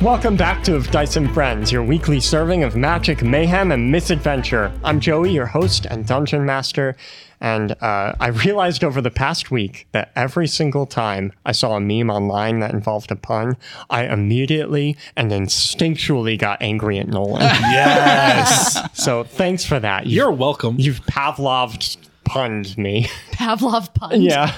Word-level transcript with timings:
Welcome 0.00 0.34
back 0.36 0.62
to 0.64 0.76
Of 0.76 0.90
Dice 0.90 1.16
and 1.16 1.30
Friends, 1.34 1.70
your 1.70 1.82
weekly 1.82 2.20
serving 2.20 2.62
of 2.64 2.74
magic, 2.74 3.22
mayhem, 3.22 3.70
and 3.70 3.92
misadventure. 3.92 4.72
I'm 4.82 4.98
Joey, 4.98 5.30
your 5.32 5.44
host 5.44 5.84
and 5.84 6.06
dungeon 6.06 6.46
master, 6.46 6.96
and 7.38 7.72
uh, 7.82 8.14
I 8.18 8.28
realized 8.28 8.82
over 8.82 9.02
the 9.02 9.10
past 9.10 9.50
week 9.50 9.86
that 9.92 10.10
every 10.16 10.48
single 10.48 10.86
time 10.86 11.32
I 11.44 11.52
saw 11.52 11.76
a 11.76 11.80
meme 11.80 12.08
online 12.08 12.60
that 12.60 12.72
involved 12.72 13.10
a 13.10 13.16
pun, 13.16 13.58
I 13.90 14.06
immediately 14.06 14.96
and 15.18 15.30
instinctually 15.32 16.38
got 16.38 16.62
angry 16.62 16.98
at 16.98 17.06
Nolan. 17.08 17.42
Yes. 17.60 18.78
so 18.94 19.22
thanks 19.24 19.66
for 19.66 19.78
that. 19.80 20.06
You've, 20.06 20.12
You're 20.14 20.32
welcome. 20.32 20.76
you've 20.78 21.00
Pavlov 21.06 21.98
punned 22.24 22.76
me. 22.78 23.06
Pavlov 23.32 23.92
pun. 23.94 24.22
yeah. 24.22 24.54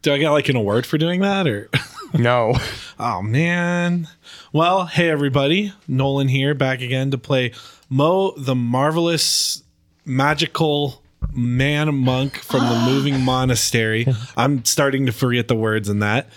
Do 0.00 0.12
I 0.14 0.18
get 0.18 0.30
like 0.30 0.48
an 0.48 0.56
award 0.56 0.86
for 0.86 0.96
doing 0.96 1.20
that 1.20 1.46
or? 1.46 1.68
No. 2.14 2.54
Oh 3.00 3.22
man. 3.22 4.08
Well, 4.52 4.86
hey 4.86 5.10
everybody. 5.10 5.74
Nolan 5.86 6.28
here 6.28 6.54
back 6.54 6.80
again 6.80 7.10
to 7.10 7.18
play 7.18 7.52
Mo 7.90 8.32
the 8.36 8.54
marvelous 8.54 9.62
magical 10.06 11.02
man 11.32 11.94
monk 11.94 12.38
from 12.38 12.60
the 12.60 12.80
moving 12.86 13.20
monastery. 13.20 14.06
I'm 14.38 14.64
starting 14.64 15.04
to 15.04 15.12
forget 15.12 15.48
the 15.48 15.54
words 15.54 15.90
in 15.90 15.98
that. 15.98 16.30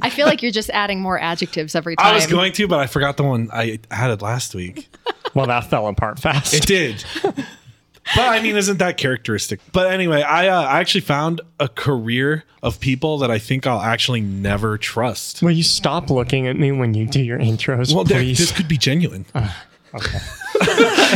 I 0.00 0.08
feel 0.08 0.26
like 0.26 0.42
you're 0.42 0.50
just 0.50 0.70
adding 0.70 1.02
more 1.02 1.20
adjectives 1.20 1.74
every 1.74 1.96
time. 1.96 2.06
I 2.06 2.14
was 2.14 2.26
going 2.26 2.52
to, 2.52 2.66
but 2.68 2.78
I 2.78 2.86
forgot 2.86 3.18
the 3.18 3.24
one 3.24 3.50
I 3.52 3.80
added 3.90 4.22
last 4.22 4.54
week. 4.54 4.88
Well, 5.34 5.46
that 5.46 5.68
fell 5.68 5.86
apart 5.88 6.18
fast. 6.18 6.54
It 6.54 6.66
did. 6.66 7.04
But 8.14 8.28
I 8.28 8.40
mean, 8.40 8.56
isn't 8.56 8.78
that 8.78 8.96
characteristic? 8.98 9.60
But 9.72 9.90
anyway, 9.92 10.22
I 10.22 10.48
uh, 10.48 10.62
I 10.62 10.80
actually 10.80 11.00
found 11.02 11.40
a 11.58 11.68
career 11.68 12.44
of 12.62 12.78
people 12.80 13.18
that 13.18 13.30
I 13.30 13.38
think 13.38 13.66
I'll 13.66 13.80
actually 13.80 14.20
never 14.20 14.78
trust. 14.78 15.42
Will 15.42 15.50
you 15.50 15.62
stop 15.64 16.08
looking 16.10 16.46
at 16.46 16.56
me 16.56 16.70
when 16.72 16.94
you 16.94 17.06
do 17.06 17.20
your 17.20 17.38
intros, 17.38 17.92
Well, 17.94 18.04
there- 18.04 18.22
this 18.22 18.52
could 18.52 18.68
be 18.68 18.78
genuine. 18.78 19.26
Uh, 19.34 19.50
okay. 19.94 20.18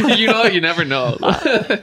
you 0.17 0.27
know, 0.27 0.45
you 0.45 0.61
never 0.61 0.85
know. 0.85 1.17
Uh, 1.23 1.77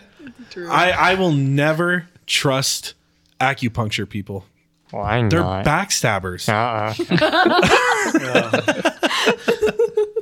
I 0.69 0.91
I 0.91 1.15
will 1.15 1.31
never 1.31 2.07
trust 2.25 2.93
acupuncture 3.39 4.09
people. 4.09 4.45
Well, 4.91 5.03
I'm 5.03 5.29
They're 5.29 5.39
not. 5.41 5.65
backstabbers. 5.65 6.47
uh-uh. 6.49 6.93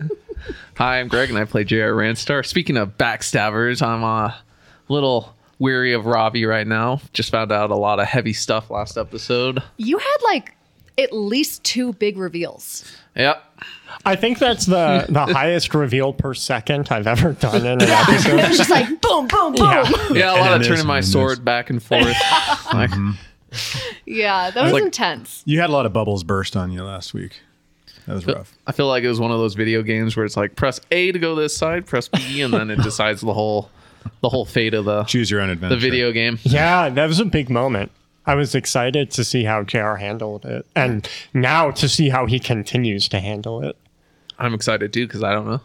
Hi, 0.77 0.99
I'm 0.99 1.07
Greg, 1.07 1.29
and 1.29 1.39
I 1.39 1.45
play 1.45 1.63
J.R. 1.63 1.91
Ranstar. 1.91 2.45
Speaking 2.45 2.75
of 2.77 2.97
backstabbers, 2.97 3.81
I'm 3.81 4.03
a 4.03 4.35
little 4.87 5.33
weary 5.59 5.93
of 5.93 6.03
Rhavi 6.03 6.47
right 6.47 6.67
now. 6.67 7.01
Just 7.13 7.31
found 7.31 7.51
out 7.51 7.71
a 7.71 7.75
lot 7.75 7.99
of 7.99 8.07
heavy 8.07 8.33
stuff 8.33 8.69
last 8.69 8.97
episode. 8.97 9.61
You 9.77 9.97
had 9.97 10.17
like 10.25 10.53
at 10.97 11.11
least 11.13 11.63
two 11.63 11.93
big 11.93 12.17
reveals. 12.17 12.85
Yep. 13.15 13.41
I 14.05 14.15
think 14.15 14.39
that's 14.39 14.65
the 14.65 15.05
the 15.09 15.25
highest 15.33 15.73
reveal 15.73 16.13
per 16.13 16.33
second 16.33 16.89
I've 16.91 17.07
ever 17.07 17.31
done 17.33 17.65
in 17.65 17.81
an 17.81 17.89
episode. 17.89 18.39
It's 18.41 18.57
just 18.57 18.69
like 18.69 18.87
boom, 19.01 19.27
boom, 19.27 19.53
boom. 19.53 19.65
Yeah. 19.65 19.83
Yeah, 19.89 20.13
Yeah, 20.13 20.31
a 20.31 20.35
lot 20.39 20.41
And 20.47 20.53
of 20.55 20.59
this, 20.59 20.67
turning 20.67 20.85
my 20.87 20.97
and 20.97 21.03
this. 21.05 21.11
sword 21.11 21.45
back 21.45 21.69
and 21.69 21.81
forth. 21.81 22.05
Like, 22.73 22.89
mm-hmm. 22.89 23.11
that 24.05 24.63
was 24.63 24.73
like- 24.73 24.83
intense. 24.83 25.41
You 25.45 25.61
had 25.61 25.69
a 25.69 25.73
lot 25.73 25.85
of 25.85 25.93
bubbles 25.93 26.23
burst 26.23 26.57
on 26.57 26.71
you 26.71 26.83
last 26.83 27.13
week. 27.13 27.39
That 28.05 28.13
was 28.15 28.27
rough. 28.27 28.53
I 28.67 28.71
feel 28.71 28.87
like 28.87 29.03
it 29.03 29.07
was 29.07 29.19
one 29.19 29.31
of 29.31 29.39
those 29.39 29.55
video 29.55 29.81
games 29.81 30.15
where 30.15 30.25
it's 30.25 30.37
like 30.37 30.55
press 30.55 30.79
A 30.91 31.11
to 31.11 31.17
go 31.19 31.33
this 31.35 31.55
side, 31.55 31.85
press 31.87 32.07
B, 32.07 32.41
and 32.41 32.53
then 32.53 32.69
it 32.69 32.79
decides 32.83 33.21
the 33.21 33.33
whole 33.33 33.69
the 34.21 34.29
whole 34.29 34.45
fate 34.45 34.73
of 34.73 34.85
the 34.85 35.03
Choose 35.03 35.29
your 35.31 35.41
own 35.41 35.49
adventure. 35.49 35.75
the 35.75 35.81
video 35.81 36.11
game. 36.11 36.39
Yeah, 36.43 36.89
that 36.89 37.07
was 37.07 37.19
a 37.19 37.25
big 37.25 37.49
moment. 37.49 37.91
I 38.25 38.35
was 38.35 38.55
excited 38.55 39.11
to 39.11 39.23
see 39.23 39.43
how 39.43 39.63
JR 39.63 39.95
handled 39.95 40.45
it, 40.45 40.65
and 40.75 41.07
now 41.33 41.71
to 41.71 41.87
see 41.87 42.09
how 42.09 42.25
he 42.25 42.39
continues 42.39 43.07
to 43.09 43.19
handle 43.19 43.63
it. 43.63 43.77
I'm 44.39 44.53
excited 44.53 44.91
too 44.91 45.07
because 45.07 45.23
I 45.23 45.31
don't 45.31 45.45
know. 45.47 45.61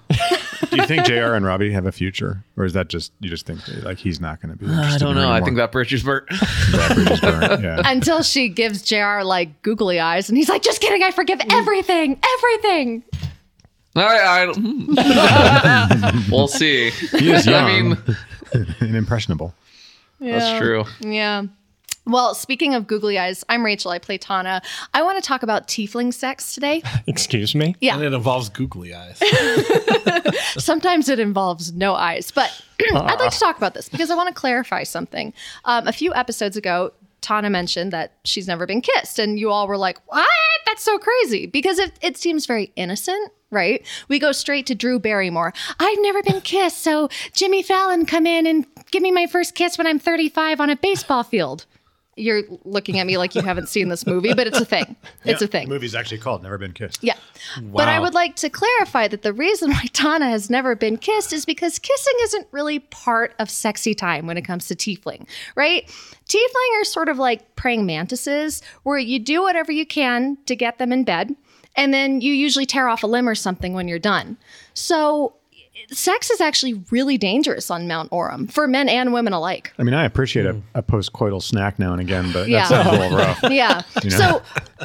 Do 0.71 0.77
you 0.77 0.87
think 0.87 1.05
Jr. 1.05 1.35
and 1.35 1.45
Rhavi 1.45 1.73
have 1.73 1.87
a 1.87 1.93
future, 1.93 2.45
or 2.57 2.65
is 2.65 2.75
that 2.75 2.89
just 2.89 3.13
you 3.21 3.29
just 3.29 3.45
think 3.47 3.61
like 3.83 3.99
he's 3.99 4.21
not 4.21 4.41
going 4.41 4.57
to 4.57 4.65
be? 4.65 4.71
Uh, 4.71 4.81
I 4.83 4.99
don't 4.99 5.17
know. 5.17 5.23
her 5.23 5.33
I 5.35 5.41
think 5.41 5.57
that 5.57 5.73
bridge 5.73 5.93
is 5.93 6.03
burnt. 6.05 6.29
that 6.29 6.93
bridge 6.95 7.11
is 7.11 7.21
burnt. 7.21 7.63
Yeah. 7.65 7.83
Until 7.85 8.23
she 8.23 8.49
gives 8.49 8.83
JR 8.83 9.23
like 9.23 9.63
googly 9.63 9.99
eyes 9.99 10.29
and 10.29 10.39
he's 10.39 10.49
like, 10.49 10.63
just 10.63 10.81
kidding, 10.81 11.03
I 11.03 11.11
forgive 11.11 11.41
everything. 11.51 12.21
Everything. 12.39 13.03
All 13.97 14.05
right, 14.05 14.21
I 14.23 14.53
hmm. 14.53 16.31
we'll 16.31 16.47
see. 16.47 16.91
He 16.91 17.33
is 17.33 17.49
I 17.49 17.51
young 17.51 17.89
mean, 17.91 18.17
and 18.81 18.97
impressionable. 18.97 19.55
that's 20.21 20.59
true. 20.61 20.85
Yeah. 21.01 21.45
Well, 22.07 22.35
speaking 22.35 22.75
of 22.75 22.87
googly 22.87 23.19
eyes, 23.19 23.45
I'm 23.49 23.65
Rachel. 23.65 23.91
I 23.91 23.99
play 23.99 24.19
Tana. 24.19 24.63
I 24.95 25.03
want 25.03 25.23
to 25.23 25.27
talk 25.27 25.43
about 25.43 25.69
tiefling 25.69 26.13
sex 26.13 26.55
today. 26.55 26.83
Excuse 27.07 27.55
me. 27.55 27.77
Yeah. 27.81 27.95
And 27.95 28.03
it 28.03 28.13
involves 28.13 28.49
googly 28.49 28.95
eyes. 28.95 29.21
Sometimes 30.59 31.09
it 31.09 31.21
involves 31.21 31.73
no 31.73 31.95
eyes, 31.95 32.31
but 32.31 32.51
I'd 32.95 33.21
like 33.21 33.31
to 33.31 33.39
talk 33.39 33.59
about 33.59 33.75
this 33.75 33.89
because 33.89 34.11
I 34.11 34.17
want 34.17 34.29
to 34.29 34.35
clarify 34.35 34.83
something. 34.83 35.33
Um, 35.67 35.87
a 35.87 35.93
few 35.93 36.15
episodes 36.15 36.57
ago, 36.57 36.93
Tana 37.21 37.51
mentioned 37.51 37.93
that 37.93 38.13
she's 38.25 38.47
never 38.47 38.67
been 38.67 38.81
kissed, 38.81 39.19
and 39.19 39.39
you 39.39 39.51
all 39.51 39.67
were 39.67 39.77
like, 39.77 39.99
"What? 40.07 40.29
That's 40.67 40.83
so 40.83 40.99
crazy!" 40.99 41.47
Because 41.47 41.79
it, 41.79 41.93
it 42.01 42.17
seems 42.17 42.47
very 42.47 42.73
innocent, 42.77 43.33
right? 43.51 43.85
We 44.09 44.19
go 44.19 44.33
straight 44.33 44.67
to 44.67 44.75
Drew 44.75 44.99
Barrymore. 44.99 45.53
I've 45.79 45.99
never 46.01 46.23
been 46.23 46.41
kissed, 46.41 46.79
so 46.79 47.09
Jimmy 47.33 47.63
Fallon, 47.63 48.07
come 48.07 48.27
in 48.27 48.47
and 48.47 48.67
give 48.91 49.03
me 49.03 49.11
my 49.11 49.27
first 49.27 49.55
kiss 49.55 49.79
when 49.79 49.87
I'm 49.87 49.99
35 49.99 50.61
on 50.61 50.71
a 50.71 50.77
baseball 50.77 51.23
field. 51.23 51.67
You're 52.21 52.43
looking 52.65 52.99
at 52.99 53.07
me 53.07 53.19
like 53.19 53.35
you 53.35 53.43
haven't 53.43 53.69
seen 53.69 53.89
this 53.89 54.07
movie, 54.07 54.35
but 54.35 54.47
it's 54.47 54.61
a 54.61 54.65
thing. 54.65 54.97
It's 55.25 55.43
a 55.43 55.47
thing. 55.47 55.69
The 55.69 55.75
movie's 55.75 55.95
actually 55.95 56.19
called 56.19 56.43
"Never 56.43 56.59
Been 56.59 56.73
Kissed." 56.73 57.03
Yeah. 57.03 57.17
But 57.63 57.89
I 57.89 58.01
would 58.01 58.15
like 58.15 58.37
to 58.37 58.49
clarify 58.49 59.07
that 59.09 59.23
the 59.23 59.33
reason 59.33 59.71
why 59.71 59.85
Tana 59.93 60.29
has 60.31 60.51
never 60.51 60.75
been 60.75 60.97
kissed 60.97 61.33
is 61.33 61.45
because 61.45 61.79
kissing 61.79 62.15
isn't 62.23 62.47
really 62.51 62.79
part 62.79 63.35
of 63.39 63.51
sexy 63.51 63.95
time 63.95 64.27
when 64.27 64.37
it 64.37 64.43
comes 64.43 64.67
to 64.69 64.75
tiefling, 64.75 65.27
right? 65.57 65.87
Tiefling 66.29 66.81
are 66.81 66.85
sort 66.85 67.09
of 67.09 67.19
like 67.19 67.55
praying 67.57 67.87
mantises 67.87 68.63
where 68.83 68.99
you 68.99 69.19
do 69.19 69.43
whatever 69.43 69.73
you 69.73 69.87
can 69.87 70.39
to 70.47 70.57
get 70.57 70.79
them 70.79 70.93
in 70.93 71.05
bed 71.05 71.35
and 71.77 71.95
then 71.95 72.21
you 72.21 72.33
usually 72.33 72.67
tear 72.67 72.89
off 72.89 73.03
a 73.03 73.07
limb 73.07 73.29
or 73.29 73.35
something 73.35 73.73
when 73.75 73.89
you're 73.89 73.99
done. 73.99 74.37
So 74.75 75.35
sex 75.91 76.31
is 76.31 76.41
actually 76.41 76.75
really 76.91 77.19
dangerous 77.19 77.71
on 77.71 77.89
Mount 77.89 78.11
Orem 78.11 78.51
for 78.51 78.67
men 78.67 78.89
and 78.89 79.13
women 79.13 79.33
alike. 79.33 79.73
I 79.79 79.83
mean, 79.83 79.95
I 79.95 80.05
appreciate 80.05 80.47
a, 80.47 80.55
hmm. 80.55 80.61
a 80.75 80.83
post-coital 80.83 81.43
snack 81.43 81.79
now 81.79 81.93
and 81.93 82.01
again, 82.01 82.33
but 82.33 82.49
Yeah. 82.49 82.69
that 82.69 82.85
sounds 82.85 82.89
a 82.89 83.01
little 83.01 83.19
rough. 83.19 83.41
Yeah. 83.51 83.83
You 84.03 84.11
know? 84.11 84.17
So 84.17 84.43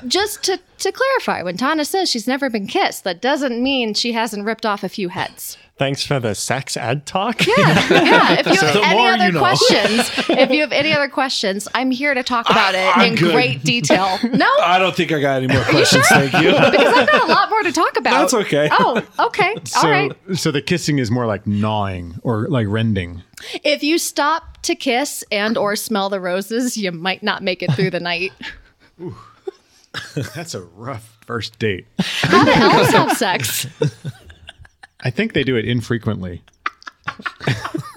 just 0.07 0.44
to, 0.44 0.59
to 0.79 0.91
clarify, 0.91 1.44
when 1.44 1.57
Tana 1.57 1.85
says 1.85 2.09
she's 2.09 2.28
never 2.28 2.50
been 2.50 2.67
kissed, 2.67 3.03
that 3.03 3.22
doesn't 3.22 3.61
mean 3.61 3.94
she 3.94 4.13
hasn't 4.13 4.45
ripped 4.45 4.66
off 4.66 4.84
a 4.84 4.89
few 4.89 5.09
heads. 5.09 5.57
Thanks 5.77 6.05
for 6.05 6.21
the 6.21 6.35
sex 6.35 6.77
ed 6.77 7.05
talk. 7.05 7.45
Yeah. 7.45 7.53
yeah. 7.57 8.39
If 8.39 8.45
you 8.47 8.53
have 8.55 8.73
the 8.73 8.81
any 8.81 8.95
more 8.95 9.11
other 9.11 9.25
you 9.25 9.31
know. 9.33 9.39
questions, 9.39 10.09
if 10.29 10.49
you 10.49 10.61
have 10.61 10.71
any 10.71 10.93
other 10.93 11.09
questions, 11.09 11.67
I'm 11.75 11.91
here 11.91 12.13
to 12.13 12.23
talk 12.23 12.49
about 12.49 12.75
ah, 12.75 12.77
it 12.77 12.97
I'm 12.97 13.11
in 13.11 13.15
good. 13.15 13.33
great 13.33 13.63
detail. 13.63 14.17
No? 14.35 14.49
I 14.61 14.79
don't 14.79 14.95
think 14.95 15.11
I 15.11 15.19
got 15.21 15.41
any 15.43 15.53
more 15.53 15.63
questions. 15.69 16.05
Thank 16.07 16.33
you. 16.33 16.51
because 16.51 16.93
I've 16.93 17.07
got 17.07 17.23
a 17.23 17.31
lot 17.31 17.49
more 17.49 17.63
to 17.63 17.71
talk 17.71 17.97
about. 17.97 18.11
That's 18.11 18.33
okay. 18.33 18.69
Oh, 18.71 19.01
okay. 19.19 19.55
So, 19.63 19.79
All 19.79 19.89
right. 19.89 20.11
so 20.33 20.51
the 20.51 20.61
kissing 20.61 20.99
is 20.99 21.09
more 21.09 21.25
like 21.25 21.47
gnawing 21.47 22.15
or 22.23 22.47
like 22.49 22.67
rending. 22.67 23.23
If 23.63 23.81
you 23.83 23.97
stop 23.97 24.61
to 24.63 24.75
kiss 24.75 25.23
and 25.31 25.57
or 25.57 25.75
smell 25.75 26.09
the 26.09 26.19
roses, 26.19 26.75
you 26.75 26.91
might 26.91 27.23
not 27.23 27.43
make 27.43 27.63
it 27.63 27.71
through 27.73 27.91
the 27.91 27.99
night. 27.99 28.33
That's 30.35 30.53
a 30.53 30.61
rough 30.63 31.17
first 31.25 31.57
date. 31.59 31.85
How 31.99 32.43
do 32.43 32.51
elves 32.51 32.91
have 32.91 33.17
sex? 33.17 33.67
I 35.05 35.11
think 35.11 35.33
they 35.33 35.43
do 35.43 35.55
it 35.55 35.66
infrequently. 35.66 36.41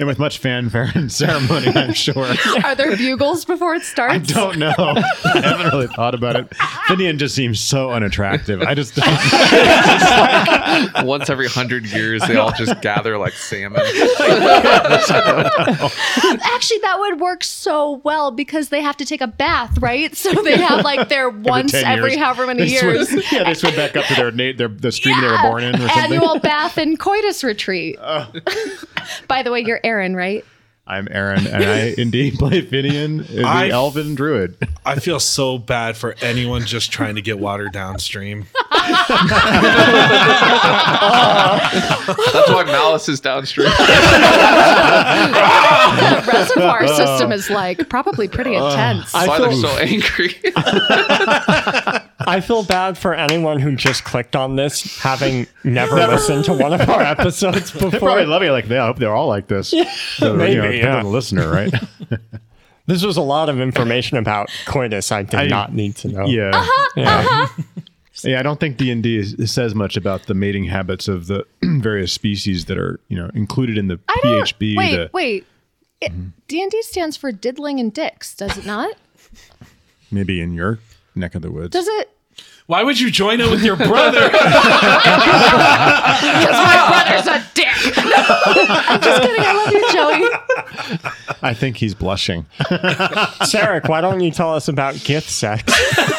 and 0.00 0.06
with 0.08 0.18
much 0.18 0.38
fanfare 0.38 0.90
and 0.94 1.12
ceremony, 1.12 1.68
I'm 1.68 1.92
sure. 1.92 2.26
Are 2.64 2.74
there 2.74 2.96
bugles 2.96 3.44
before 3.44 3.74
it 3.74 3.82
starts? 3.82 4.30
I 4.30 4.34
don't 4.34 4.58
know. 4.58 4.72
I 4.76 5.40
haven't 5.42 5.66
really 5.72 5.86
thought 5.88 6.14
about 6.14 6.36
it. 6.36 6.48
Finian 6.88 7.18
just 7.18 7.34
seems 7.36 7.60
so 7.60 7.90
unattractive. 7.90 8.62
I 8.62 8.74
just 8.74 8.96
Once 11.06 11.28
every 11.30 11.46
hundred 11.48 11.86
years, 11.86 12.22
they 12.26 12.36
all 12.36 12.52
just 12.52 12.80
gather 12.80 13.18
like 13.18 13.34
salmon. 13.34 13.80
Actually, 16.42 16.78
that 16.80 16.96
would 16.98 17.20
work 17.20 17.44
so 17.44 18.00
well 18.02 18.30
because 18.30 18.70
they 18.70 18.80
have 18.82 18.96
to 18.96 19.04
take 19.04 19.20
a 19.20 19.26
bath, 19.26 19.78
right? 19.78 20.14
So 20.16 20.32
they 20.42 20.56
have 20.58 20.84
like 20.84 21.08
their 21.08 21.28
once 21.30 21.72
10 21.72 21.84
every 21.84 22.12
years. 22.12 22.22
however 22.22 22.46
many 22.46 22.62
They 22.62 22.68
swim- 22.76 22.94
years. 22.94 23.32
yeah, 23.32 23.44
they 23.44 23.54
swim 23.54 23.74
back 23.76 23.96
up 23.96 24.06
to 24.06 24.14
their 24.14 24.30
na- 24.30 24.52
their 24.56 24.68
the 24.68 24.92
stream 24.92 25.20
they 25.20 25.26
were 25.26 25.38
born 25.42 25.62
in 25.62 25.74
or 25.74 25.78
something. 25.88 25.96
Annual 26.14 26.38
bath 26.40 26.78
and 26.78 26.98
coitus 26.98 27.44
retreat. 27.44 27.98
Oh. 28.00 28.30
By 29.28 29.42
the 29.42 29.50
way, 29.50 29.60
you're 29.60 29.80
Aaron, 29.90 30.14
right? 30.14 30.44
I'm 30.86 31.08
Aaron, 31.10 31.46
and 31.48 31.64
I 31.64 31.94
indeed 31.98 32.34
play 32.38 32.62
Finian, 32.62 33.26
the 33.26 33.42
I- 33.42 33.70
elven 33.70 34.14
druid. 34.14 34.56
I 34.86 35.00
feel 35.00 35.18
so 35.18 35.58
bad 35.58 35.96
for 35.96 36.14
anyone 36.22 36.62
just 36.64 36.92
trying 36.92 37.16
to 37.16 37.22
get 37.22 37.40
water 37.40 37.68
downstream. 37.72 38.46
That's 42.32 42.50
why 42.50 42.64
Malice 42.66 43.08
is 43.08 43.20
downstream. 43.20 43.68
the 46.00 46.24
reservoir 46.32 46.86
system 46.96 47.32
is 47.32 47.50
like 47.50 47.88
probably 47.88 48.28
pretty 48.28 48.56
uh, 48.56 48.70
intense. 48.70 49.12
That's 49.12 49.28
why 49.28 49.36
feel- 49.38 49.46
they're 49.50 49.56
so 49.56 49.78
angry. 49.78 50.34
I 52.26 52.40
feel 52.40 52.62
bad 52.64 52.98
for 52.98 53.14
anyone 53.14 53.60
who 53.60 53.74
just 53.76 54.04
clicked 54.04 54.36
on 54.36 54.56
this, 54.56 54.98
having 55.00 55.46
never 55.64 55.94
listened 55.96 56.44
to 56.46 56.52
one 56.54 56.72
of 56.72 56.88
our 56.88 57.00
episodes 57.06 57.70
before. 57.70 57.90
They're 57.90 58.00
probably 58.00 58.26
loving 58.26 58.48
it. 58.48 58.52
Like, 58.52 58.66
they, 58.68 58.78
I 58.78 58.86
hope 58.86 58.98
they're 58.98 59.14
all 59.14 59.28
like 59.28 59.46
this. 59.48 59.72
So, 60.16 60.34
maybe, 60.36 60.52
you 60.52 60.58
know, 60.60 60.70
depends 60.70 60.84
yeah. 60.84 60.96
on 60.98 61.04
the 61.04 61.10
listener, 61.10 61.50
right? 61.50 61.72
This 62.86 63.04
was 63.04 63.16
a 63.16 63.22
lot 63.22 63.48
of 63.48 63.60
information 63.60 64.16
about 64.18 64.50
coitus 64.66 65.12
I 65.12 65.22
did 65.22 65.34
I- 65.40 65.46
not 65.46 65.72
need 65.72 65.96
to 65.96 66.08
know. 66.08 66.26
yeah. 66.26 66.50
Uh-huh, 66.52 66.90
yeah. 66.96 67.18
Uh-huh. 67.20 67.62
Yeah, 68.24 68.40
I 68.40 68.42
don't 68.42 68.60
think 68.60 68.76
D 68.76 68.90
and 68.90 69.02
D 69.02 69.22
says 69.46 69.74
much 69.74 69.96
about 69.96 70.26
the 70.26 70.34
mating 70.34 70.64
habits 70.64 71.08
of 71.08 71.26
the 71.26 71.44
various 71.62 72.12
species 72.12 72.66
that 72.66 72.78
are, 72.78 73.00
you 73.08 73.16
know, 73.16 73.30
included 73.34 73.78
in 73.78 73.88
the 73.88 73.98
I 74.08 74.20
PHB. 74.24 74.76
wait, 74.76 74.96
the, 74.96 75.10
wait. 75.12 75.46
Mm-hmm. 76.02 76.28
D 76.48 76.62
and 76.62 76.70
D 76.70 76.82
stands 76.82 77.16
for 77.16 77.32
diddling 77.32 77.78
and 77.80 77.92
dicks, 77.92 78.34
does 78.34 78.56
it 78.56 78.66
not? 78.66 78.94
Maybe 80.10 80.40
in 80.40 80.54
your 80.54 80.78
neck 81.14 81.34
of 81.34 81.42
the 81.42 81.50
woods. 81.50 81.72
Does 81.72 81.86
it? 81.88 82.10
Why 82.66 82.82
would 82.82 83.00
you 83.00 83.10
join 83.10 83.40
it 83.40 83.50
with 83.50 83.62
your 83.62 83.76
brother? 83.76 84.30
Because 86.20 86.52
my 86.52 86.86
brother's 86.88 87.26
a 87.26 87.46
dick. 87.54 87.66
I'm 87.84 89.00
just 89.00 89.22
kidding. 89.22 89.44
I 89.44 89.52
love 89.54 89.72
you, 89.72 89.92
Joey. 89.92 91.38
I 91.42 91.54
think 91.54 91.76
he's 91.76 91.94
blushing. 91.94 92.44
Sarek, 92.60 93.88
why 93.88 94.00
don't 94.00 94.20
you 94.20 94.30
tell 94.30 94.54
us 94.54 94.68
about 94.68 95.02
gift 95.04 95.30
sex? 95.30 95.62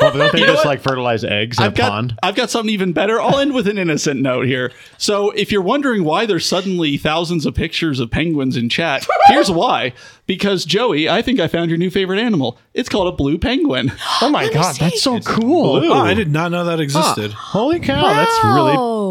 well, 0.00 0.12
don't 0.12 0.32
they 0.32 0.40
know 0.40 0.46
just 0.46 0.58
what? 0.58 0.66
like 0.66 0.80
fertilize 0.80 1.24
eggs 1.24 1.58
in 1.58 1.64
I've 1.64 1.72
a 1.72 1.76
got, 1.76 1.90
pond? 1.90 2.18
I've 2.22 2.34
got 2.36 2.50
something 2.50 2.72
even 2.72 2.92
better. 2.92 3.20
I'll 3.20 3.38
end 3.38 3.54
with 3.54 3.66
an 3.66 3.78
innocent 3.78 4.20
note 4.20 4.46
here. 4.46 4.72
So, 4.98 5.30
if 5.32 5.50
you're 5.50 5.62
wondering 5.62 6.04
why 6.04 6.26
there's 6.26 6.46
suddenly 6.46 6.96
thousands 6.96 7.46
of 7.46 7.54
pictures 7.54 7.98
of 8.00 8.10
penguins 8.10 8.56
in 8.56 8.68
chat, 8.68 9.06
here's 9.26 9.50
why. 9.50 9.92
Because, 10.26 10.64
Joey, 10.64 11.08
I 11.08 11.22
think 11.22 11.40
I 11.40 11.48
found 11.48 11.70
your 11.70 11.78
new 11.78 11.90
favorite 11.90 12.20
animal. 12.20 12.56
It's 12.72 12.88
called 12.88 13.12
a 13.12 13.16
blue 13.16 13.38
penguin. 13.38 13.92
Oh 14.22 14.28
my 14.28 14.50
god, 14.52 14.76
that's 14.76 15.02
so 15.02 15.18
cool. 15.20 15.76
oh, 15.82 15.92
I 15.94 16.12
did 16.12 16.30
not 16.30 16.52
know 16.52 16.66
that 16.66 16.78
existed. 16.78 17.32
Holy 17.32 17.80
cow, 17.80 18.02
that's 18.12 18.44
Wow. 18.44 18.54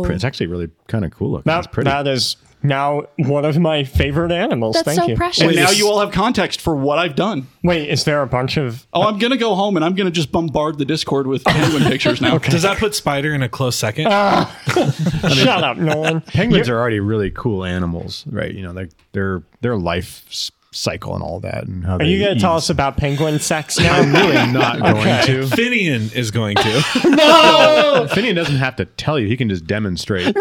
really. 0.04 0.14
It's 0.16 0.24
actually 0.24 0.46
really 0.48 0.70
kind 0.88 1.04
of 1.04 1.10
cool 1.12 1.32
looking. 1.32 1.49
It's 1.58 1.68
That, 1.68 1.72
pretty. 1.74 1.90
that 1.90 2.08
is 2.08 2.36
now 2.62 3.04
one 3.18 3.46
of 3.46 3.58
my 3.58 3.86
favorite 3.86 4.34
animals. 4.34 4.76
That's 4.76 4.86
Thank 4.86 5.00
so 5.00 5.08
you. 5.08 5.16
precious. 5.16 5.44
And 5.44 5.56
now 5.56 5.70
you 5.72 5.88
all 5.88 6.02
have 6.02 6.12
context 6.12 6.60
for 6.60 6.76
what 6.76 7.00
I've 7.00 7.16
done. 7.16 7.48
Wait, 7.64 7.88
is 7.90 8.04
there 8.04 8.22
a 8.22 8.28
bunch 8.28 8.58
of 8.58 8.86
Oh, 8.92 9.04
I'm 9.04 9.18
going 9.18 9.32
to 9.32 9.38
go 9.38 9.56
home 9.56 9.78
and 9.78 9.86
I'm 9.86 9.96
going 9.96 10.06
to 10.08 10.12
just 10.12 10.30
bombard 10.32 10.78
the 10.78 10.84
Discord 10.84 11.26
with 11.26 11.46
penguin 11.46 11.84
pictures 11.84 12.20
now. 12.20 12.38
Does 12.40 12.64
that 12.64 12.78
put 12.78 12.96
Spider 12.96 13.34
in 13.34 13.44
a 13.44 13.50
close 13.50 13.78
second? 13.78 14.08
Ah. 14.10 14.54
Shut 15.34 15.64
up, 15.64 15.78
Nolan. 15.78 16.20
Penguins 16.22 16.68
are 16.68 16.78
already 16.78 17.00
really 17.00 17.32
cool 17.32 17.64
animals, 17.64 18.26
right? 18.28 18.54
You 18.54 18.64
know, 18.64 18.72
like 18.72 18.90
their 19.14 19.42
their 19.62 19.78
life 19.78 20.26
cycle 20.72 21.16
and 21.16 21.24
all 21.24 21.40
that, 21.40 21.64
and 21.66 21.84
how 21.86 21.96
Are 21.96 21.98
they 22.00 22.06
you 22.10 22.20
going 22.24 22.36
to 22.36 22.40
tell 22.42 22.56
us 22.56 22.70
about 22.70 22.96
penguin 22.98 23.40
sex 23.40 23.80
now? 23.80 23.92
I'm 24.00 24.14
really 24.14 24.52
not 24.52 24.80
going 24.80 25.26
to. 25.26 25.56
Finian 25.56 26.14
is 26.14 26.30
going 26.30 26.58
to. 26.58 26.84
No, 27.06 28.06
Finian 28.10 28.36
doesn't 28.36 28.58
have 28.58 28.76
to 28.76 28.86
tell 28.86 29.18
you; 29.18 29.28
he 29.28 29.36
can 29.38 29.50
just 29.50 29.66
demonstrate. 29.66 30.36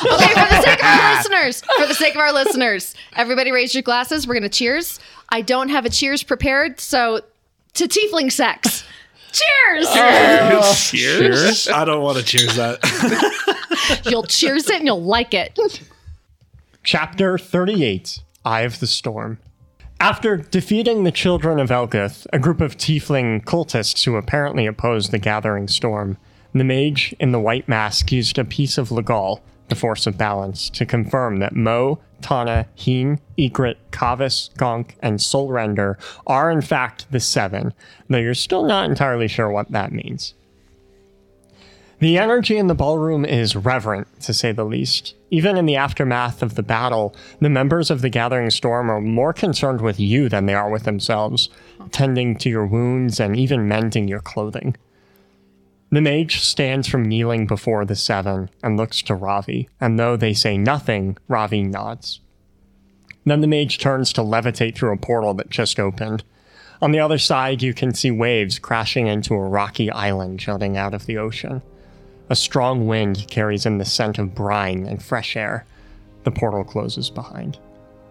Okay, 0.00 0.28
for 0.28 0.48
the 0.48 0.62
sake 0.62 0.78
of 0.78 0.84
our 0.84 1.14
listeners, 1.16 1.62
for 1.78 1.86
the 1.86 1.94
sake 1.94 2.14
of 2.14 2.20
our 2.20 2.32
listeners, 2.32 2.94
everybody 3.16 3.52
raise 3.52 3.74
your 3.74 3.82
glasses. 3.82 4.26
We're 4.26 4.34
going 4.34 4.42
to 4.44 4.48
cheers. 4.48 5.00
I 5.28 5.42
don't 5.42 5.68
have 5.68 5.84
a 5.84 5.90
cheers 5.90 6.22
prepared, 6.22 6.80
so 6.80 7.20
to 7.74 7.88
tiefling 7.88 8.32
sex. 8.32 8.84
Cheers! 9.32 9.86
Oh. 9.90 10.74
cheers. 10.76 11.68
I 11.68 11.84
don't 11.84 12.02
want 12.02 12.18
to 12.18 12.24
cheers 12.24 12.56
that. 12.56 12.80
You'll 14.04 14.24
cheers 14.24 14.68
it 14.68 14.76
and 14.76 14.86
you'll 14.86 15.02
like 15.02 15.34
it. 15.34 15.58
Chapter 16.82 17.38
38 17.38 18.20
Eye 18.44 18.62
of 18.62 18.80
the 18.80 18.86
Storm. 18.86 19.38
After 20.00 20.38
defeating 20.38 21.04
the 21.04 21.12
children 21.12 21.60
of 21.60 21.68
Elgith, 21.68 22.26
a 22.32 22.38
group 22.38 22.60
of 22.60 22.76
tiefling 22.76 23.44
cultists 23.44 24.04
who 24.04 24.16
apparently 24.16 24.66
opposed 24.66 25.10
the 25.10 25.18
gathering 25.18 25.68
storm, 25.68 26.16
the 26.54 26.64
mage 26.64 27.14
in 27.20 27.32
the 27.32 27.40
white 27.40 27.68
mask 27.68 28.10
used 28.10 28.38
a 28.38 28.44
piece 28.44 28.78
of 28.78 28.90
Legal, 28.90 29.42
the 29.70 29.76
force 29.76 30.06
of 30.06 30.18
balance, 30.18 30.68
to 30.70 30.84
confirm 30.84 31.38
that 31.38 31.56
Mo, 31.56 31.98
Tana, 32.20 32.66
Heen, 32.74 33.20
Egret, 33.38 33.78
Kavis, 33.90 34.52
Gonk, 34.54 34.90
and 35.00 35.18
Soulrender 35.18 35.96
are 36.26 36.50
in 36.50 36.60
fact 36.60 37.10
the 37.10 37.20
Seven, 37.20 37.72
though 38.08 38.18
you're 38.18 38.34
still 38.34 38.64
not 38.64 38.88
entirely 38.90 39.28
sure 39.28 39.50
what 39.50 39.70
that 39.70 39.92
means. 39.92 40.34
The 42.00 42.16
energy 42.16 42.56
in 42.56 42.66
the 42.66 42.74
ballroom 42.74 43.26
is 43.26 43.54
reverent, 43.54 44.22
to 44.22 44.32
say 44.32 44.52
the 44.52 44.64
least. 44.64 45.14
Even 45.30 45.58
in 45.58 45.66
the 45.66 45.76
aftermath 45.76 46.42
of 46.42 46.54
the 46.54 46.62
battle, 46.62 47.14
the 47.40 47.50
members 47.50 47.90
of 47.90 48.00
the 48.00 48.08
Gathering 48.08 48.48
Storm 48.48 48.90
are 48.90 49.02
more 49.02 49.34
concerned 49.34 49.82
with 49.82 50.00
you 50.00 50.30
than 50.30 50.46
they 50.46 50.54
are 50.54 50.70
with 50.70 50.84
themselves, 50.84 51.50
tending 51.92 52.36
to 52.36 52.48
your 52.48 52.66
wounds 52.66 53.20
and 53.20 53.36
even 53.36 53.68
mending 53.68 54.08
your 54.08 54.20
clothing. 54.20 54.76
The 55.92 56.00
mage 56.00 56.40
stands 56.40 56.86
from 56.86 57.04
kneeling 57.04 57.46
before 57.46 57.84
the 57.84 57.96
seven 57.96 58.48
and 58.62 58.76
looks 58.76 59.02
to 59.02 59.16
Rhavi, 59.16 59.68
and 59.80 59.98
though 59.98 60.16
they 60.16 60.32
say 60.32 60.56
nothing, 60.56 61.18
Rhavi 61.28 61.68
nods. 61.68 62.20
Then 63.24 63.40
the 63.40 63.48
mage 63.48 63.78
turns 63.78 64.12
to 64.12 64.20
levitate 64.20 64.76
through 64.76 64.92
a 64.92 64.96
portal 64.96 65.34
that 65.34 65.50
just 65.50 65.80
opened. 65.80 66.22
On 66.80 66.92
the 66.92 67.00
other 67.00 67.18
side, 67.18 67.60
you 67.60 67.74
can 67.74 67.92
see 67.92 68.12
waves 68.12 68.60
crashing 68.60 69.08
into 69.08 69.34
a 69.34 69.48
rocky 69.48 69.90
island 69.90 70.38
jutting 70.38 70.76
out 70.76 70.94
of 70.94 71.06
the 71.06 71.18
ocean. 71.18 71.60
A 72.28 72.36
strong 72.36 72.86
wind 72.86 73.26
carries 73.28 73.66
in 73.66 73.78
the 73.78 73.84
scent 73.84 74.16
of 74.18 74.34
brine 74.34 74.86
and 74.86 75.02
fresh 75.02 75.36
air. 75.36 75.66
The 76.22 76.30
portal 76.30 76.62
closes 76.62 77.10
behind. 77.10 77.56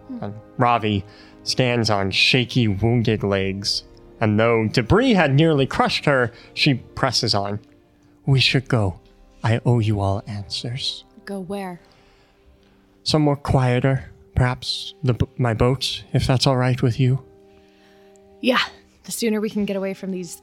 Hmm. 0.08 0.24
And 0.24 0.34
Rhavi 0.58 1.02
stands 1.44 1.88
on 1.88 2.10
shaky, 2.10 2.68
wounded 2.68 3.22
legs, 3.22 3.84
and 4.20 4.38
though 4.38 4.68
debris 4.68 5.14
had 5.14 5.34
nearly 5.34 5.66
crushed 5.66 6.04
her, 6.04 6.30
she 6.52 6.74
presses 6.74 7.34
on. 7.34 7.58
We 8.30 8.38
should 8.38 8.68
go. 8.68 9.00
I 9.42 9.60
owe 9.66 9.80
you 9.80 9.98
all 9.98 10.22
answers. 10.28 11.02
Go 11.24 11.40
where? 11.40 11.80
Somewhere 13.02 13.34
quieter, 13.34 14.08
perhaps 14.36 14.94
the, 15.02 15.16
my 15.36 15.52
boat, 15.52 16.04
if 16.12 16.28
that's 16.28 16.46
all 16.46 16.56
right 16.56 16.80
with 16.80 17.00
you. 17.00 17.24
Yeah, 18.40 18.62
the 19.02 19.10
sooner 19.10 19.40
we 19.40 19.50
can 19.50 19.64
get 19.64 19.74
away 19.74 19.94
from 19.94 20.12
these 20.12 20.42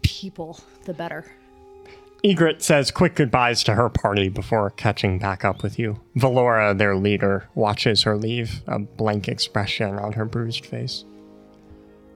people, 0.00 0.58
the 0.84 0.94
better. 0.94 1.26
Egret 2.24 2.62
says 2.62 2.90
quick 2.90 3.16
goodbyes 3.16 3.62
to 3.64 3.74
her 3.74 3.90
party 3.90 4.30
before 4.30 4.70
catching 4.70 5.18
back 5.18 5.44
up 5.44 5.62
with 5.62 5.78
you. 5.78 6.00
Valora, 6.16 6.76
their 6.78 6.96
leader, 6.96 7.50
watches 7.54 8.04
her 8.04 8.16
leave, 8.16 8.62
a 8.66 8.78
blank 8.78 9.28
expression 9.28 9.98
on 9.98 10.14
her 10.14 10.24
bruised 10.24 10.64
face. 10.64 11.04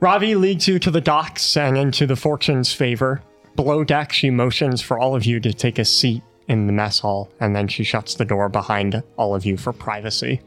Rhavi 0.00 0.34
leads 0.34 0.66
you 0.66 0.78
to 0.78 0.90
the 0.90 1.02
docks 1.02 1.58
and 1.58 1.76
into 1.76 2.06
the 2.06 2.16
Fortune's 2.16 2.72
favor. 2.72 3.20
Below 3.56 3.84
deck, 3.84 4.12
she 4.12 4.30
motions 4.30 4.80
for 4.80 4.98
all 4.98 5.14
of 5.14 5.24
you 5.24 5.40
to 5.40 5.52
take 5.52 5.78
a 5.78 5.84
seat 5.84 6.22
in 6.48 6.66
the 6.66 6.72
mess 6.72 6.98
hall, 7.00 7.30
and 7.40 7.54
then 7.54 7.68
she 7.68 7.84
shuts 7.84 8.14
the 8.14 8.24
door 8.24 8.48
behind 8.48 9.02
all 9.16 9.34
of 9.34 9.44
you 9.44 9.56
for 9.56 9.72
privacy. 9.72 10.40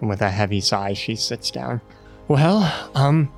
And 0.00 0.08
with 0.08 0.22
a 0.22 0.30
heavy 0.30 0.60
sigh, 0.60 0.94
she 0.94 1.16
sits 1.16 1.50
down. 1.50 1.80
Well, 2.28 2.90
um, 2.94 3.32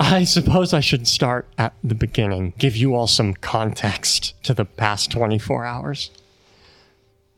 I 0.00 0.24
suppose 0.24 0.72
I 0.72 0.80
should 0.80 1.08
start 1.08 1.48
at 1.56 1.74
the 1.82 1.94
beginning, 1.94 2.54
give 2.58 2.76
you 2.76 2.94
all 2.94 3.06
some 3.06 3.34
context 3.34 4.34
to 4.44 4.54
the 4.54 4.64
past 4.64 5.10
24 5.10 5.64
hours. 5.64 6.10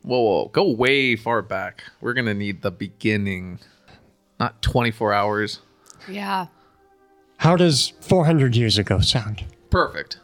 Whoa, 0.03 0.19
whoa, 0.19 0.47
go 0.49 0.69
way 0.69 1.15
far 1.15 1.41
back. 1.41 1.83
We're 2.01 2.13
gonna 2.13 2.33
need 2.33 2.61
the 2.61 2.71
beginning, 2.71 3.59
not 4.39 4.61
24 4.61 5.13
hours. 5.13 5.59
Yeah. 6.09 6.47
How 7.37 7.55
does 7.55 7.93
400 8.01 8.55
years 8.55 8.77
ago 8.77 8.99
sound? 8.99 9.45
Perfect. 9.69 10.19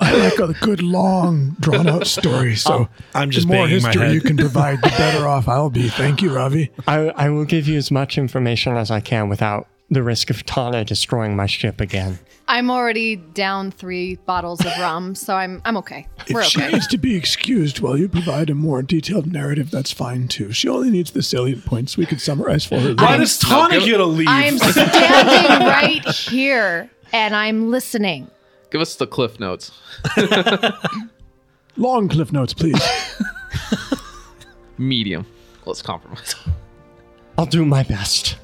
I 0.00 0.12
like 0.16 0.38
a 0.38 0.52
good 0.54 0.82
long 0.82 1.56
drawn 1.60 1.88
out 1.88 2.06
story. 2.06 2.56
So 2.62 2.88
I'm 3.14 3.30
just 3.30 3.46
the 3.48 3.54
more 3.54 3.66
banging 3.66 3.82
my 3.82 3.88
history 3.88 4.06
head. 4.06 4.14
you 4.14 4.20
can 4.20 4.36
provide, 4.36 4.82
the 4.82 4.88
better 4.88 5.26
off 5.26 5.48
I'll 5.48 5.70
be. 5.70 5.88
Thank 5.88 6.22
you, 6.22 6.30
Rhavi. 6.30 6.70
I, 6.86 7.08
I 7.10 7.28
will 7.30 7.44
give 7.44 7.68
you 7.68 7.76
as 7.76 7.90
much 7.90 8.18
information 8.18 8.76
as 8.76 8.90
I 8.90 9.00
can 9.00 9.28
without 9.28 9.68
the 9.90 10.02
risk 10.02 10.30
of 10.30 10.44
Tana 10.44 10.84
destroying 10.84 11.36
my 11.36 11.46
ship 11.46 11.80
again. 11.80 12.18
I'm 12.48 12.70
already 12.70 13.16
down 13.16 13.70
three 13.70 14.16
bottles 14.16 14.60
of 14.60 14.72
rum, 14.78 15.14
so 15.14 15.34
I'm 15.34 15.62
I'm 15.64 15.76
okay. 15.78 16.06
We're 16.30 16.40
If 16.40 16.46
she 16.48 16.60
okay. 16.60 16.72
needs 16.72 16.86
to 16.88 16.98
be 16.98 17.14
excused 17.16 17.80
while 17.80 17.96
you 17.96 18.08
provide 18.08 18.50
a 18.50 18.54
more 18.54 18.82
detailed 18.82 19.32
narrative, 19.32 19.70
that's 19.70 19.92
fine 19.92 20.28
too. 20.28 20.52
She 20.52 20.68
only 20.68 20.90
needs 20.90 21.12
the 21.12 21.22
salient 21.22 21.64
points 21.64 21.96
we 21.96 22.06
could 22.06 22.20
summarize 22.20 22.64
for 22.64 22.80
her. 22.80 22.94
Why 22.94 23.16
does 23.16 23.38
Tana 23.38 23.78
get 23.80 24.00
a 24.00 24.04
leave? 24.04 24.26
I'm 24.28 24.58
standing 24.58 25.66
right 25.66 26.06
here 26.08 26.90
and 27.12 27.34
I'm 27.36 27.70
listening. 27.70 28.28
Give 28.72 28.80
us 28.80 28.94
the 28.94 29.06
cliff 29.06 29.38
notes. 29.38 29.70
Long 31.76 32.08
cliff 32.08 32.32
notes, 32.32 32.54
please. 32.54 32.82
Medium. 34.78 35.26
Let's 35.66 35.82
compromise. 35.82 36.34
I'll 37.36 37.44
do 37.44 37.66
my 37.66 37.82
best. 37.82 38.38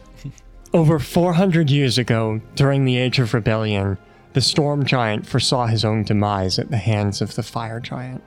Over 0.75 0.99
400 0.99 1.70
years 1.70 1.97
ago, 1.97 2.42
during 2.56 2.85
the 2.85 2.99
Age 2.99 3.18
of 3.18 3.32
Rebellion, 3.32 3.97
the 4.35 4.42
storm 4.42 4.85
giant 4.85 5.26
foresaw 5.26 5.66
his 5.66 5.82
own 5.82 6.02
demise 6.02 6.58
at 6.58 6.70
the 6.70 6.76
hands 6.76 7.23
of 7.23 7.35
the 7.35 7.42
fire 7.42 7.80
giant. 7.80 8.23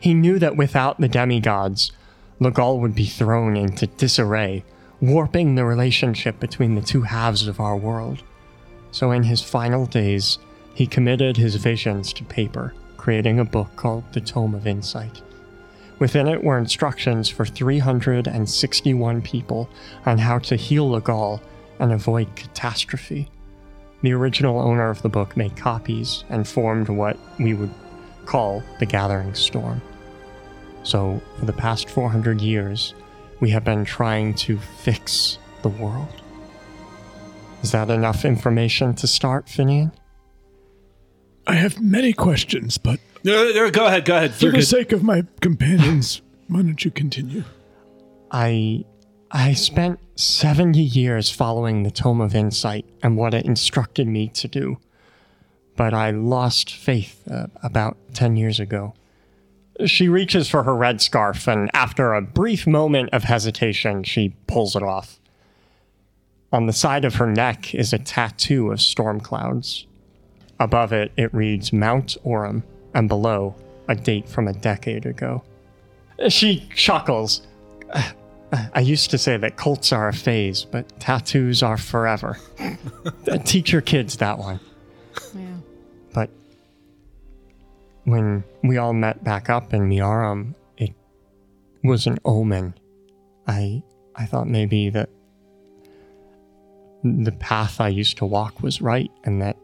He 0.00 0.14
knew 0.14 0.38
that 0.38 0.56
without 0.56 1.00
the 1.00 1.08
demigods, 1.08 1.90
Legal 2.38 2.78
would 2.78 2.94
be 2.94 3.06
thrown 3.06 3.56
into 3.56 3.88
disarray, 3.88 4.62
warping 5.00 5.56
the 5.56 5.64
relationship 5.64 6.38
between 6.38 6.76
the 6.76 6.80
two 6.80 7.02
halves 7.02 7.48
of 7.48 7.58
our 7.58 7.76
world. 7.76 8.22
So 8.92 9.10
in 9.10 9.24
his 9.24 9.42
final 9.42 9.86
days, 9.86 10.38
he 10.76 10.86
committed 10.86 11.38
his 11.38 11.54
visions 11.54 12.12
to 12.12 12.22
paper, 12.24 12.74
creating 12.98 13.40
a 13.40 13.44
book 13.46 13.74
called 13.76 14.04
The 14.12 14.20
Tome 14.20 14.54
of 14.54 14.66
Insight. 14.66 15.22
Within 15.98 16.28
it 16.28 16.44
were 16.44 16.58
instructions 16.58 17.30
for 17.30 17.46
361 17.46 19.22
people 19.22 19.70
on 20.04 20.18
how 20.18 20.38
to 20.40 20.54
heal 20.54 20.90
Legal 20.90 21.40
and 21.78 21.94
avoid 21.94 22.36
catastrophe. 22.36 23.30
The 24.02 24.12
original 24.12 24.60
owner 24.60 24.90
of 24.90 25.00
the 25.00 25.08
book 25.08 25.34
made 25.34 25.56
copies 25.56 26.24
and 26.28 26.46
formed 26.46 26.90
what 26.90 27.16
we 27.38 27.54
would 27.54 27.72
call 28.26 28.62
the 28.78 28.84
Gathering 28.84 29.34
Storm. 29.34 29.80
So, 30.82 31.22
for 31.38 31.46
the 31.46 31.54
past 31.54 31.88
400 31.88 32.42
years, 32.42 32.92
we 33.40 33.48
have 33.48 33.64
been 33.64 33.86
trying 33.86 34.34
to 34.34 34.58
fix 34.58 35.38
the 35.62 35.70
world. 35.70 36.22
Is 37.62 37.72
that 37.72 37.88
enough 37.88 38.26
information 38.26 38.94
to 38.96 39.06
start, 39.06 39.46
Finian? 39.46 39.90
I 41.46 41.54
have 41.54 41.80
many 41.80 42.12
questions, 42.12 42.78
but 42.78 42.98
Uh, 43.26 43.30
uh, 43.32 43.70
go 43.70 43.86
ahead, 43.86 44.04
go 44.04 44.16
ahead. 44.16 44.34
for 44.34 44.44
You're 44.44 44.52
the 44.52 44.58
good. 44.58 44.66
sake 44.66 44.92
of 44.92 45.02
my 45.02 45.22
companions, 45.40 46.22
why 46.48 46.62
don't 46.62 46.84
you 46.84 46.90
continue? 46.90 47.44
I 48.30 48.84
I 49.30 49.54
spent 49.54 49.98
70 50.14 50.80
years 50.80 51.30
following 51.30 51.82
the 51.82 51.90
Tome 51.90 52.20
of 52.20 52.34
Insight 52.34 52.86
and 53.02 53.16
what 53.16 53.34
it 53.34 53.44
instructed 53.44 54.06
me 54.06 54.28
to 54.28 54.46
do. 54.48 54.78
But 55.76 55.92
I 55.92 56.10
lost 56.10 56.72
faith 56.72 57.22
uh, 57.30 57.48
about 57.62 57.96
10 58.14 58.36
years 58.36 58.60
ago. 58.60 58.94
She 59.84 60.08
reaches 60.08 60.48
for 60.48 60.62
her 60.62 60.74
red 60.74 61.02
scarf, 61.02 61.46
and 61.48 61.68
after 61.74 62.14
a 62.14 62.22
brief 62.22 62.66
moment 62.66 63.10
of 63.12 63.24
hesitation, 63.24 64.04
she 64.04 64.30
pulls 64.46 64.74
it 64.74 64.82
off. 64.82 65.18
On 66.52 66.66
the 66.66 66.72
side 66.72 67.04
of 67.04 67.16
her 67.16 67.26
neck 67.26 67.74
is 67.74 67.92
a 67.92 67.98
tattoo 67.98 68.70
of 68.70 68.80
storm 68.80 69.20
clouds. 69.20 69.86
Above 70.58 70.92
it, 70.92 71.12
it 71.16 71.32
reads 71.34 71.72
Mount 71.72 72.16
Orem, 72.24 72.62
and 72.94 73.08
below, 73.08 73.54
a 73.88 73.94
date 73.94 74.28
from 74.28 74.48
a 74.48 74.52
decade 74.52 75.06
ago. 75.06 75.42
She 76.28 76.66
chuckles. 76.74 77.46
I 78.52 78.80
used 78.80 79.10
to 79.10 79.18
say 79.18 79.36
that 79.36 79.56
cults 79.56 79.92
are 79.92 80.08
a 80.08 80.12
phase, 80.12 80.64
but 80.64 80.98
tattoos 81.00 81.62
are 81.62 81.76
forever. 81.76 82.38
Teach 83.44 83.72
your 83.72 83.82
kids 83.82 84.16
that 84.18 84.38
one. 84.38 84.60
Yeah. 85.34 85.56
But 86.14 86.30
when 88.04 88.44
we 88.62 88.78
all 88.78 88.92
met 88.92 89.22
back 89.24 89.50
up 89.50 89.74
in 89.74 89.88
Miarum, 89.88 90.54
it 90.78 90.94
was 91.84 92.06
an 92.06 92.18
omen. 92.24 92.74
I 93.46 93.82
I 94.14 94.26
thought 94.26 94.48
maybe 94.48 94.88
that 94.90 95.10
the 97.04 97.32
path 97.32 97.80
I 97.80 97.88
used 97.88 98.16
to 98.18 98.24
walk 98.24 98.62
was 98.62 98.80
right, 98.80 99.10
and 99.24 99.42
that 99.42 99.56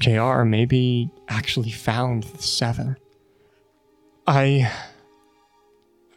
JR 0.00 0.42
maybe 0.44 1.10
actually 1.28 1.70
found 1.70 2.24
the 2.24 2.42
seven. 2.42 2.96
I 4.26 4.70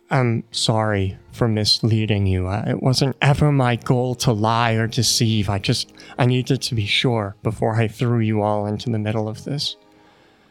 am 0.10 0.44
sorry 0.52 1.18
for 1.32 1.48
misleading 1.48 2.26
you. 2.26 2.48
Uh, 2.48 2.64
It 2.68 2.82
wasn't 2.82 3.18
ever 3.22 3.52
my 3.52 3.76
goal 3.76 4.16
to 4.16 4.32
lie 4.32 4.74
or 4.74 4.88
deceive. 4.88 5.50
I 5.50 5.60
just 5.60 5.92
I 6.18 6.26
needed 6.26 6.62
to 6.62 6.76
be 6.76 6.86
sure 6.86 7.36
before 7.44 7.76
I 7.76 7.88
threw 7.88 8.20
you 8.20 8.42
all 8.42 8.66
into 8.66 8.90
the 8.90 9.00
middle 9.00 9.28
of 9.28 9.44
this. 9.44 9.76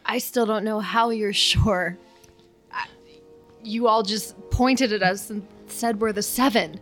I 0.05 0.19
still 0.19 0.45
don't 0.45 0.63
know 0.63 0.79
how 0.79 1.09
you're 1.09 1.33
sure. 1.33 1.97
You 3.63 3.87
all 3.87 4.03
just 4.03 4.35
pointed 4.51 4.91
at 4.91 5.01
us 5.01 5.29
and 5.29 5.45
said 5.67 6.01
we're 6.01 6.11
the 6.11 6.21
seven. 6.21 6.79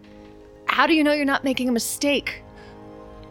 How 0.65 0.87
do 0.87 0.93
you 0.93 1.03
know 1.03 1.13
you're 1.13 1.25
not 1.25 1.43
making 1.43 1.69
a 1.69 1.71
mistake? 1.71 2.41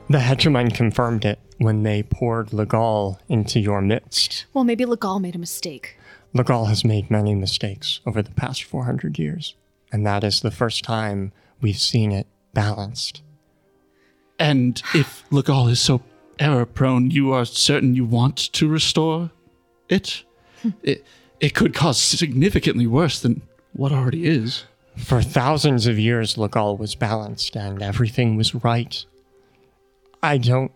The 0.08 0.18
hegemon 0.18 0.72
confirmed 0.72 1.24
it 1.24 1.38
when 1.60 1.82
they 1.82 2.02
poured 2.02 2.54
Legal 2.54 3.20
into 3.28 3.60
your 3.60 3.82
midst. 3.82 4.46
Well, 4.54 4.64
maybe 4.64 4.86
Legal 4.86 5.20
made 5.20 5.34
a 5.34 5.38
mistake. 5.38 5.98
Legal 6.32 6.64
has 6.66 6.86
made 6.86 7.10
many 7.10 7.34
mistakes 7.34 8.00
over 8.06 8.22
the 8.22 8.30
past 8.30 8.64
400 8.64 9.18
years, 9.18 9.54
and 9.92 10.06
that 10.06 10.24
is 10.24 10.40
the 10.40 10.50
first 10.50 10.84
time 10.84 11.32
we've 11.60 11.78
seen 11.78 12.12
it 12.12 12.26
balanced. 12.54 13.20
And 14.38 14.82
if 14.94 15.30
Legal 15.30 15.68
is 15.68 15.80
so 15.80 16.02
error 16.38 16.64
prone, 16.64 17.10
you 17.10 17.32
are 17.32 17.44
certain 17.44 17.94
you 17.94 18.06
want 18.06 18.38
to 18.54 18.66
restore 18.66 19.30
it? 19.90 20.24
Hmm. 20.62 20.70
it? 20.82 21.04
It 21.40 21.54
could 21.54 21.74
cause 21.74 22.00
significantly 22.00 22.86
worse 22.86 23.20
than 23.20 23.42
what 23.74 23.92
already 23.92 24.26
is. 24.26 24.64
For 24.96 25.20
thousands 25.20 25.86
of 25.86 25.98
years, 25.98 26.38
Legal 26.38 26.78
was 26.78 26.94
balanced 26.94 27.54
and 27.54 27.82
everything 27.82 28.36
was 28.36 28.54
right. 28.54 29.04
I 30.22 30.38
don't. 30.38 30.72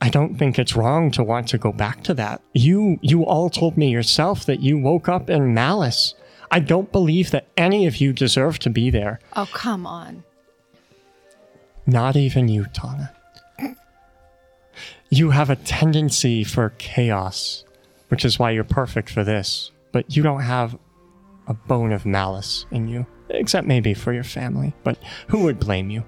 I 0.00 0.08
don't 0.08 0.36
think 0.36 0.58
it's 0.58 0.74
wrong 0.74 1.10
to 1.12 1.22
want 1.22 1.48
to 1.48 1.58
go 1.58 1.72
back 1.72 2.02
to 2.04 2.14
that. 2.14 2.40
You 2.54 2.98
you 3.02 3.24
all 3.24 3.50
told 3.50 3.76
me 3.76 3.90
yourself 3.90 4.46
that 4.46 4.60
you 4.60 4.78
woke 4.78 5.08
up 5.08 5.28
in 5.28 5.52
malice. 5.52 6.14
I 6.50 6.60
don't 6.60 6.90
believe 6.90 7.30
that 7.30 7.46
any 7.56 7.86
of 7.86 7.98
you 7.98 8.12
deserve 8.12 8.58
to 8.60 8.70
be 8.70 8.90
there. 8.90 9.20
Oh, 9.36 9.48
come 9.52 9.86
on. 9.86 10.24
Not 11.86 12.16
even 12.16 12.48
you, 12.48 12.66
Tana. 12.72 13.12
You 15.10 15.30
have 15.30 15.50
a 15.50 15.56
tendency 15.56 16.44
for 16.44 16.70
chaos, 16.78 17.64
which 18.08 18.24
is 18.24 18.38
why 18.38 18.52
you're 18.52 18.64
perfect 18.64 19.10
for 19.10 19.24
this. 19.24 19.70
But 19.92 20.16
you 20.16 20.22
don't 20.22 20.42
have 20.42 20.78
a 21.46 21.54
bone 21.54 21.92
of 21.92 22.06
malice 22.06 22.64
in 22.70 22.88
you, 22.88 23.06
except 23.28 23.66
maybe 23.66 23.92
for 23.92 24.12
your 24.12 24.24
family. 24.24 24.72
But 24.84 24.98
who 25.28 25.42
would 25.42 25.58
blame 25.58 25.90
you? 25.90 26.04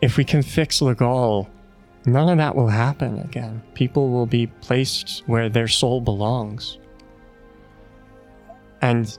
If 0.00 0.16
we 0.16 0.24
can 0.24 0.42
fix 0.42 0.80
Legal, 0.80 1.48
none 2.06 2.28
of 2.28 2.38
that 2.38 2.54
will 2.54 2.68
happen 2.68 3.18
again. 3.20 3.62
People 3.74 4.10
will 4.10 4.26
be 4.26 4.46
placed 4.46 5.22
where 5.26 5.48
their 5.48 5.68
soul 5.68 6.00
belongs. 6.00 6.78
And, 8.80 9.16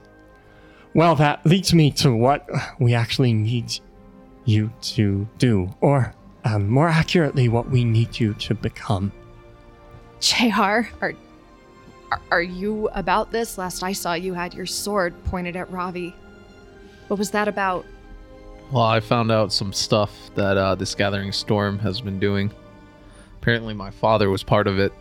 well, 0.94 1.14
that 1.16 1.44
leads 1.44 1.74
me 1.74 1.90
to 1.92 2.14
what 2.14 2.48
we 2.78 2.94
actually 2.94 3.32
need 3.32 3.78
you 4.44 4.72
to 4.80 5.28
do, 5.38 5.74
or 5.80 6.14
um, 6.44 6.68
more 6.68 6.88
accurately, 6.88 7.48
what 7.48 7.68
we 7.68 7.84
need 7.84 8.18
you 8.18 8.34
to 8.34 8.54
become. 8.54 9.12
JR, 10.20 10.54
are, 10.54 10.86
are 11.00 11.14
are 12.30 12.42
you 12.42 12.88
about 12.94 13.30
this? 13.30 13.58
Last 13.58 13.82
I 13.82 13.92
saw, 13.92 14.14
you 14.14 14.34
had 14.34 14.54
your 14.54 14.66
sword 14.66 15.14
pointed 15.24 15.56
at 15.56 15.70
Rhavi. 15.70 16.14
What 17.08 17.18
was 17.18 17.30
that 17.32 17.48
about? 17.48 17.84
Well, 18.70 18.84
I 18.84 19.00
found 19.00 19.32
out 19.32 19.52
some 19.52 19.72
stuff 19.72 20.12
that 20.34 20.56
uh, 20.56 20.74
this 20.74 20.94
Gathering 20.94 21.32
Storm 21.32 21.78
has 21.78 22.00
been 22.00 22.18
doing. 22.18 22.50
Apparently, 23.40 23.74
my 23.74 23.90
father 23.90 24.30
was 24.30 24.42
part 24.42 24.66
of 24.66 24.78
it, 24.78 24.92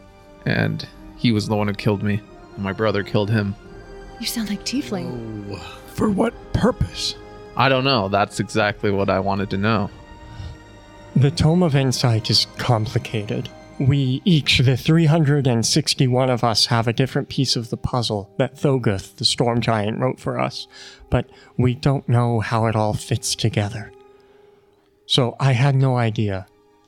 and 0.46 0.88
he 1.18 1.32
was 1.32 1.48
the 1.48 1.56
one 1.56 1.68
who 1.68 1.74
killed 1.74 2.04
me. 2.04 2.22
And 2.56 2.64
my 2.64 2.74
brother 2.74 3.04
killed 3.04 3.30
him. 3.30 3.56
You 4.20 4.26
sound 4.26 4.50
like 4.50 4.64
Tiefling. 4.64 5.60
For 5.88 6.10
what 6.10 6.34
purpose? 6.54 7.16
I 7.56 7.70
don't 7.70 7.84
know. 7.84 8.08
That's 8.08 8.40
exactly 8.40 8.92
what 8.92 9.10
I 9.10 9.20
wanted 9.20 9.50
to 9.52 9.58
know. 9.58 9.90
The 11.16 11.32
Tome 11.32 11.64
of 11.64 11.76
Insight 11.76 12.30
is 12.30 12.46
complicated. 12.58 13.50
We 13.80 14.22
each, 14.26 14.60
the 14.60 14.78
361 14.78 16.30
of 16.30 16.44
us, 16.44 16.68
have 16.68 16.88
a 16.88 16.94
different 16.94 17.30
piece 17.30 17.56
of 17.56 17.70
the 17.70 17.78
puzzle 17.78 18.34
that 18.38 18.56
Thoguth, 18.56 19.16
the 19.16 19.26
storm 19.26 19.62
giant, 19.62 20.00
wrote 20.00 20.20
for 20.20 20.40
us, 20.40 20.68
but 21.10 21.30
we 21.58 21.76
don't 21.76 22.08
know 22.08 22.40
how 22.40 22.66
it 22.68 22.76
all 22.76 22.94
fits 22.94 23.36
together. 23.36 23.92
So 25.06 25.36
I 25.40 25.54
had 25.54 25.76
no 25.76 25.98
idea 25.98 26.48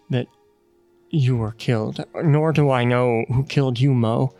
that 0.09 0.27
you 1.09 1.37
were 1.37 1.51
killed, 1.53 2.03
nor 2.23 2.51
do 2.53 2.69
I 2.69 2.83
know 2.83 3.25
who 3.29 3.43
killed 3.43 3.79
you, 3.79 3.93
Mo. 3.93 4.33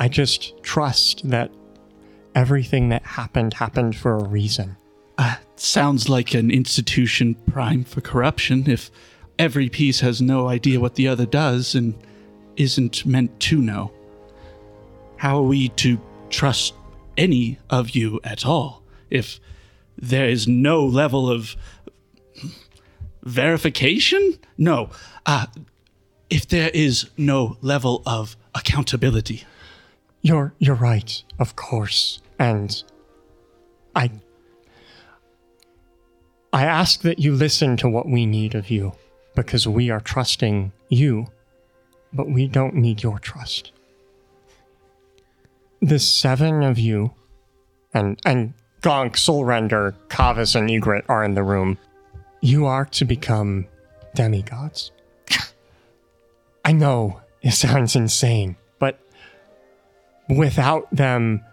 I 0.00 0.08
just 0.08 0.62
trust 0.62 1.28
that 1.28 1.50
everything 2.34 2.88
that 2.88 3.04
happened 3.04 3.54
happened 3.54 3.96
for 3.96 4.16
a 4.16 4.28
reason. 4.28 4.76
Uh, 5.16 5.36
sounds 5.56 6.08
like 6.08 6.34
an 6.34 6.50
institution 6.50 7.36
prime 7.50 7.84
for 7.84 8.00
corruption 8.00 8.68
if 8.68 8.90
every 9.38 9.68
piece 9.68 10.00
has 10.00 10.20
no 10.20 10.48
idea 10.48 10.80
what 10.80 10.96
the 10.96 11.06
other 11.06 11.26
does 11.26 11.74
and 11.74 11.94
isn't 12.56 13.06
meant 13.06 13.38
to 13.40 13.60
know. 13.60 13.92
How 15.16 15.38
are 15.38 15.42
we 15.42 15.68
to 15.70 16.00
trust 16.30 16.74
any 17.16 17.58
of 17.70 17.90
you 17.90 18.20
at 18.24 18.44
all 18.44 18.82
if 19.10 19.38
there 19.96 20.28
is 20.28 20.48
no 20.48 20.84
level 20.84 21.30
of 21.30 21.56
verification? 23.22 24.38
No. 24.58 24.90
Uh, 25.24 25.46
if 26.30 26.46
there 26.48 26.70
is 26.70 27.10
no 27.16 27.56
level 27.60 28.02
of 28.06 28.36
accountability. 28.54 29.44
You're 30.22 30.54
you're 30.58 30.74
right, 30.74 31.22
of 31.38 31.56
course. 31.56 32.20
And 32.38 32.82
I 33.94 34.10
I 36.52 36.64
ask 36.64 37.02
that 37.02 37.18
you 37.18 37.34
listen 37.34 37.76
to 37.78 37.88
what 37.88 38.08
we 38.08 38.26
need 38.26 38.54
of 38.54 38.70
you 38.70 38.92
because 39.34 39.66
we 39.66 39.90
are 39.90 40.00
trusting 40.00 40.72
you 40.88 41.28
but 42.14 42.30
we 42.30 42.46
don't 42.46 42.74
need 42.74 43.02
your 43.02 43.18
trust. 43.18 43.72
The 45.82 45.98
seven 45.98 46.62
of 46.62 46.78
you, 46.78 47.12
and 47.92 48.18
and 48.24 48.54
Gonk, 48.80 49.12
Soulrender, 49.12 49.94
Kavis, 50.08 50.54
and 50.54 50.70
Egret 50.70 51.04
are 51.08 51.24
in 51.24 51.34
the 51.34 51.42
room. 51.42 51.76
You 52.40 52.66
are 52.66 52.84
to 52.86 53.04
become 53.04 53.66
demigods. 54.14 54.92
I 56.64 56.72
know 56.72 57.20
it 57.42 57.52
sounds 57.52 57.94
insane, 57.94 58.56
but 58.78 58.98
without 60.28 60.90
them, 60.90 61.44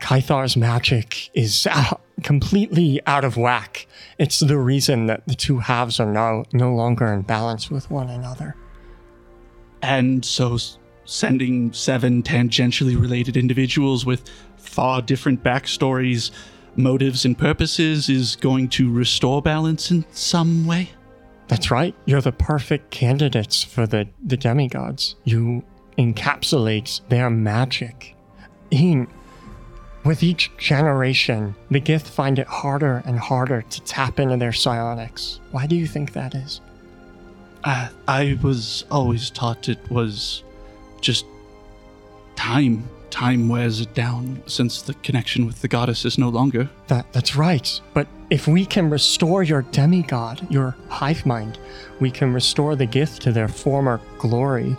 Kythar's 0.00 0.56
magic 0.56 1.30
is 1.34 1.68
completely 2.22 3.00
out 3.06 3.24
of 3.24 3.36
whack. 3.36 3.86
It's 4.18 4.40
the 4.40 4.56
reason 4.56 5.06
that 5.06 5.26
the 5.26 5.34
two 5.34 5.58
halves 5.58 6.00
are 6.00 6.10
now 6.10 6.44
no 6.52 6.74
longer 6.74 7.06
in 7.12 7.22
balance 7.22 7.70
with 7.70 7.90
one 7.90 8.08
another. 8.08 8.56
And 9.82 10.24
so 10.24 10.58
sending 11.04 11.72
seven 11.72 12.22
tangentially 12.22 13.00
related 13.00 13.36
individuals 13.36 14.06
with 14.06 14.28
far 14.56 15.02
different 15.02 15.42
backstories, 15.42 16.30
motives, 16.74 17.24
and 17.24 17.36
purposes 17.36 18.08
is 18.08 18.36
going 18.36 18.68
to 18.70 18.90
restore 18.90 19.42
balance 19.42 19.90
in 19.90 20.04
some 20.12 20.66
way? 20.66 20.90
That's 21.48 21.70
right. 21.70 21.94
You're 22.06 22.20
the 22.20 22.32
perfect 22.32 22.90
candidates 22.90 23.62
for 23.62 23.86
the, 23.86 24.08
the 24.24 24.36
demigods. 24.36 25.14
You 25.24 25.62
encapsulate 25.96 27.00
their 27.08 27.30
magic. 27.30 28.14
Heen, 28.70 29.06
with 30.04 30.22
each 30.22 30.56
generation, 30.56 31.54
the 31.70 31.80
Gith 31.80 32.06
find 32.06 32.38
it 32.38 32.46
harder 32.46 33.02
and 33.06 33.18
harder 33.18 33.62
to 33.62 33.80
tap 33.82 34.20
into 34.20 34.36
their 34.36 34.52
psionics. 34.52 35.40
Why 35.50 35.66
do 35.66 35.76
you 35.76 35.86
think 35.86 36.12
that 36.12 36.34
is? 36.34 36.60
Uh, 37.64 37.88
I 38.06 38.38
was 38.42 38.84
always 38.90 39.30
taught 39.30 39.68
it 39.68 39.78
was 39.90 40.44
just 41.00 41.26
time. 42.36 42.88
Time 43.10 43.48
wears 43.48 43.80
it 43.80 43.94
down 43.94 44.42
since 44.46 44.82
the 44.82 44.94
connection 44.94 45.46
with 45.46 45.62
the 45.62 45.68
goddess 45.68 46.04
is 46.04 46.18
no 46.18 46.28
longer. 46.28 46.68
That 46.88 47.12
that's 47.12 47.34
right. 47.34 47.80
But 47.94 48.06
if 48.30 48.48
we 48.48 48.66
can 48.66 48.90
restore 48.90 49.42
your 49.42 49.62
demigod, 49.62 50.46
your 50.50 50.76
hive 50.88 51.24
mind, 51.24 51.58
we 52.00 52.10
can 52.10 52.32
restore 52.32 52.74
the 52.74 52.86
Gith 52.86 53.18
to 53.20 53.32
their 53.32 53.48
former 53.48 54.00
glory. 54.18 54.76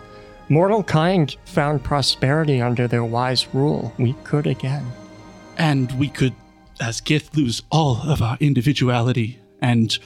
Mortal 0.50 0.84
kind 0.84 1.36
found 1.46 1.84
prosperity 1.84 2.62
under 2.62 2.88
their 2.88 3.04
wise 3.04 3.48
rule. 3.54 3.94
We 3.98 4.13
could 4.24 4.48
again. 4.48 4.86
And 5.58 5.92
we 6.00 6.10
could, 6.10 6.34
as 6.80 7.01
Gith, 7.01 7.36
lose 7.36 7.63
all 7.72 8.01
of 8.04 8.22
our 8.22 8.38
individuality, 8.39 9.39
and 9.62 9.98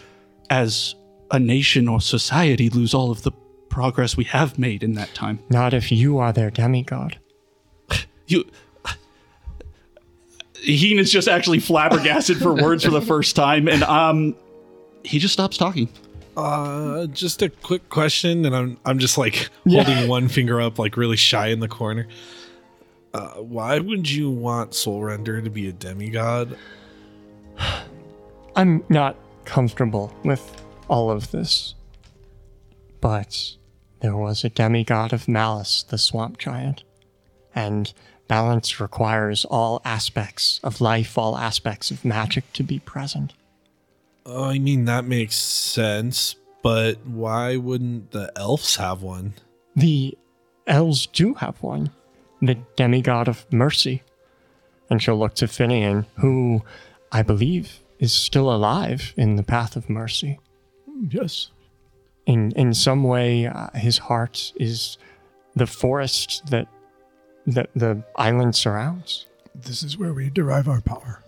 as 0.49 0.95
a 1.31 1.39
nation 1.39 1.87
or 1.87 2.01
society, 2.01 2.69
lose 2.69 2.93
all 2.93 3.11
of 3.11 3.23
the 3.23 3.31
progress 3.69 4.17
we 4.17 4.25
have 4.25 4.59
made 4.59 4.83
in 4.83 4.93
that 4.95 5.13
time. 5.13 5.39
Not 5.49 5.73
if 5.73 5.91
you 5.91 6.17
are 6.17 6.33
their 6.33 6.51
demigod. 6.51 7.19
You. 8.27 8.45
Heen 10.61 10.99
is 10.99 11.11
just 11.11 11.27
actually 11.27 11.59
flabbergasted 11.59 12.37
for 12.37 12.53
words 12.53 12.83
for 12.83 12.91
the 12.91 13.01
first 13.01 13.35
time, 13.35 13.67
and 13.67 13.83
um, 13.83 14.35
he 15.03 15.19
just 15.19 15.33
stops 15.33 15.57
talking. 15.57 15.89
Uh, 16.37 17.07
just 17.07 17.41
a 17.41 17.49
quick 17.49 17.89
question, 17.89 18.45
and 18.45 18.55
I'm 18.55 18.77
I'm 18.85 18.99
just 18.99 19.17
like 19.17 19.49
holding 19.67 20.07
one 20.07 20.27
finger 20.27 20.61
up, 20.61 20.79
like 20.79 20.97
really 20.97 21.17
shy 21.17 21.47
in 21.47 21.59
the 21.59 21.67
corner. 21.67 22.07
Uh, 23.13 23.29
why 23.35 23.79
would 23.79 24.09
you 24.09 24.29
want 24.29 24.73
Soul 24.73 25.03
Render 25.03 25.41
to 25.41 25.49
be 25.49 25.67
a 25.67 25.73
demigod? 25.73 26.57
I'm 28.55 28.83
not 28.89 29.17
comfortable 29.45 30.13
with 30.23 30.63
all 30.87 31.09
of 31.09 31.31
this. 31.31 31.75
But 32.99 33.55
there 34.01 34.15
was 34.15 34.43
a 34.43 34.49
demigod 34.49 35.11
of 35.13 35.27
malice, 35.27 35.83
the 35.83 35.97
swamp 35.97 36.37
giant. 36.37 36.83
And 37.55 37.91
balance 38.31 38.79
requires 38.79 39.43
all 39.43 39.81
aspects 39.83 40.61
of 40.63 40.79
life, 40.79 41.17
all 41.17 41.37
aspects 41.37 41.91
of 41.91 42.05
magic 42.05 42.45
to 42.53 42.63
be 42.63 42.79
present. 42.79 43.33
Oh, 44.25 44.45
I 44.45 44.57
mean 44.57 44.85
that 44.85 45.03
makes 45.03 45.35
sense, 45.35 46.37
but 46.63 46.95
why 47.05 47.57
wouldn't 47.57 48.11
the 48.11 48.31
elves 48.37 48.77
have 48.77 49.01
one? 49.01 49.33
The 49.75 50.17
elves 50.65 51.07
do 51.07 51.33
have 51.43 51.61
one, 51.61 51.89
the 52.41 52.55
demigod 52.77 53.27
of 53.27 53.45
mercy. 53.51 54.01
And 54.89 55.01
she'll 55.01 55.19
look 55.19 55.35
to 55.35 55.45
Finian, 55.47 56.05
who 56.15 56.61
I 57.11 57.23
believe 57.23 57.81
is 57.99 58.13
still 58.13 58.49
alive 58.49 59.13
in 59.17 59.35
the 59.35 59.43
path 59.43 59.75
of 59.75 59.89
mercy. 59.89 60.39
Yes. 61.09 61.51
in 62.25 62.51
in 62.55 62.73
some 62.73 63.03
way 63.03 63.47
uh, 63.47 63.71
his 63.73 63.97
heart 63.97 64.53
is 64.55 64.97
the 65.53 65.67
forest 65.67 66.43
that 66.49 66.67
that 67.47 67.69
the 67.75 68.03
island 68.15 68.55
surrounds 68.55 69.25
This 69.55 69.83
is 69.83 69.97
where 69.97 70.13
we 70.13 70.29
derive 70.29 70.67
our 70.67 70.81
power. 70.81 71.23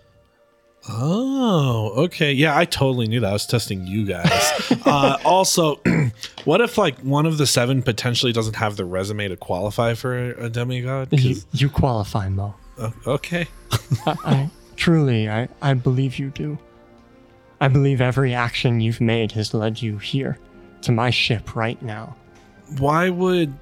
Oh, 0.89 1.93
okay. 2.05 2.33
Yeah, 2.33 2.57
I 2.57 2.65
totally 2.65 3.07
knew 3.07 3.21
that. 3.21 3.29
I 3.29 3.33
was 3.33 3.45
testing 3.45 3.87
you 3.87 4.05
guys. 4.05 4.51
uh, 4.85 5.17
also, 5.23 5.79
what 6.43 6.59
if 6.59 6.77
like 6.77 6.99
one 6.99 7.25
of 7.25 7.37
the 7.37 7.47
seven 7.47 7.81
potentially 7.81 8.33
doesn't 8.33 8.55
have 8.57 8.75
the 8.75 8.83
resume 8.85 9.29
to 9.29 9.37
qualify 9.37 9.93
for 9.93 10.31
a, 10.31 10.45
a 10.45 10.49
demigod? 10.49 11.09
'Cause- 11.09 11.23
you, 11.23 11.35
you 11.53 11.69
qualify 11.69 12.27
mo 12.29 12.55
uh, 12.77 12.91
okay. 13.07 13.47
I, 14.05 14.15
I 14.25 14.49
truly 14.75 15.29
I, 15.29 15.47
I 15.61 15.73
believe 15.75 16.17
you 16.19 16.31
do 16.31 16.57
i 17.61 17.67
believe 17.67 18.01
every 18.01 18.33
action 18.33 18.81
you've 18.81 18.99
made 18.99 19.31
has 19.33 19.53
led 19.53 19.79
you 19.81 19.99
here 19.99 20.39
to 20.81 20.91
my 20.91 21.11
ship 21.11 21.55
right 21.55 21.79
now 21.83 22.15
Why 22.79 23.09
would? 23.09 23.53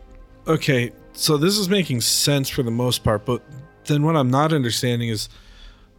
Okay, 0.48 0.92
so 1.14 1.38
this 1.38 1.58
is 1.58 1.70
making 1.70 2.02
sense 2.02 2.50
for 2.50 2.64
the 2.64 2.72
most 2.72 3.04
part, 3.04 3.26
but 3.26 3.42
then 3.86 4.04
what 4.04 4.16
I'm 4.16 4.30
not 4.30 4.54
understanding 4.54 5.10
is 5.10 5.30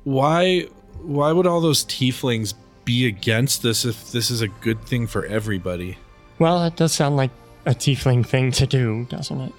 why 0.04 0.66
why 1.02 1.32
would 1.32 1.46
all 1.46 1.60
those 1.60 1.84
tieflings 1.84 2.54
be 2.84 3.06
against 3.06 3.62
this 3.62 3.84
if 3.84 4.12
this 4.12 4.30
is 4.30 4.40
a 4.40 4.48
good 4.48 4.80
thing 4.82 5.06
for 5.06 5.24
everybody? 5.26 5.98
well 6.38 6.64
it 6.64 6.74
does 6.76 6.92
sound 6.92 7.16
like 7.16 7.30
a 7.66 7.70
tiefling 7.70 8.26
thing 8.26 8.50
to 8.50 8.66
do 8.66 9.04
doesn't 9.10 9.40
it 9.40 9.52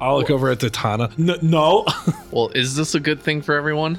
I'll 0.00 0.16
look 0.18 0.30
over 0.30 0.50
at 0.50 0.60
the 0.60 0.70
Tana. 0.70 1.10
N- 1.18 1.38
no. 1.42 1.86
Well, 2.30 2.48
is 2.54 2.74
this 2.74 2.94
a 2.94 3.00
good 3.00 3.20
thing 3.22 3.40
for 3.42 3.54
everyone? 3.54 3.98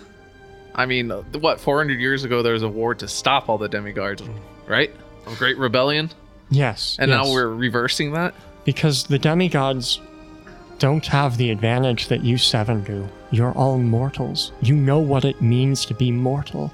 I 0.76 0.86
mean, 0.86 1.10
uh, 1.10 1.22
what, 1.40 1.60
400 1.60 2.00
years 2.00 2.26
ago, 2.26 2.44
there 2.44 2.52
was 2.54 2.64
a 2.64 2.68
war 2.70 2.94
to 2.96 3.08
stop 3.08 3.48
all 3.48 3.58
the 3.58 3.70
demigods, 3.70 4.22
right? 4.68 4.92
A 5.26 5.36
great 5.36 5.58
rebellion? 5.58 6.10
yes 6.50 6.98
And 7.00 7.10
yes. 7.10 7.26
now 7.26 7.32
we're 7.34 7.48
reversing 7.48 8.12
that? 8.14 8.34
because 8.66 9.06
the 9.06 9.18
demigods 9.20 10.00
don't 10.80 11.06
have 11.06 11.38
the 11.38 11.52
advantage 11.52 12.08
that 12.08 12.24
you 12.24 12.38
seven 12.38 12.84
do. 12.84 13.08
You're 13.32 13.54
all 13.54 13.78
mortals. 13.78 14.52
You 14.62 14.76
know 14.76 15.00
what 15.00 15.26
it 15.26 15.42
means 15.42 15.86
to 15.86 15.94
be 15.94 16.12
mortal. 16.12 16.72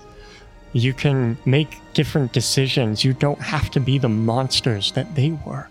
You 0.74 0.94
can 0.94 1.38
make 1.46 1.80
different 1.94 2.32
decisions. 2.32 3.04
You 3.04 3.14
don't 3.14 3.42
have 3.42 3.70
to 3.72 3.80
be 3.80 3.98
the 3.98 4.10
monsters 4.10 4.92
that 4.94 5.16
they 5.16 5.32
were. 5.46 5.68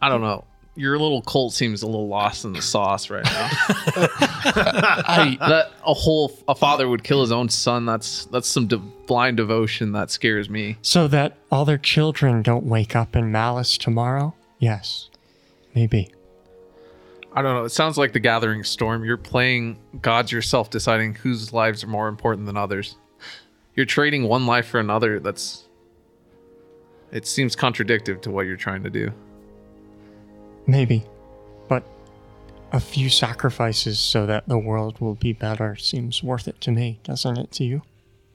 I 0.00 0.08
don't 0.08 0.22
know. 0.22 0.44
Your 0.76 0.98
little 0.98 1.20
cult 1.22 1.52
seems 1.52 1.82
a 1.82 1.86
little 1.86 2.08
lost 2.08 2.44
in 2.44 2.52
the 2.54 2.62
sauce 2.62 3.10
right 3.10 3.24
now. 3.24 3.48
I, 3.52 5.36
that 5.40 5.72
a 5.84 5.92
whole 5.92 6.32
a 6.48 6.54
father 6.54 6.88
would 6.88 7.04
kill 7.04 7.20
his 7.20 7.32
own 7.32 7.48
son. 7.50 7.84
That's 7.84 8.24
that's 8.26 8.48
some 8.48 8.66
de- 8.66 8.78
blind 8.78 9.36
devotion 9.36 9.92
that 9.92 10.10
scares 10.10 10.48
me. 10.48 10.78
So 10.80 11.06
that 11.08 11.36
all 11.50 11.64
their 11.64 11.76
children 11.76 12.40
don't 12.40 12.64
wake 12.64 12.96
up 12.96 13.14
in 13.14 13.30
malice 13.30 13.76
tomorrow? 13.76 14.34
Yes. 14.58 15.10
Maybe. 15.74 16.12
I 17.32 17.42
don't 17.42 17.54
know. 17.54 17.64
It 17.64 17.70
sounds 17.70 17.96
like 17.96 18.12
the 18.12 18.20
Gathering 18.20 18.64
Storm. 18.64 19.04
You're 19.04 19.16
playing 19.16 19.78
gods 20.02 20.32
yourself, 20.32 20.70
deciding 20.70 21.14
whose 21.14 21.52
lives 21.52 21.84
are 21.84 21.88
more 21.88 22.08
important 22.08 22.46
than 22.46 22.56
others. 22.56 22.96
You're 23.74 23.86
trading 23.86 24.24
one 24.24 24.46
life 24.46 24.66
for 24.66 24.80
another. 24.80 25.20
That's. 25.20 25.64
It 27.12 27.26
seems 27.26 27.54
contradictory 27.56 28.18
to 28.20 28.30
what 28.30 28.46
you're 28.46 28.56
trying 28.56 28.82
to 28.82 28.90
do. 28.90 29.12
Maybe. 30.66 31.04
But 31.68 31.84
a 32.72 32.80
few 32.80 33.08
sacrifices 33.08 33.98
so 33.98 34.26
that 34.26 34.48
the 34.48 34.58
world 34.58 35.00
will 35.00 35.14
be 35.16 35.32
better 35.32 35.76
seems 35.76 36.22
worth 36.22 36.46
it 36.46 36.60
to 36.62 36.70
me, 36.70 37.00
doesn't 37.04 37.36
it 37.38 37.50
to 37.52 37.64
you? 37.64 37.82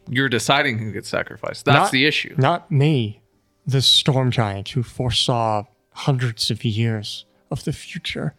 You're 0.09 0.29
deciding 0.29 0.79
who 0.79 0.91
gets 0.91 1.09
sacrificed. 1.09 1.65
That's 1.65 1.75
Not- 1.75 1.91
the 1.91 2.05
issue. 2.05 2.35
Not 2.37 2.69
me, 2.69 3.21
the 3.65 3.81
storm 3.81 4.31
giant 4.31 4.69
who 4.69 4.83
foresaw 4.83 5.63
hundreds 5.91 6.51
of 6.51 6.63
years 6.65 7.25
of 7.49 7.63
the 7.63 7.73
future. 7.73 8.35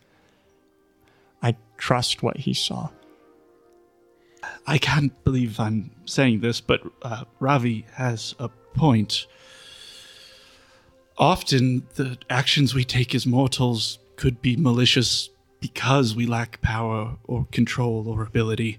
Trust 1.77 2.23
what 2.23 2.39
he 2.39 2.55
saw. 2.55 2.91
I 4.67 4.79
can't 4.79 5.12
believe 5.25 5.61
I'm 5.61 5.91
saying 6.05 6.41
this, 6.41 6.61
but 6.61 6.83
uh, 7.03 7.25
Rhavi 7.41 7.89
has 7.91 8.35
a 8.39 8.49
point. 8.49 9.27
Often, 11.19 11.87
the 11.95 12.19
actions 12.29 12.75
we 12.75 12.85
take 12.85 13.15
as 13.15 13.27
mortals 13.27 13.99
could 14.17 14.43
be 14.43 14.57
malicious 14.57 15.31
because 15.61 16.15
we 16.15 16.27
lack 16.27 16.61
power 16.61 17.17
or 17.25 17.47
control 17.53 18.09
or 18.09 18.23
ability. 18.23 18.79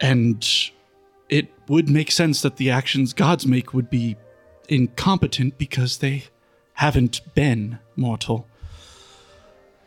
And 0.00 0.46
it 1.28 1.52
would 1.68 1.88
make 1.88 2.10
sense 2.10 2.42
that 2.42 2.56
the 2.56 2.70
actions 2.70 3.12
gods 3.12 3.46
make 3.46 3.72
would 3.72 3.88
be 3.88 4.16
incompetent 4.68 5.58
because 5.58 5.98
they 5.98 6.24
haven't 6.74 7.20
been 7.34 7.78
mortal. 7.96 8.46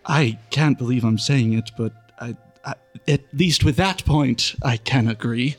I 0.06 0.38
can't 0.50 0.78
believe 0.78 1.04
I'm 1.04 1.18
saying 1.18 1.54
it, 1.54 1.72
but 1.78 1.94
I, 2.20 2.36
I, 2.66 2.76
at 3.08 3.22
least 3.34 3.64
with 3.64 3.78
that 3.78 4.04
point, 4.06 4.56
I 4.64 4.78
can 4.78 5.08
agree. 5.08 5.56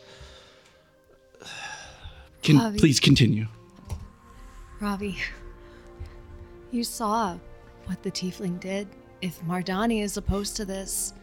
Can 2.42 2.59
Rhavi. 2.59 2.78
please 2.78 3.00
continue? 3.00 3.46
Rhavi, 4.80 5.16
you 6.70 6.85
saw 6.85 7.38
what 7.87 8.02
the 8.02 8.11
tiefling 8.11 8.61
did. 8.61 8.87
If 9.22 9.40
Mardani 9.42 10.02
is 10.02 10.18
opposed 10.18 10.57
to 10.57 10.66
this, 10.66 11.14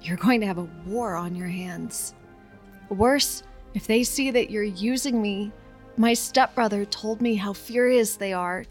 you're 0.00 0.16
going 0.16 0.40
to 0.40 0.46
have 0.46 0.58
a 0.58 0.68
war 0.86 1.14
on 1.14 1.34
your 1.34 1.48
hands. 1.48 2.14
Worse, 2.88 3.42
if 3.74 3.86
they 3.86 4.04
see 4.04 4.30
that 4.30 4.50
you're 4.50 4.62
using 4.62 5.20
me, 5.20 5.52
my 5.96 6.14
stepbrother 6.14 6.84
told 6.84 7.20
me 7.20 7.34
how 7.34 7.52
furious 7.52 8.16
they 8.16 8.32
are. 8.32 8.64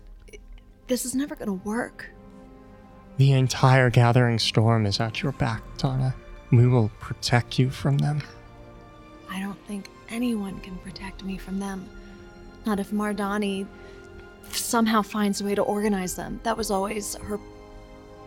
This 0.87 1.05
is 1.05 1.15
never 1.15 1.35
going 1.35 1.47
to 1.47 1.65
work. 1.65 2.12
The 3.17 3.33
entire 3.33 3.89
gathering 3.89 4.39
storm 4.39 4.85
is 4.85 4.99
at 4.99 5.21
your 5.21 5.33
back, 5.33 5.61
Tana. 5.77 6.15
We 6.51 6.67
will 6.67 6.89
protect 6.99 7.59
you 7.59 7.69
from 7.69 7.97
them. 7.97 8.21
I 9.29 9.39
don't 9.39 9.59
think 9.67 9.89
anyone 10.09 10.59
can 10.61 10.77
protect 10.77 11.23
me 11.23 11.37
from 11.37 11.59
them. 11.59 11.87
Not 12.65 12.79
if 12.79 12.91
Mardani 12.91 13.67
somehow 14.51 15.01
finds 15.01 15.41
a 15.41 15.45
way 15.45 15.55
to 15.55 15.61
organize 15.61 16.15
them. 16.15 16.39
That 16.43 16.57
was 16.57 16.71
always 16.71 17.15
her 17.15 17.39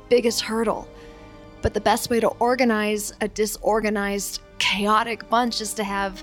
biggest 0.08 0.40
hurdle. 0.40 0.88
But 1.62 1.74
the 1.74 1.80
best 1.80 2.10
way 2.10 2.20
to 2.20 2.28
organize 2.28 3.12
a 3.20 3.28
disorganized, 3.28 4.40
chaotic 4.58 5.28
bunch 5.28 5.60
is 5.60 5.74
to 5.74 5.84
have 5.84 6.22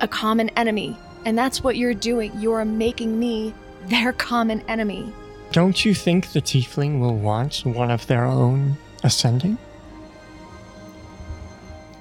a 0.00 0.08
common 0.08 0.50
enemy. 0.50 0.96
And 1.24 1.38
that's 1.38 1.62
what 1.62 1.76
you're 1.76 1.94
doing. 1.94 2.32
You 2.38 2.52
are 2.52 2.64
making 2.64 3.18
me 3.18 3.54
their 3.86 4.12
common 4.12 4.60
enemy. 4.68 5.12
Don't 5.52 5.84
you 5.84 5.92
think 5.92 6.32
the 6.32 6.40
tiefling 6.40 6.98
will 6.98 7.14
want 7.14 7.60
one 7.66 7.90
of 7.90 8.06
their 8.06 8.24
own 8.24 8.74
ascending? 9.04 9.58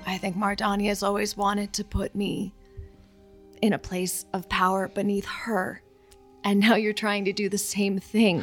I 0.05 0.17
think 0.17 0.37
Mardani 0.37 0.87
has 0.87 1.03
always 1.03 1.35
wanted 1.35 1.73
to 1.73 1.83
put 1.83 2.15
me 2.15 2.53
in 3.61 3.73
a 3.73 3.77
place 3.77 4.25
of 4.31 4.47
power 4.47 4.87
beneath 4.87 5.25
her. 5.25 5.81
And 6.45 6.61
now 6.61 6.75
you're 6.75 6.93
trying 6.93 7.25
to 7.25 7.33
do 7.33 7.49
the 7.49 7.57
same 7.57 7.99
thing. 7.99 8.41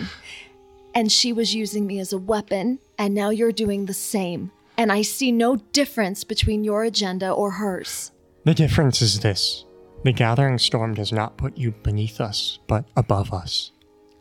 And 0.94 1.10
she 1.10 1.32
was 1.32 1.54
using 1.54 1.86
me 1.86 2.00
as 2.00 2.12
a 2.12 2.18
weapon, 2.18 2.78
and 2.98 3.14
now 3.14 3.30
you're 3.30 3.50
doing 3.50 3.86
the 3.86 3.94
same. 3.94 4.50
And 4.76 4.92
I 4.92 5.00
see 5.00 5.32
no 5.32 5.56
difference 5.56 6.22
between 6.22 6.64
your 6.64 6.84
agenda 6.84 7.30
or 7.30 7.52
hers. 7.52 8.12
The 8.44 8.52
difference 8.52 9.00
is 9.00 9.20
this 9.20 9.64
the 10.04 10.12
gathering 10.12 10.58
storm 10.58 10.92
does 10.92 11.12
not 11.12 11.38
put 11.38 11.56
you 11.56 11.72
beneath 11.82 12.20
us, 12.20 12.58
but 12.66 12.84
above 12.94 13.32
us. 13.32 13.72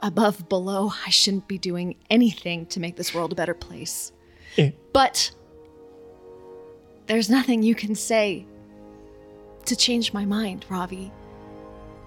Above, 0.07 0.47
below, 0.47 0.93
I 1.05 1.09
shouldn't 1.09 1.49
be 1.49 1.57
doing 1.57 1.97
anything 2.09 2.65
to 2.67 2.79
make 2.79 2.95
this 2.95 3.13
world 3.13 3.33
a 3.33 3.35
better 3.35 3.53
place. 3.53 4.13
It, 4.55 4.73
But 4.93 5.31
there's 7.07 7.29
nothing 7.29 7.61
you 7.61 7.75
can 7.75 7.93
say 7.93 8.45
to 9.65 9.75
change 9.75 10.13
my 10.13 10.23
mind, 10.23 10.65
Rhavi. 10.69 11.11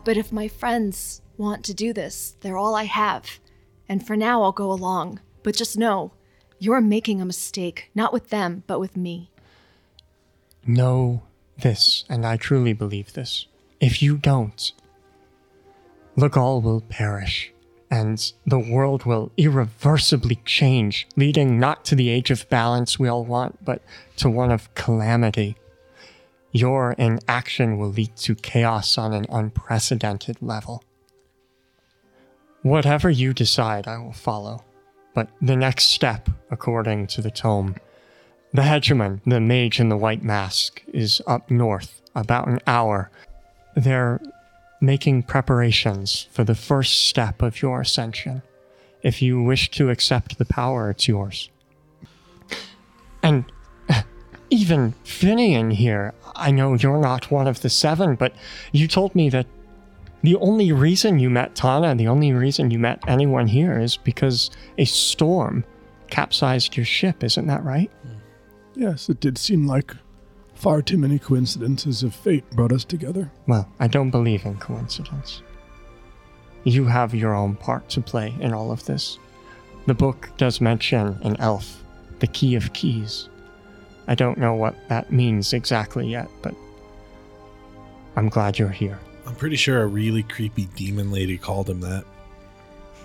But 0.05 0.17
if 0.17 0.33
my 0.33 0.49
friends 0.49 1.21
want 1.37 1.63
to 1.67 1.75
do 1.75 1.93
this, 1.93 2.37
they're 2.41 2.57
all 2.57 2.75
I 2.75 2.85
have. 2.85 3.39
And 3.87 4.07
for 4.07 4.17
now, 4.17 4.43
I'll 4.43 4.51
go 4.51 4.73
along. 4.73 5.21
But 5.43 5.55
just 5.55 5.77
know, 5.77 6.15
you're 6.59 6.81
making 6.81 7.21
a 7.21 7.27
mistake, 7.27 7.91
not 7.95 8.15
with 8.15 8.31
them, 8.31 8.65
but 8.67 8.81
with 8.81 8.97
me. 8.97 9.31
know 10.67 11.23
this, 11.59 12.05
and 12.09 12.25
I 12.25 12.39
truly 12.39 12.73
believe 12.73 13.13
this. 13.13 13.47
If 13.79 14.03
you 14.03 14.17
don't, 14.17 14.73
Legal 16.17 16.63
will 16.63 16.81
perish, 16.81 17.53
and 17.91 18.33
the 18.47 18.59
world 18.59 19.05
will 19.05 19.33
irreversibly 19.37 20.37
change, 20.45 21.09
leading 21.17 21.59
not 21.59 21.85
to 21.87 21.95
the 21.95 22.09
age 22.09 22.31
of 22.31 22.49
balance 22.49 22.99
we 22.99 23.09
all 23.09 23.25
want, 23.25 23.65
but 23.65 23.83
to 24.17 24.31
one 24.31 24.53
of 24.53 24.73
calamity. 24.75 25.57
Your 26.53 26.93
inaction 26.93 27.79
will 27.79 27.91
lead 27.91 28.17
to 28.17 28.35
chaos 28.35 28.97
on 28.97 29.13
an 29.13 29.27
unprecedented 29.29 30.41
level. 30.41 30.85
Whatever 32.63 33.11
you 33.11 33.33
decide, 33.33 33.89
I 33.89 33.99
will 33.99 34.13
follow. 34.13 34.65
But 35.15 35.29
the 35.41 35.57
next 35.57 35.87
step, 35.87 36.29
according 36.51 37.09
to 37.09 37.23
the 37.23 37.31
tome, 37.31 37.77
the 38.53 38.63
hegemon, 38.63 39.21
the 39.25 39.41
mage 39.41 39.81
in 39.81 39.89
the 39.89 39.97
white 39.97 40.23
mask, 40.23 40.83
is 40.93 41.23
up 41.27 41.51
north, 41.51 42.03
about 42.15 42.49
an 42.49 42.61
hour. 42.67 43.11
They're 43.75 44.21
making 44.81 45.25
preparations 45.25 46.27
for 46.31 46.45
the 46.45 46.55
first 46.55 47.07
step 47.07 47.43
of 47.43 47.61
your 47.61 47.81
ascension. 47.81 48.43
If 49.03 49.23
you 49.23 49.43
wish 49.43 49.71
to 49.73 49.91
accept 49.91 50.39
the 50.39 50.45
power, 50.45 50.91
it's 50.91 51.09
yours. 51.09 51.51
And 53.23 53.45
even 54.51 54.95
Finian 55.05 55.73
here, 55.73 56.15
I 56.35 56.51
know 56.51 56.75
you're 56.75 57.01
not 57.01 57.31
one 57.31 57.47
of 57.47 57.61
the 57.61 57.71
seven, 57.71 58.15
but 58.15 58.35
you 58.73 58.89
told 58.89 59.15
me 59.15 59.29
that 59.31 59.47
the 60.23 60.37
only 60.37 60.73
reason 60.73 61.19
you 61.19 61.31
met 61.31 61.55
Tana, 61.55 61.95
the 61.95 62.09
only 62.09 62.33
reason 62.33 62.71
you 62.71 62.79
met 62.79 63.03
anyone 63.07 63.47
here 63.47 63.79
is 63.79 63.97
because 63.97 64.51
a 64.77 64.85
storm 64.85 65.65
capsized 66.09 66.77
your 66.77 66.85
ship, 66.85 67.25
isn't 67.25 67.47
that 67.47 67.65
right? 67.65 67.91
Yes, 68.75 69.09
it 69.09 69.21
did 69.21 69.39
seem 69.39 69.67
like 69.67 69.95
far 70.61 70.83
too 70.83 70.99
many 70.99 71.19
coincidences 71.19 72.03
of 72.03 72.15
fate 72.15 72.49
brought 72.51 72.73
us 72.73 72.85
together. 72.85 73.33
Well, 73.47 73.67
I 73.81 73.87
don't 73.87 74.11
believe 74.11 74.45
in 74.45 74.59
coincidence. 74.59 75.43
You 76.65 76.85
have 76.85 77.15
your 77.15 77.35
own 77.35 77.57
part 77.57 77.89
to 77.91 78.03
play 78.03 78.35
in 78.41 78.53
all 78.53 78.71
of 78.71 78.85
this. 78.85 79.19
The 79.87 79.95
book 79.95 80.29
does 80.37 80.61
mention 80.61 81.19
an 81.23 81.37
elf, 81.39 81.83
the 82.19 82.27
Key 82.27 82.55
of 82.57 82.73
Keys. 82.75 83.31
I 84.07 84.15
don't 84.15 84.37
know 84.37 84.55
what 84.55 84.77
that 84.89 85.11
means 85.11 85.55
exactly 85.55 86.07
yet, 86.07 86.29
but 86.43 86.55
I'm 88.17 88.29
glad 88.29 88.59
you're 88.59 88.69
here. 88.69 88.99
I'm 89.27 89.37
pretty 89.37 89.57
sure 89.57 89.83
a 89.83 89.87
really 89.87 90.23
creepy 90.23 90.67
demon 90.77 91.11
lady 91.11 91.39
called 91.39 91.71
him 91.71 91.81
that. 91.81 92.05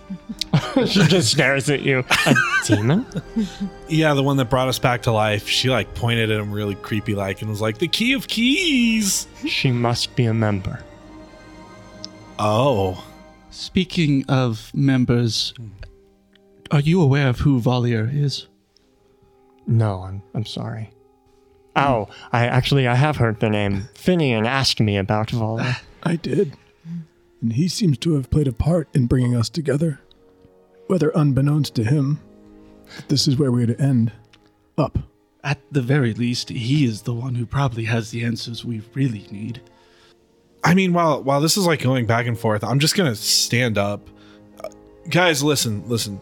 she 0.86 1.04
just 1.08 1.32
stares 1.32 1.70
at 1.70 1.82
you. 1.82 2.04
A 2.26 2.36
demon? 2.66 3.06
Yeah, 3.88 4.16
the 4.16 4.24
one 4.24 4.38
that 4.38 4.50
brought 4.50 4.68
us 4.68 4.80
back 4.80 5.04
to 5.04 5.12
life. 5.12 5.48
She 5.48 5.70
like 5.70 5.94
pointed 5.94 6.32
at 6.32 6.40
him 6.40 6.52
really 6.52 6.74
creepy 6.74 7.14
like 7.14 7.42
and 7.42 7.50
was 7.52 7.62
like, 7.62 7.78
"The 7.78 7.88
key 7.88 8.14
of 8.14 8.28
keys." 8.28 9.28
She 9.48 9.72
must 9.72 10.16
be 10.16 10.26
a 10.26 10.34
member. 10.34 10.80
Oh, 12.40 13.04
Speaking 13.56 14.26
of 14.28 14.70
members, 14.76 15.54
are 16.72 16.82
you 16.82 17.02
aware 17.02 17.30
of 17.30 17.40
who 17.40 17.62
Valier 17.62 18.14
is? 18.14 18.48
No, 19.66 20.02
I'm 20.02 20.22
I'm 20.34 20.46
sorry. 20.46 20.92
Oh, 21.78 22.10
I 22.34 22.48
actually 22.48 22.86
I 22.86 22.96
have 22.96 23.16
heard 23.16 23.40
the 23.40 23.50
name. 23.50 23.88
Finian 23.94 24.46
asked 24.46 24.82
me 24.82 24.98
about 24.98 25.30
Vala. 25.30 25.78
I 26.04 26.18
did. 26.18 26.58
And 27.46 27.54
he 27.54 27.68
seems 27.68 28.00
to 28.00 28.16
have 28.16 28.32
played 28.32 28.48
a 28.48 28.52
part 28.52 28.88
in 28.96 29.06
bringing 29.06 29.36
us 29.36 29.50
together. 29.50 30.00
Whether 30.88 31.12
unbeknownst 31.14 31.76
to 31.76 31.84
him, 31.84 32.20
this 33.08 33.28
is 33.28 33.38
where 33.38 33.52
we're 33.52 33.68
to 33.68 33.80
end. 33.80 34.12
Up. 34.80 34.98
At 35.44 35.60
the 35.72 35.84
very 35.84 36.16
least, 36.16 36.50
he 36.50 36.86
is 36.86 37.04
the 37.04 37.14
one 37.14 37.36
who 37.36 37.46
probably 37.46 37.84
has 37.84 38.10
the 38.10 38.24
answers 38.26 38.66
we 38.66 38.82
really 38.96 39.28
need. 39.30 39.62
I 40.64 40.74
mean, 40.74 40.92
while 40.92 41.22
while 41.22 41.40
this 41.40 41.56
is 41.56 41.68
like 41.68 41.84
going 41.84 42.08
back 42.08 42.26
and 42.26 42.36
forth, 42.36 42.64
I'm 42.64 42.80
just 42.80 42.96
gonna 42.96 43.14
stand 43.14 43.78
up. 43.78 44.10
Uh, 44.60 44.70
guys, 45.12 45.44
listen, 45.44 45.88
listen. 45.88 46.20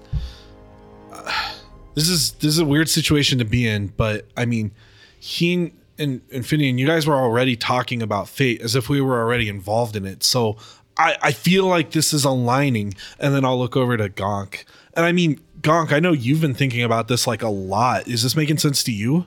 Uh, 1.09 1.53
this 1.95 2.09
is 2.09 2.33
this 2.33 2.49
is 2.49 2.59
a 2.59 2.65
weird 2.65 2.89
situation 2.89 3.39
to 3.39 3.45
be 3.45 3.65
in, 3.65 3.93
but 3.95 4.27
I 4.35 4.43
mean, 4.43 4.73
he 5.21 5.71
and 5.97 6.21
and 6.33 6.43
Finian, 6.43 6.77
you 6.77 6.85
guys 6.85 7.07
were 7.07 7.15
already 7.15 7.55
talking 7.55 8.01
about 8.01 8.27
fate 8.27 8.59
as 8.59 8.75
if 8.75 8.89
we 8.89 8.99
were 8.99 9.21
already 9.21 9.47
involved 9.47 9.95
in 9.95 10.05
it. 10.05 10.21
So 10.21 10.57
I 10.97 11.17
I 11.21 11.31
feel 11.31 11.65
like 11.65 11.91
this 11.91 12.13
is 12.13 12.25
aligning, 12.25 12.93
and 13.19 13.33
then 13.33 13.45
I'll 13.45 13.59
look 13.59 13.75
over 13.75 13.97
to 13.97 14.09
Gonk, 14.09 14.63
and 14.93 15.05
I 15.05 15.11
mean, 15.11 15.39
Gonk, 15.61 15.91
I 15.91 15.99
know 15.99 16.11
you've 16.11 16.41
been 16.41 16.53
thinking 16.53 16.83
about 16.83 17.07
this 17.07 17.25
like 17.25 17.41
a 17.41 17.49
lot. 17.49 18.07
Is 18.07 18.23
this 18.23 18.35
making 18.35 18.57
sense 18.57 18.83
to 18.83 18.91
you? 18.91 19.25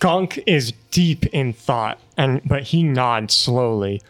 Gonk 0.00 0.42
is 0.46 0.72
deep 0.90 1.26
in 1.26 1.52
thought, 1.52 2.00
and 2.16 2.40
but 2.44 2.64
he 2.64 2.82
nods 2.82 3.34
slowly. 3.34 4.00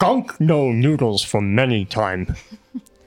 Gonk 0.00 0.38
know 0.40 0.72
noodles 0.72 1.22
for 1.22 1.40
many 1.40 1.84
time. 1.84 2.34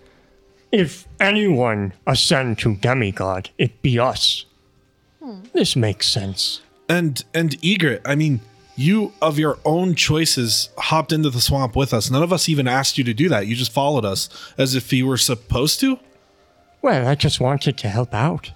if 0.72 1.08
anyone 1.20 1.94
ascend 2.08 2.58
to 2.60 2.76
demigod, 2.76 3.50
it 3.58 3.82
be 3.82 4.00
us. 4.00 4.46
Hmm. 5.22 5.42
This 5.54 5.76
makes 5.76 6.08
sense. 6.08 6.62
and 6.88 7.24
and 7.34 7.56
Egret, 7.64 8.02
I 8.06 8.16
mean, 8.16 8.42
you 8.80 9.12
of 9.22 9.38
your 9.38 9.60
own 9.66 9.94
choices 9.94 10.70
hopped 10.78 11.12
into 11.12 11.30
the 11.30 11.42
swamp 11.42 11.76
with 11.76 11.94
us. 11.94 12.10
None 12.10 12.24
of 12.24 12.32
us 12.32 12.48
even 12.48 12.66
asked 12.66 12.98
you 12.98 13.04
to 13.04 13.14
do 13.14 13.28
that. 13.28 13.46
You 13.46 13.54
just 13.54 13.74
followed 13.74 14.06
us 14.06 14.30
as 14.58 14.74
if 14.74 14.94
you 14.94 15.06
were 15.06 15.18
supposed 15.18 15.82
to. 15.82 16.00
Well, 16.82 17.06
I 17.06 17.16
just 17.16 17.42
wanted 17.42 17.78
to 17.78 17.90
help 17.90 18.14
out. 18.14 18.54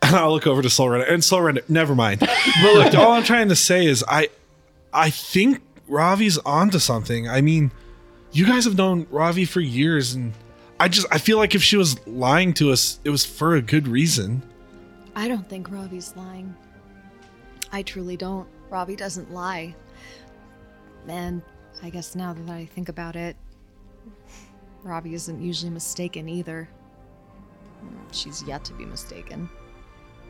And 0.00 0.16
I'll 0.16 0.30
look 0.30 0.46
over 0.46 0.62
to 0.62 0.70
Soul 0.70 0.94
And 0.94 1.22
Soul 1.22 1.52
never 1.68 1.94
mind. 1.94 2.20
But 2.20 2.74
look, 2.74 2.94
all 2.94 3.12
I'm 3.12 3.22
trying 3.22 3.50
to 3.50 3.56
say 3.56 3.84
is 3.84 4.02
I 4.08 4.30
I 4.94 5.10
think 5.10 5.60
Rhavi's 5.90 6.38
onto 6.38 6.78
something. 6.78 7.28
I 7.28 7.42
mean, 7.42 7.70
you 8.32 8.46
guys 8.46 8.64
have 8.64 8.78
known 8.78 9.04
Rhavi 9.06 9.46
for 9.46 9.60
years 9.60 10.14
and 10.14 10.32
I 10.80 10.88
just 10.88 11.06
I 11.10 11.18
feel 11.18 11.36
like 11.36 11.54
if 11.54 11.62
she 11.62 11.76
was 11.76 12.06
lying 12.06 12.54
to 12.54 12.72
us, 12.72 12.98
it 13.04 13.10
was 13.10 13.26
for 13.26 13.56
a 13.56 13.60
good 13.60 13.88
reason. 13.88 14.42
I 15.14 15.28
don't 15.28 15.46
think 15.46 15.68
Rhavi's 15.68 16.16
lying. 16.16 16.54
I 17.70 17.82
truly 17.82 18.16
don't. 18.16 18.48
Rhavi 18.70 18.96
doesn't 18.96 19.32
lie. 19.32 19.74
And 21.06 21.42
I 21.82 21.90
guess 21.90 22.14
now 22.14 22.32
that 22.32 22.50
I 22.50 22.66
think 22.66 22.88
about 22.88 23.16
it, 23.16 23.36
Rhavi 24.84 25.12
isn't 25.14 25.40
usually 25.40 25.70
mistaken 25.70 26.28
either. 26.28 26.68
She's 28.12 28.42
yet 28.42 28.64
to 28.64 28.72
be 28.74 28.84
mistaken. 28.84 29.48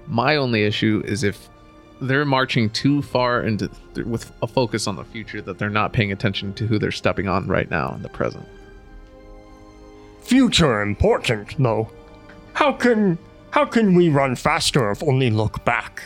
My 0.06 0.36
only 0.36 0.64
issue 0.64 1.02
is 1.04 1.22
if 1.22 1.48
they're 2.00 2.24
marching 2.24 2.70
too 2.70 3.02
far 3.02 3.42
into 3.42 3.70
with 4.04 4.30
a 4.42 4.46
focus 4.46 4.86
on 4.86 4.96
the 4.96 5.04
future 5.04 5.42
that 5.42 5.58
they're 5.58 5.68
not 5.68 5.92
paying 5.92 6.12
attention 6.12 6.54
to 6.54 6.66
who 6.66 6.78
they're 6.78 6.92
stepping 6.92 7.28
on 7.28 7.46
right 7.46 7.70
now 7.70 7.92
in 7.94 8.02
the 8.02 8.08
present. 8.08 8.46
Future 10.22 10.82
important, 10.82 11.56
though. 11.58 11.90
How 12.52 12.72
can 12.72 13.18
how 13.50 13.64
can 13.64 13.94
we 13.94 14.08
run 14.08 14.36
faster 14.36 14.90
if 14.90 15.02
only 15.02 15.30
look 15.30 15.64
back? 15.64 16.04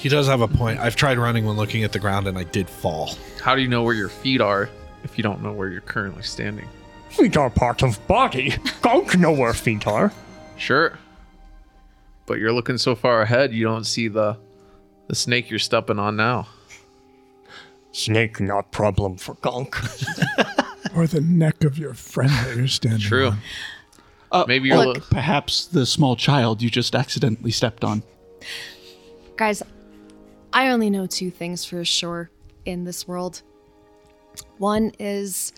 He 0.00 0.08
does 0.08 0.26
have 0.28 0.40
a 0.40 0.48
point. 0.48 0.80
I've 0.80 0.96
tried 0.96 1.18
running 1.18 1.44
when 1.44 1.56
looking 1.56 1.84
at 1.84 1.92
the 1.92 1.98
ground 1.98 2.26
and 2.26 2.38
I 2.38 2.44
did 2.44 2.70
fall. 2.70 3.10
How 3.42 3.54
do 3.54 3.60
you 3.60 3.68
know 3.68 3.82
where 3.82 3.94
your 3.94 4.08
feet 4.08 4.40
are 4.40 4.70
if 5.04 5.18
you 5.18 5.22
don't 5.22 5.42
know 5.42 5.52
where 5.52 5.68
you're 5.68 5.82
currently 5.82 6.22
standing? 6.22 6.66
Feet 7.10 7.36
are 7.36 7.50
part 7.50 7.82
of 7.82 8.04
body. 8.06 8.52
Gonk 8.82 9.18
know 9.18 9.30
where 9.32 9.52
feet 9.52 9.86
are. 9.86 10.10
Sure. 10.56 10.98
But 12.24 12.38
you're 12.38 12.52
looking 12.52 12.78
so 12.78 12.94
far 12.94 13.20
ahead 13.20 13.52
you 13.52 13.64
don't 13.64 13.84
see 13.84 14.08
the 14.08 14.38
the 15.08 15.14
snake 15.14 15.50
you're 15.50 15.58
stepping 15.58 15.98
on 15.98 16.16
now. 16.16 16.48
Snake 17.92 18.40
not 18.40 18.70
problem 18.72 19.16
for 19.16 19.34
Gonk. 19.36 19.76
Or 20.96 21.06
the 21.06 21.20
neck 21.20 21.62
of 21.62 21.78
your 21.78 21.94
friend 21.94 22.30
that 22.32 22.56
you're 22.56 22.66
standing 22.66 22.98
True. 23.00 23.28
on. 23.28 23.38
Uh, 24.32 24.44
Maybe 24.48 24.68
you're 24.68 24.78
look, 24.78 24.96
lo- 24.96 25.04
perhaps 25.08 25.66
the 25.66 25.86
small 25.86 26.16
child 26.16 26.62
you 26.62 26.68
just 26.68 26.96
accidentally 26.96 27.52
stepped 27.52 27.84
on. 27.84 28.02
Guys, 29.36 29.62
I 30.52 30.70
only 30.70 30.90
know 30.90 31.06
two 31.06 31.30
things 31.30 31.64
for 31.64 31.84
sure 31.84 32.30
in 32.64 32.84
this 32.84 33.06
world. 33.06 33.42
One 34.58 34.92
is 34.98 35.52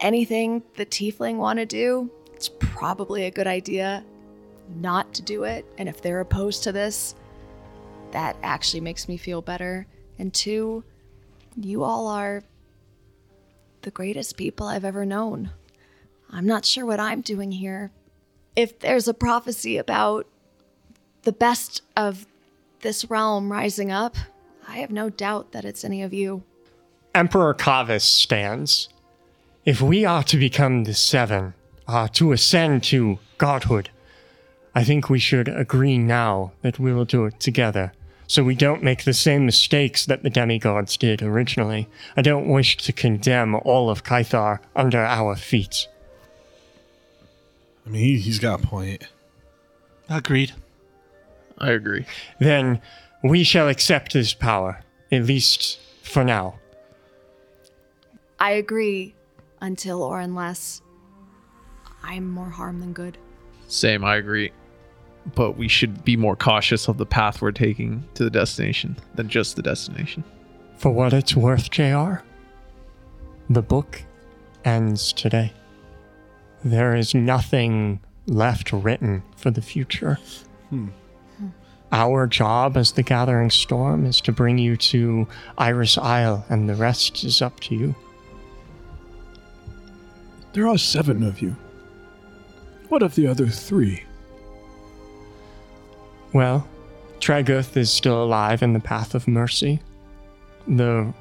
anything 0.00 0.62
the 0.76 0.86
tiefling 0.86 1.36
want 1.36 1.58
to 1.58 1.66
do, 1.66 2.10
it's 2.34 2.50
probably 2.58 3.24
a 3.24 3.30
good 3.30 3.46
idea 3.46 4.04
not 4.76 5.14
to 5.14 5.22
do 5.22 5.44
it. 5.44 5.64
And 5.78 5.88
if 5.88 6.02
they're 6.02 6.20
opposed 6.20 6.64
to 6.64 6.72
this, 6.72 7.14
that 8.10 8.36
actually 8.42 8.80
makes 8.80 9.08
me 9.08 9.16
feel 9.16 9.42
better. 9.42 9.86
And 10.18 10.32
two, 10.32 10.84
you 11.56 11.82
all 11.82 12.08
are 12.08 12.42
the 13.82 13.90
greatest 13.90 14.36
people 14.36 14.66
I've 14.66 14.84
ever 14.84 15.04
known. 15.04 15.50
I'm 16.30 16.46
not 16.46 16.64
sure 16.64 16.86
what 16.86 17.00
I'm 17.00 17.20
doing 17.20 17.52
here. 17.52 17.90
If 18.54 18.80
there's 18.80 19.08
a 19.08 19.14
prophecy 19.14 19.76
about 19.76 20.26
the 21.22 21.32
best 21.32 21.82
of 21.96 22.26
this 22.82 23.04
realm 23.06 23.50
rising 23.50 23.90
up, 23.90 24.16
I 24.68 24.76
have 24.78 24.90
no 24.90 25.08
doubt 25.08 25.52
that 25.52 25.64
it's 25.64 25.84
any 25.84 26.02
of 26.02 26.12
you. 26.12 26.42
Emperor 27.14 27.54
Kavis 27.54 28.02
stands. 28.02 28.88
If 29.64 29.80
we 29.80 30.04
are 30.04 30.24
to 30.24 30.36
become 30.36 30.84
the 30.84 30.94
Seven, 30.94 31.54
uh, 31.86 32.08
to 32.12 32.32
ascend 32.32 32.84
to 32.84 33.18
godhood, 33.38 33.90
I 34.74 34.84
think 34.84 35.08
we 35.10 35.18
should 35.18 35.48
agree 35.48 35.98
now 35.98 36.52
that 36.62 36.78
we 36.78 36.92
will 36.92 37.04
do 37.04 37.26
it 37.26 37.38
together, 37.38 37.92
so 38.26 38.42
we 38.42 38.54
don't 38.54 38.82
make 38.82 39.04
the 39.04 39.12
same 39.12 39.44
mistakes 39.44 40.06
that 40.06 40.22
the 40.22 40.30
demigods 40.30 40.96
did 40.96 41.22
originally. 41.22 41.88
I 42.16 42.22
don't 42.22 42.48
wish 42.48 42.76
to 42.78 42.92
condemn 42.92 43.54
all 43.54 43.90
of 43.90 44.04
Kythar 44.04 44.60
under 44.74 45.00
our 45.00 45.36
feet. 45.36 45.86
I 47.86 47.90
mean, 47.90 48.02
he, 48.02 48.18
he's 48.18 48.38
got 48.38 48.64
a 48.64 48.66
point. 48.66 49.08
Agreed. 50.08 50.52
I 51.58 51.70
agree. 51.70 52.06
Then 52.38 52.80
we 53.22 53.44
shall 53.44 53.68
accept 53.68 54.12
this 54.12 54.34
power, 54.34 54.80
at 55.10 55.24
least 55.24 55.78
for 56.02 56.24
now. 56.24 56.58
I 58.38 58.52
agree 58.52 59.14
until 59.60 60.02
or 60.02 60.18
unless 60.18 60.82
I'm 62.02 62.28
more 62.28 62.50
harm 62.50 62.80
than 62.80 62.92
good. 62.92 63.16
Same, 63.68 64.04
I 64.04 64.16
agree. 64.16 64.50
But 65.34 65.56
we 65.56 65.68
should 65.68 66.04
be 66.04 66.16
more 66.16 66.34
cautious 66.34 66.88
of 66.88 66.98
the 66.98 67.06
path 67.06 67.40
we're 67.40 67.52
taking 67.52 68.04
to 68.14 68.24
the 68.24 68.30
destination 68.30 68.98
than 69.14 69.28
just 69.28 69.54
the 69.54 69.62
destination. 69.62 70.24
For 70.76 70.90
what 70.90 71.12
it's 71.12 71.36
worth, 71.36 71.70
JR, 71.70 72.14
the 73.48 73.62
book 73.62 74.02
ends 74.64 75.12
today. 75.12 75.52
There 76.64 76.96
is 76.96 77.14
nothing 77.14 78.00
left 78.26 78.72
written 78.72 79.22
for 79.36 79.52
the 79.52 79.62
future. 79.62 80.18
Hmm. 80.70 80.88
Our 81.92 82.26
job 82.26 82.78
as 82.78 82.92
the 82.92 83.02
Gathering 83.02 83.50
Storm 83.50 84.06
is 84.06 84.20
to 84.22 84.32
bring 84.32 84.56
you 84.56 84.78
to 84.78 85.28
Iris 85.58 85.98
Isle, 85.98 86.44
and 86.48 86.66
the 86.66 86.74
rest 86.74 87.22
is 87.22 87.42
up 87.42 87.60
to 87.60 87.74
you. 87.74 87.94
There 90.54 90.66
are 90.66 90.78
seven 90.78 91.22
of 91.22 91.42
you. 91.42 91.54
What 92.88 93.02
of 93.02 93.14
the 93.14 93.26
other 93.26 93.46
three? 93.46 94.04
Well, 96.32 96.66
Treguth 97.20 97.76
is 97.76 97.90
still 97.92 98.22
alive 98.22 98.62
in 98.62 98.72
the 98.72 98.80
Path 98.80 99.14
of 99.14 99.28
Mercy. 99.28 99.80
The 100.66 101.12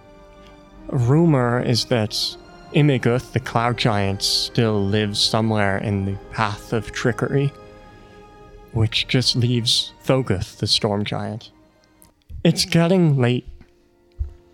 rumor 0.87 1.61
is 1.61 1.85
that 1.85 2.11
Imiguth, 2.73 3.33
the 3.33 3.39
Cloud 3.41 3.77
Giant, 3.77 4.23
still 4.23 4.81
lives 4.85 5.19
somewhere 5.19 5.77
in 5.79 6.05
the 6.05 6.15
Path 6.31 6.71
of 6.71 6.93
Trickery, 6.93 7.51
which 8.73 9.07
just 9.07 9.35
leaves 9.35 9.93
Thoguth, 10.03 10.57
the 10.57 10.67
Storm 10.67 11.03
Giant. 11.05 11.51
It's 12.43 12.65
getting 12.65 13.17
late. 13.17 13.47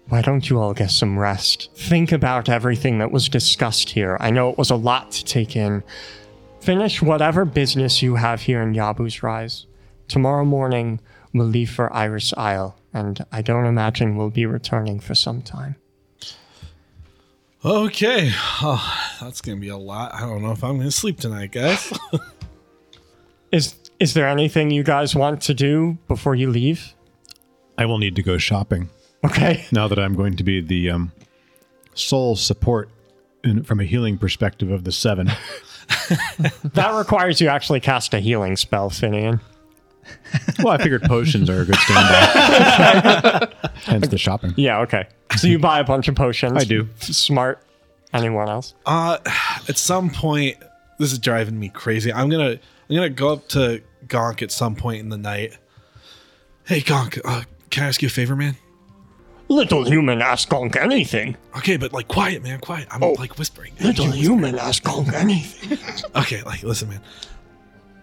Why 0.10 0.22
don't 0.22 0.50
you 0.50 0.60
all 0.60 0.74
get 0.74 0.92
some 0.92 1.20
rest? 1.20 1.70
Think 1.76 2.12
about 2.12 2.50
everything 2.50 3.00
that 3.00 3.12
was 3.12 3.28
discussed 3.30 3.90
here. 3.90 4.18
I 4.20 4.30
know 4.30 4.50
it 4.50 4.58
was 4.58 4.70
a 4.70 4.76
lot 4.76 5.12
to 5.12 5.26
take 5.26 5.56
in. 5.56 5.84
Finish 6.62 7.02
whatever 7.02 7.46
business 7.46 8.02
you 8.02 8.16
have 8.16 8.42
here 8.42 8.62
in 8.62 8.74
Yabu's 8.74 9.22
Rise. 9.22 9.66
Tomorrow 10.08 10.46
morning, 10.46 11.02
we'll 11.34 11.48
leave 11.48 11.72
for 11.72 11.92
Iris 11.94 12.34
Isle, 12.38 12.78
and 12.94 13.26
I 13.32 13.42
don't 13.42 13.66
imagine 13.66 14.16
we'll 14.16 14.30
be 14.30 14.46
returning 14.46 15.00
for 15.00 15.16
some 15.16 15.42
time. 15.42 15.76
Okay. 17.66 18.32
Oh, 18.62 19.18
that's 19.20 19.42
going 19.42 19.58
to 19.58 19.62
be 19.62 19.70
a 19.70 19.78
lot. 19.78 20.14
I 20.14 20.22
don't 20.22 20.42
know 20.42 20.52
if 20.52 20.64
I'm 20.64 20.76
going 20.76 20.88
to 20.88 20.92
sleep 20.92 21.20
tonight, 21.20 21.52
guys. 21.52 21.92
Is 23.52 23.76
is 24.00 24.14
there 24.14 24.28
anything 24.28 24.72
you 24.72 24.84
guys 24.84 25.16
want 25.16 25.42
to 25.44 25.54
do 25.54 25.98
before 26.08 26.36
you 26.36 26.50
leave? 26.50 26.94
I 27.78 27.86
will 27.86 27.98
need 27.98 28.16
to 28.16 28.24
go 28.24 28.38
shopping 28.38 28.90
Okay. 29.26 29.66
now 29.72 29.88
that 29.88 30.00
I'm 30.00 30.16
going 30.16 30.36
to 30.38 30.44
be 30.44 30.62
the 30.62 30.90
um, 30.92 31.12
sole 31.94 32.36
support 32.36 32.90
in, 33.44 33.64
from 33.64 33.80
a 33.80 33.84
healing 33.84 34.18
perspective 34.18 34.72
of 34.72 34.84
the 34.84 34.92
seven. 34.92 35.30
That 36.74 36.94
requires 36.98 37.40
you 37.40 37.48
actually 37.48 37.80
cast 37.80 38.14
a 38.14 38.20
healing 38.20 38.58
spell, 38.58 38.90
Finian. 38.90 39.40
well, 40.60 40.74
I 40.74 40.78
figured 40.78 41.04
potions 41.04 41.50
are 41.50 41.62
a 41.62 41.66
good 41.66 41.76
standby. 41.76 43.48
Hence 43.86 44.08
the 44.10 44.18
shopping. 44.18 44.54
Yeah, 44.58 44.80
okay. 44.82 45.08
So 45.38 45.48
you 45.48 45.60
buy 45.60 45.80
a 45.80 45.86
bunch 45.86 46.08
of 46.10 46.16
potions. 46.16 46.54
I 46.62 46.66
do. 46.66 46.90
Smart. 47.00 47.64
Anyone 48.14 48.50
else? 48.50 48.74
uh, 48.86 49.18
at 49.70 49.78
some 49.78 50.10
point, 50.10 50.58
this 51.00 51.12
is 51.14 51.20
driving 51.20 51.58
me 51.60 51.70
crazy. 51.70 52.12
I'm 52.12 52.30
gonna 52.30 52.60
I'm 52.90 52.96
gonna 52.96 53.10
go 53.10 53.34
up 53.34 53.48
to 53.50 53.82
Gonk 54.08 54.42
at 54.42 54.52
some 54.52 54.76
point 54.76 55.00
in 55.02 55.10
the 55.10 55.18
night. 55.18 55.58
Hey, 56.66 56.82
Gonk, 56.82 57.20
uh, 57.26 57.44
can 57.70 57.84
I 57.84 57.88
ask 57.88 58.02
you 58.02 58.08
a 58.08 58.12
favor, 58.12 58.36
man? 58.36 58.56
Little 59.50 59.86
human 59.86 60.22
ask 60.22 60.50
Gonk 60.50 60.76
anything. 60.76 61.38
Okay, 61.58 61.78
but 61.78 61.94
like 61.94 62.08
quiet, 62.08 62.44
man, 62.44 62.60
quiet. 62.60 62.88
I'm 62.92 63.02
Oh. 63.04 63.14
like 63.14 63.38
whispering. 63.38 63.74
Little 63.80 64.06
you 64.06 64.12
whisper. 64.12 64.24
human 64.24 64.60
ask 64.60 64.84
Gonk 64.84 65.14
anything. 65.14 65.78
Okay, 66.16 66.42
like 66.44 66.64
listen, 66.64 66.90
man. 66.90 67.02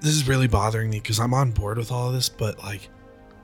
This 0.00 0.12
is 0.14 0.26
really 0.28 0.46
bothering 0.48 0.90
me 0.90 1.00
because 1.00 1.18
I'm 1.20 1.34
on 1.34 1.50
board 1.52 1.78
with 1.78 1.90
all 1.90 2.08
of 2.08 2.14
this, 2.14 2.28
but 2.28 2.58
like, 2.58 2.88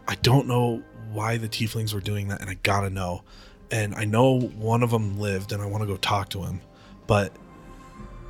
I 0.08 0.14
don't 0.16 0.46
know 0.46 0.82
why 1.12 1.36
the 1.38 1.48
tieflings 1.48 1.92
were 1.94 2.00
doing 2.00 2.28
that, 2.28 2.40
and 2.40 2.48
I 2.50 2.54
gotta 2.62 2.90
know. 2.90 3.22
And 3.70 3.94
I 3.94 4.04
know 4.04 4.40
one 4.40 4.82
of 4.82 4.90
them 4.90 5.18
lived, 5.18 5.52
and 5.52 5.62
I 5.62 5.66
want 5.66 5.82
to 5.82 5.86
go 5.86 5.96
talk 5.96 6.28
to 6.30 6.42
him, 6.42 6.60
but 7.06 7.32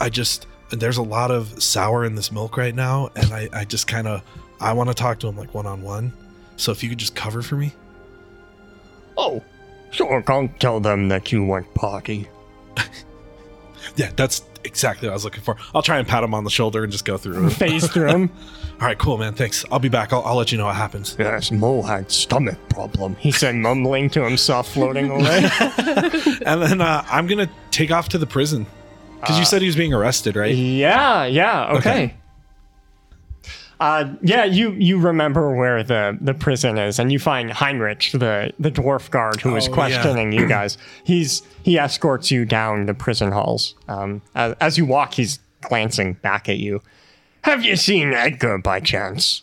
I 0.01 0.09
just 0.11 0.46
there's 0.70 0.98
a 0.98 1.02
lot 1.02 1.30
of 1.30 1.62
sour 1.62 2.04
in 2.04 2.14
this 2.14 2.30
milk 2.30 2.56
right 2.56 2.74
now, 2.74 3.11
and 3.16 3.33
I 3.33 3.48
I 3.52 3.64
just 3.64 3.87
kind 3.87 4.06
of 4.06 4.22
I 4.61 4.72
want 4.72 4.88
to 4.88 4.94
talk 4.94 5.18
to 5.20 5.28
him 5.28 5.37
like 5.37 5.54
one 5.54 5.66
on 5.66 5.83
one. 5.83 6.12
So 6.56 6.72
if 6.72 6.83
you 6.83 6.88
could 6.90 6.98
just 6.98 7.14
cover 7.14 7.42
for 7.42 7.56
me, 7.56 7.72
Oh, 9.16 9.42
sure, 9.90 10.22
Gonk 10.22 10.59
tell 10.59 10.80
them 10.80 11.09
that 11.09 11.30
you 11.30 11.44
want 11.44 11.72
party. 11.74 12.26
yeah, 13.96 14.11
that's 14.16 14.42
exactly 14.64 15.09
what 15.09 15.12
I 15.12 15.14
was 15.14 15.24
looking 15.24 15.42
for. 15.42 15.56
I'll 15.74 15.83
try 15.83 15.98
and 15.98 16.09
pat 16.09 16.24
him 16.24 16.33
on 16.33 16.44
the 16.44 16.50
shoulder 16.50 16.83
and 16.83 16.90
just 16.90 17.04
go 17.04 17.18
through. 17.18 17.46
it. 17.48 17.50
Phase 17.50 17.87
through 17.87 18.09
him. 18.09 18.30
all 18.80 18.87
right, 18.87 18.98
cool, 18.98 19.18
man. 19.18 19.35
Thanks. 19.35 19.62
I'll 19.70 19.78
be 19.78 19.90
back. 19.90 20.14
I'll, 20.14 20.22
I'll 20.22 20.37
let 20.37 20.52
you 20.52 20.59
know 20.59 20.64
what 20.64 20.76
happens. 20.76 21.16
Yes, 21.18 21.50
Mo 21.50 21.83
had 21.83 22.11
stomach 22.11 22.59
problem. 22.70 23.14
He 23.16 23.30
said, 23.30 23.56
mumbling 23.56 24.09
to 24.11 24.24
himself, 24.24 24.72
floating 24.72 25.11
away. 25.11 25.50
And 26.46 26.62
then 26.62 26.80
uh, 26.80 27.04
I'm 27.11 27.26
gonna 27.26 27.50
take 27.70 27.90
off 27.90 28.09
to 28.11 28.18
the 28.18 28.26
prison 28.26 28.66
because 29.20 29.38
you 29.38 29.44
said 29.44 29.61
he 29.62 29.66
was 29.66 29.76
being 29.76 29.92
arrested, 29.94 30.37
right? 30.37 30.54
yeah, 30.54 31.24
yeah, 31.26 31.72
okay. 31.76 32.14
Uh, 33.78 34.12
yeah, 34.20 34.44
you 34.44 34.72
you 34.72 34.98
remember 34.98 35.54
where 35.54 35.83
the 35.83 36.18
the 36.20 36.35
prison 36.35 36.76
is, 36.76 36.98
and 36.98 37.11
you 37.11 37.18
find 37.18 37.50
Heinrich, 37.50 38.11
the 38.12 38.52
the 38.59 38.70
dwarf 38.70 39.11
guard 39.11 39.40
who 39.40 39.56
is 39.56 39.64
Oh, 39.66 39.70
yeah. 39.70 39.74
questioning 39.74 40.33
you 40.33 40.46
guys. 40.46 40.76
He's 41.04 41.42
he 41.62 41.78
escorts 41.78 42.30
you 42.30 42.44
down 42.44 42.85
the 42.87 42.92
prison 42.94 43.33
halls. 43.33 43.74
Um, 43.88 44.20
as, 44.35 44.54
as 44.61 44.76
you 44.78 44.85
walk, 44.85 45.14
he's 45.14 45.38
glancing 45.62 46.14
back 46.14 46.46
at 46.48 46.59
you. 46.59 46.83
Have 47.44 47.64
you 47.64 47.74
seen 47.76 48.12
Edgar 48.12 48.59
by 48.59 48.80
chance? 48.80 49.42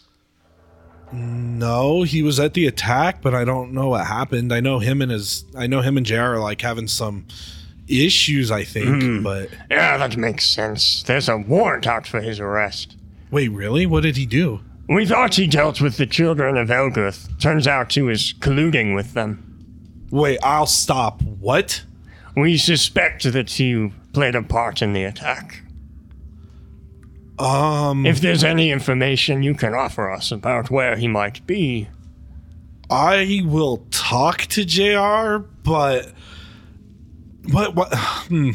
No, 1.11 2.03
he 2.03 2.21
was 2.21 2.39
at 2.39 2.53
the 2.53 2.67
attack, 2.67 3.21
but 3.23 3.33
I 3.33 3.43
don't 3.45 3.71
know 3.71 3.87
what 3.89 4.05
happened. 4.05 4.53
I 4.53 4.59
know 4.59 4.77
him 4.79 5.01
and 5.01 5.11
his 5.11 5.45
I 5.57 5.65
know 5.65 5.81
him 5.81 5.97
and 5.97 6.05
JR 6.05 6.19
are 6.19 6.39
like 6.39 6.61
having 6.61 6.87
some 6.87 7.25
issues, 7.87 8.51
I 8.51 8.63
think. 8.63 9.23
But 9.23 9.49
Yeah, 9.69 9.97
that 9.97 10.17
makes 10.17 10.45
sense. 10.45 11.03
There's 11.03 11.29
a 11.29 11.37
warrant 11.37 11.87
out 11.87 12.05
for 12.07 12.21
his 12.21 12.39
arrest. 12.39 12.95
wait, 13.31 13.49
really? 13.49 13.85
What 13.85 14.03
did 14.03 14.17
he 14.17 14.25
do? 14.25 14.61
We 14.89 15.05
thought 15.05 15.35
he 15.35 15.47
dealt 15.47 15.81
with 15.81 15.97
the 15.97 16.05
children 16.05 16.55
of 16.57 16.69
Elguth. 16.69 17.27
Turns 17.41 17.67
out 17.67 17.93
he 17.93 18.01
was 18.01 18.33
colluding 18.39 18.95
with 18.95 19.13
them. 19.13 19.43
Wait, 20.11 20.39
I'll 20.43 20.65
stop. 20.65 21.21
What? 21.21 21.83
We 22.37 22.55
suspect 22.57 23.23
that 23.33 23.49
he 23.49 23.91
played 24.13 24.35
a 24.35 24.43
part 24.43 24.81
in 24.81 24.93
the 24.93 25.03
attack. 25.03 25.61
Um 27.39 28.05
If 28.05 28.21
there's 28.21 28.43
any 28.43 28.71
information 28.71 29.43
you 29.43 29.53
can 29.53 29.73
offer 29.73 30.09
us 30.09 30.31
about 30.31 30.71
where 30.71 30.95
he 30.95 31.07
might 31.07 31.45
be, 31.45 31.87
I 32.89 33.41
will 33.45 33.85
talk 33.91 34.43
to 34.55 34.63
JR, 34.65 35.45
but 35.63 36.11
what 37.51 37.75
what 37.75 37.93
hmm. 38.27 38.51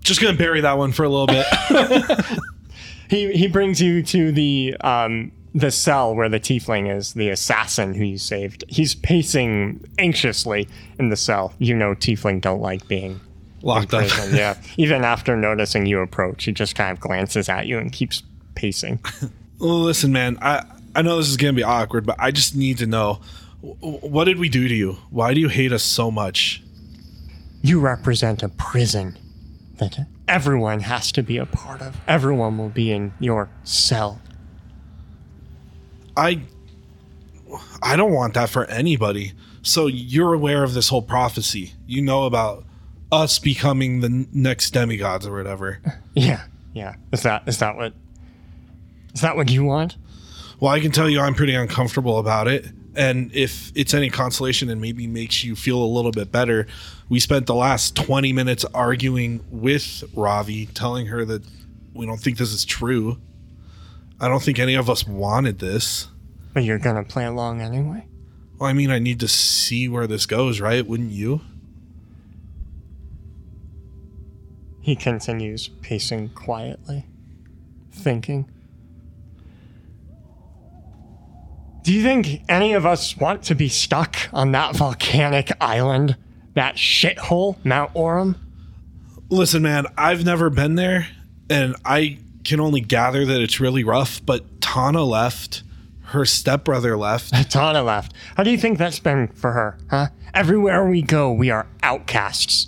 just 0.00 0.20
gonna 0.20 0.36
bury 0.36 0.60
that 0.60 0.78
one 0.78 0.92
for 0.92 1.04
a 1.04 1.08
little 1.08 1.26
bit. 1.26 1.46
he 3.08 3.32
he 3.32 3.46
brings 3.46 3.80
you 3.80 4.02
to 4.02 4.32
the 4.32 4.76
um 4.80 5.32
the 5.54 5.70
cell 5.70 6.14
where 6.14 6.28
the 6.28 6.38
tiefling 6.38 6.94
is, 6.94 7.14
the 7.14 7.30
assassin 7.30 7.94
who 7.94 8.04
you 8.04 8.18
saved. 8.18 8.62
He's 8.68 8.94
pacing 8.94 9.82
anxiously 9.98 10.68
in 10.98 11.08
the 11.08 11.16
cell. 11.16 11.54
You 11.58 11.74
know 11.74 11.94
tiefling 11.94 12.42
don't 12.42 12.60
like 12.60 12.86
being 12.88 13.20
Locked 13.62 13.94
up. 13.94 14.08
yeah. 14.30 14.56
Even 14.76 15.02
after 15.02 15.36
noticing 15.36 15.86
you 15.86 16.00
approach, 16.00 16.44
he 16.44 16.52
just 16.52 16.76
kind 16.76 16.92
of 16.92 17.00
glances 17.00 17.48
at 17.48 17.66
you 17.66 17.78
and 17.78 17.92
keeps 17.92 18.22
pacing. 18.54 19.00
Well, 19.58 19.80
listen, 19.80 20.12
man. 20.12 20.36
I 20.42 20.66
I 20.94 21.00
know 21.00 21.16
this 21.16 21.30
is 21.30 21.38
gonna 21.38 21.54
be 21.54 21.62
awkward, 21.62 22.04
but 22.04 22.16
I 22.18 22.30
just 22.30 22.54
need 22.54 22.76
to 22.76 22.86
know 22.86 23.22
what 23.62 24.24
did 24.24 24.38
we 24.38 24.50
do 24.50 24.68
to 24.68 24.74
you? 24.74 24.98
Why 25.08 25.32
do 25.32 25.40
you 25.40 25.48
hate 25.48 25.72
us 25.72 25.82
so 25.82 26.10
much? 26.10 26.62
You 27.66 27.80
represent 27.80 28.44
a 28.44 28.48
prison 28.48 29.18
that 29.78 29.98
everyone 30.28 30.78
has 30.82 31.10
to 31.10 31.22
be 31.24 31.36
a 31.36 31.46
part 31.46 31.82
of. 31.82 31.96
Everyone 32.06 32.58
will 32.58 32.68
be 32.68 32.92
in 32.92 33.12
your 33.18 33.48
cell. 33.64 34.20
I 36.16 36.42
I 37.82 37.96
don't 37.96 38.12
want 38.12 38.34
that 38.34 38.50
for 38.50 38.66
anybody. 38.66 39.32
So 39.62 39.88
you're 39.88 40.32
aware 40.32 40.62
of 40.62 40.74
this 40.74 40.90
whole 40.90 41.02
prophecy. 41.02 41.72
You 41.88 42.02
know 42.02 42.22
about 42.26 42.64
us 43.10 43.40
becoming 43.40 43.98
the 43.98 44.28
next 44.32 44.70
demigods 44.70 45.26
or 45.26 45.36
whatever. 45.36 45.80
Yeah, 46.14 46.44
yeah. 46.72 46.94
Is 47.12 47.24
that 47.24 47.48
is 47.48 47.58
that 47.58 47.74
what 47.76 47.94
is 49.12 49.22
that 49.22 49.34
what 49.34 49.50
you 49.50 49.64
want? 49.64 49.96
Well, 50.60 50.72
I 50.72 50.78
can 50.78 50.92
tell 50.92 51.10
you 51.10 51.20
I'm 51.20 51.34
pretty 51.34 51.54
uncomfortable 51.56 52.18
about 52.18 52.46
it. 52.46 52.64
And 52.96 53.30
if 53.34 53.72
it's 53.74 53.92
any 53.92 54.08
consolation 54.08 54.70
and 54.70 54.80
maybe 54.80 55.06
makes 55.06 55.44
you 55.44 55.54
feel 55.54 55.82
a 55.82 55.86
little 55.86 56.12
bit 56.12 56.32
better, 56.32 56.66
we 57.08 57.20
spent 57.20 57.46
the 57.46 57.54
last 57.54 57.94
20 57.94 58.32
minutes 58.32 58.64
arguing 58.72 59.44
with 59.50 59.82
Rhavi, 60.14 60.68
telling 60.72 61.06
her 61.06 61.24
that 61.26 61.42
we 61.92 62.06
don't 62.06 62.18
think 62.18 62.38
this 62.38 62.52
is 62.52 62.64
true. 62.64 63.18
I 64.18 64.28
don't 64.28 64.42
think 64.42 64.58
any 64.58 64.74
of 64.74 64.88
us 64.88 65.06
wanted 65.06 65.58
this. 65.58 66.08
But 66.54 66.64
you're 66.64 66.78
gonna 66.78 67.04
play 67.04 67.26
along 67.26 67.60
anyway. 67.60 68.06
Well, 68.58 68.70
I 68.70 68.72
mean, 68.72 68.90
I 68.90 68.98
need 68.98 69.20
to 69.20 69.28
see 69.28 69.88
where 69.88 70.06
this 70.06 70.24
goes, 70.24 70.58
right? 70.60 70.86
Wouldn't 70.86 71.12
you? 71.12 71.42
He 74.80 74.96
continues 74.96 75.68
pacing 75.82 76.30
quietly, 76.30 77.04
thinking. 77.90 78.48
Do 81.86 81.92
you 81.92 82.02
think 82.02 82.42
any 82.48 82.72
of 82.72 82.84
us 82.84 83.16
want 83.16 83.44
to 83.44 83.54
be 83.54 83.68
stuck 83.68 84.16
on 84.32 84.50
that 84.50 84.74
volcanic 84.74 85.52
island? 85.60 86.16
That 86.54 86.74
shithole, 86.74 87.64
Mount 87.64 87.94
Orem? 87.94 88.34
Listen, 89.30 89.62
man, 89.62 89.86
I've 89.96 90.24
never 90.24 90.50
been 90.50 90.74
there, 90.74 91.06
and 91.48 91.76
I 91.84 92.18
can 92.42 92.58
only 92.58 92.80
gather 92.80 93.24
that 93.26 93.40
it's 93.40 93.60
really 93.60 93.84
rough. 93.84 94.20
But 94.26 94.60
Tana 94.60 95.04
left, 95.04 95.62
her 96.06 96.24
stepbrother 96.24 96.96
left. 96.96 97.32
Tana 97.52 97.84
left. 97.84 98.14
How 98.36 98.42
do 98.42 98.50
you 98.50 98.58
think 98.58 98.78
that's 98.78 98.98
been 98.98 99.28
for 99.28 99.52
her, 99.52 99.78
huh? 99.88 100.08
Everywhere 100.34 100.88
we 100.88 101.02
go, 101.02 101.30
we 101.30 101.50
are 101.50 101.68
outcasts. 101.84 102.66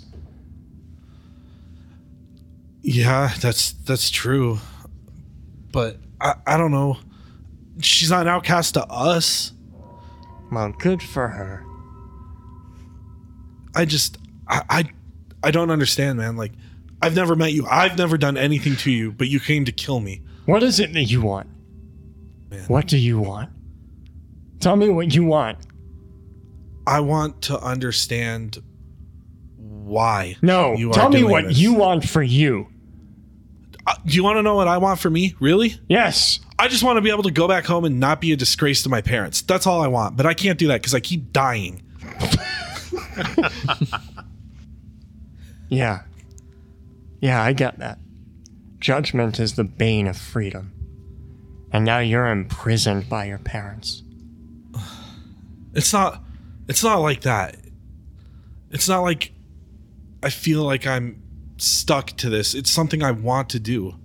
Yeah, 2.83 3.33
that's 3.41 3.73
that's 3.73 4.09
true. 4.09 4.59
But 5.73 5.97
I, 6.21 6.35
I 6.47 6.55
don't 6.55 6.71
know. 6.71 6.99
She's 7.81 8.09
not 8.09 8.21
an 8.21 8.27
outcast 8.27 8.73
to 8.75 8.85
us. 8.85 9.53
Well, 10.51 10.73
good 10.77 11.01
for 11.01 11.27
her. 11.27 11.65
I 13.75 13.85
just 13.85 14.17
I, 14.47 14.61
I 14.69 14.89
I 15.43 15.51
don't 15.51 15.69
understand, 15.71 16.17
man. 16.17 16.35
Like 16.35 16.51
I've 17.01 17.15
never 17.15 17.35
met 17.35 17.53
you. 17.53 17.65
I've 17.67 17.97
never 17.97 18.17
done 18.17 18.37
anything 18.37 18.75
to 18.77 18.91
you, 18.91 19.11
but 19.11 19.27
you 19.27 19.39
came 19.39 19.65
to 19.65 19.71
kill 19.71 19.99
me. 19.99 20.21
What 20.45 20.63
is 20.63 20.79
it 20.79 20.91
that 20.93 21.03
you 21.03 21.21
want? 21.21 21.47
What 22.67 22.87
do 22.87 22.97
you 22.97 23.19
want? 23.19 23.51
Tell 24.59 24.75
me 24.75 24.89
what 24.89 25.13
you 25.13 25.23
want. 25.23 25.59
I 26.85 26.99
want 27.01 27.43
to 27.43 27.59
understand 27.59 28.57
why. 29.57 30.37
No, 30.41 30.73
you 30.73 30.89
are 30.89 30.93
tell 30.93 31.09
me 31.09 31.23
what 31.23 31.45
this. 31.45 31.57
you 31.59 31.73
want 31.73 32.07
for 32.07 32.23
you. 32.23 32.67
Uh, 33.85 33.93
do 34.05 34.15
you 34.15 34.23
want 34.23 34.37
to 34.37 34.41
know 34.41 34.55
what 34.55 34.67
I 34.67 34.77
want 34.77 34.99
for 34.99 35.09
me? 35.09 35.35
Really? 35.39 35.79
Yes. 35.87 36.39
I 36.59 36.67
just 36.67 36.83
want 36.83 36.97
to 36.97 37.01
be 37.01 37.09
able 37.09 37.23
to 37.23 37.31
go 37.31 37.47
back 37.47 37.65
home 37.65 37.85
and 37.85 37.99
not 37.99 38.21
be 38.21 38.33
a 38.33 38.35
disgrace 38.35 38.83
to 38.83 38.89
my 38.89 39.01
parents. 39.01 39.41
That's 39.41 39.65
all 39.65 39.81
I 39.81 39.87
want. 39.87 40.17
But 40.17 40.25
I 40.25 40.33
can't 40.33 40.59
do 40.59 40.67
that 40.67 40.81
because 40.81 40.93
I 40.93 40.99
keep 40.99 41.31
dying. 41.31 41.81
Yeah. 45.69 46.01
Yeah, 47.21 47.41
I 47.41 47.53
get 47.53 47.79
that. 47.79 47.99
Judgment 48.79 49.39
is 49.39 49.55
the 49.55 49.63
bane 49.63 50.07
of 50.07 50.17
freedom. 50.17 50.73
And 51.71 51.85
now 51.85 51.99
you're 51.99 52.27
imprisoned 52.27 53.07
by 53.07 53.25
your 53.25 53.37
parents. 53.37 54.03
It's 55.73 55.93
not. 55.93 56.23
It's 56.67 56.83
not 56.83 56.97
like 56.97 57.21
that. 57.21 57.55
It's 58.71 58.89
not 58.89 59.01
like 59.01 59.31
I 60.23 60.29
feel 60.29 60.63
like 60.63 60.87
I'm 60.87 61.21
stuck 61.57 62.11
to 62.17 62.29
this. 62.29 62.55
It's 62.55 62.71
something 62.71 63.03
I 63.03 63.11
want 63.11 63.49
to 63.49 63.59
do. 63.59 63.95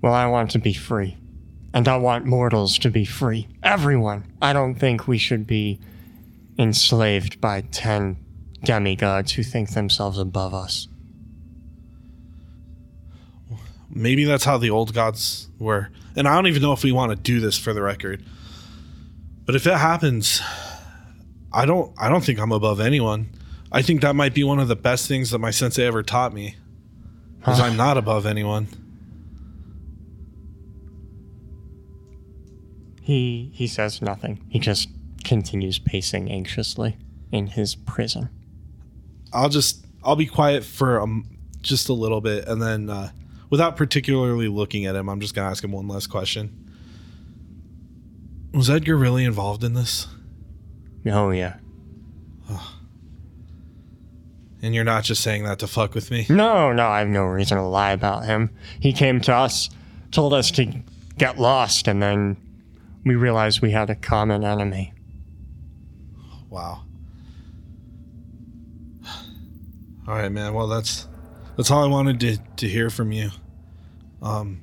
Well, 0.00 0.14
I 0.14 0.26
want 0.26 0.50
to 0.52 0.58
be 0.58 0.72
free. 0.72 1.18
And 1.74 1.86
I 1.86 1.96
want 1.96 2.24
mortals 2.24 2.78
to 2.78 2.90
be 2.90 3.04
free. 3.04 3.48
Everyone. 3.62 4.24
I 4.40 4.52
don't 4.52 4.74
think 4.74 5.06
we 5.06 5.18
should 5.18 5.46
be 5.46 5.78
enslaved 6.58 7.40
by 7.40 7.60
ten 7.60 8.16
demigods 8.64 9.32
who 9.32 9.42
think 9.42 9.70
themselves 9.70 10.18
above 10.18 10.54
us. 10.54 10.88
Maybe 13.90 14.24
that's 14.24 14.44
how 14.44 14.58
the 14.58 14.70
old 14.70 14.94
gods 14.94 15.48
were. 15.58 15.90
And 16.16 16.26
I 16.26 16.34
don't 16.34 16.46
even 16.46 16.62
know 16.62 16.72
if 16.72 16.84
we 16.84 16.92
want 16.92 17.10
to 17.10 17.16
do 17.16 17.40
this 17.40 17.58
for 17.58 17.72
the 17.72 17.82
record. 17.82 18.24
But 19.44 19.54
if 19.54 19.66
it 19.66 19.74
happens, 19.74 20.42
I 21.52 21.64
don't 21.64 21.92
I 21.98 22.08
don't 22.08 22.24
think 22.24 22.38
I'm 22.38 22.52
above 22.52 22.80
anyone. 22.80 23.30
I 23.70 23.82
think 23.82 24.00
that 24.00 24.14
might 24.14 24.34
be 24.34 24.44
one 24.44 24.58
of 24.58 24.68
the 24.68 24.76
best 24.76 25.08
things 25.08 25.30
that 25.30 25.38
my 25.38 25.50
sensei 25.50 25.86
ever 25.86 26.02
taught 26.02 26.32
me. 26.32 26.56
Is 27.46 27.60
I'm 27.60 27.76
not 27.76 27.96
above 27.96 28.26
anyone. 28.26 28.68
He 33.08 33.50
he 33.54 33.66
says 33.66 34.02
nothing. 34.02 34.44
He 34.50 34.58
just 34.58 34.90
continues 35.24 35.78
pacing 35.78 36.30
anxiously 36.30 36.98
in 37.32 37.46
his 37.46 37.74
prison. 37.74 38.28
I'll 39.32 39.48
just 39.48 39.86
I'll 40.04 40.14
be 40.14 40.26
quiet 40.26 40.62
for 40.62 41.00
um, 41.00 41.26
just 41.62 41.88
a 41.88 41.94
little 41.94 42.20
bit, 42.20 42.46
and 42.46 42.60
then 42.60 42.90
uh, 42.90 43.12
without 43.48 43.78
particularly 43.78 44.48
looking 44.48 44.84
at 44.84 44.94
him, 44.94 45.08
I'm 45.08 45.22
just 45.22 45.34
gonna 45.34 45.48
ask 45.48 45.64
him 45.64 45.72
one 45.72 45.88
last 45.88 46.08
question. 46.08 46.70
Was 48.52 48.68
Edgar 48.68 48.98
really 48.98 49.24
involved 49.24 49.64
in 49.64 49.72
this? 49.72 50.06
Oh 51.06 51.30
yeah. 51.30 51.54
And 54.60 54.74
you're 54.74 54.84
not 54.84 55.04
just 55.04 55.22
saying 55.22 55.44
that 55.44 55.60
to 55.60 55.66
fuck 55.66 55.94
with 55.94 56.10
me? 56.10 56.26
No, 56.28 56.74
no, 56.74 56.86
I 56.86 56.98
have 56.98 57.08
no 57.08 57.24
reason 57.24 57.56
to 57.56 57.62
lie 57.62 57.92
about 57.92 58.26
him. 58.26 58.50
He 58.80 58.92
came 58.92 59.22
to 59.22 59.34
us, 59.34 59.70
told 60.10 60.34
us 60.34 60.50
to 60.50 60.82
get 61.16 61.38
lost, 61.38 61.88
and 61.88 62.02
then 62.02 62.36
we 63.04 63.14
realized 63.14 63.60
we 63.60 63.70
had 63.70 63.90
a 63.90 63.94
common 63.94 64.44
enemy. 64.44 64.92
Wow. 66.50 66.82
All 70.06 70.14
right, 70.14 70.30
man. 70.30 70.54
Well, 70.54 70.68
that's 70.68 71.06
that's 71.56 71.70
all 71.70 71.84
I 71.84 71.88
wanted 71.88 72.20
to 72.20 72.38
to 72.56 72.68
hear 72.68 72.88
from 72.90 73.12
you. 73.12 73.30
Um, 74.22 74.60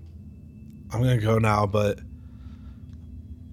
I'm 0.92 1.02
gonna 1.02 1.18
go 1.18 1.38
now, 1.38 1.66
but 1.66 2.00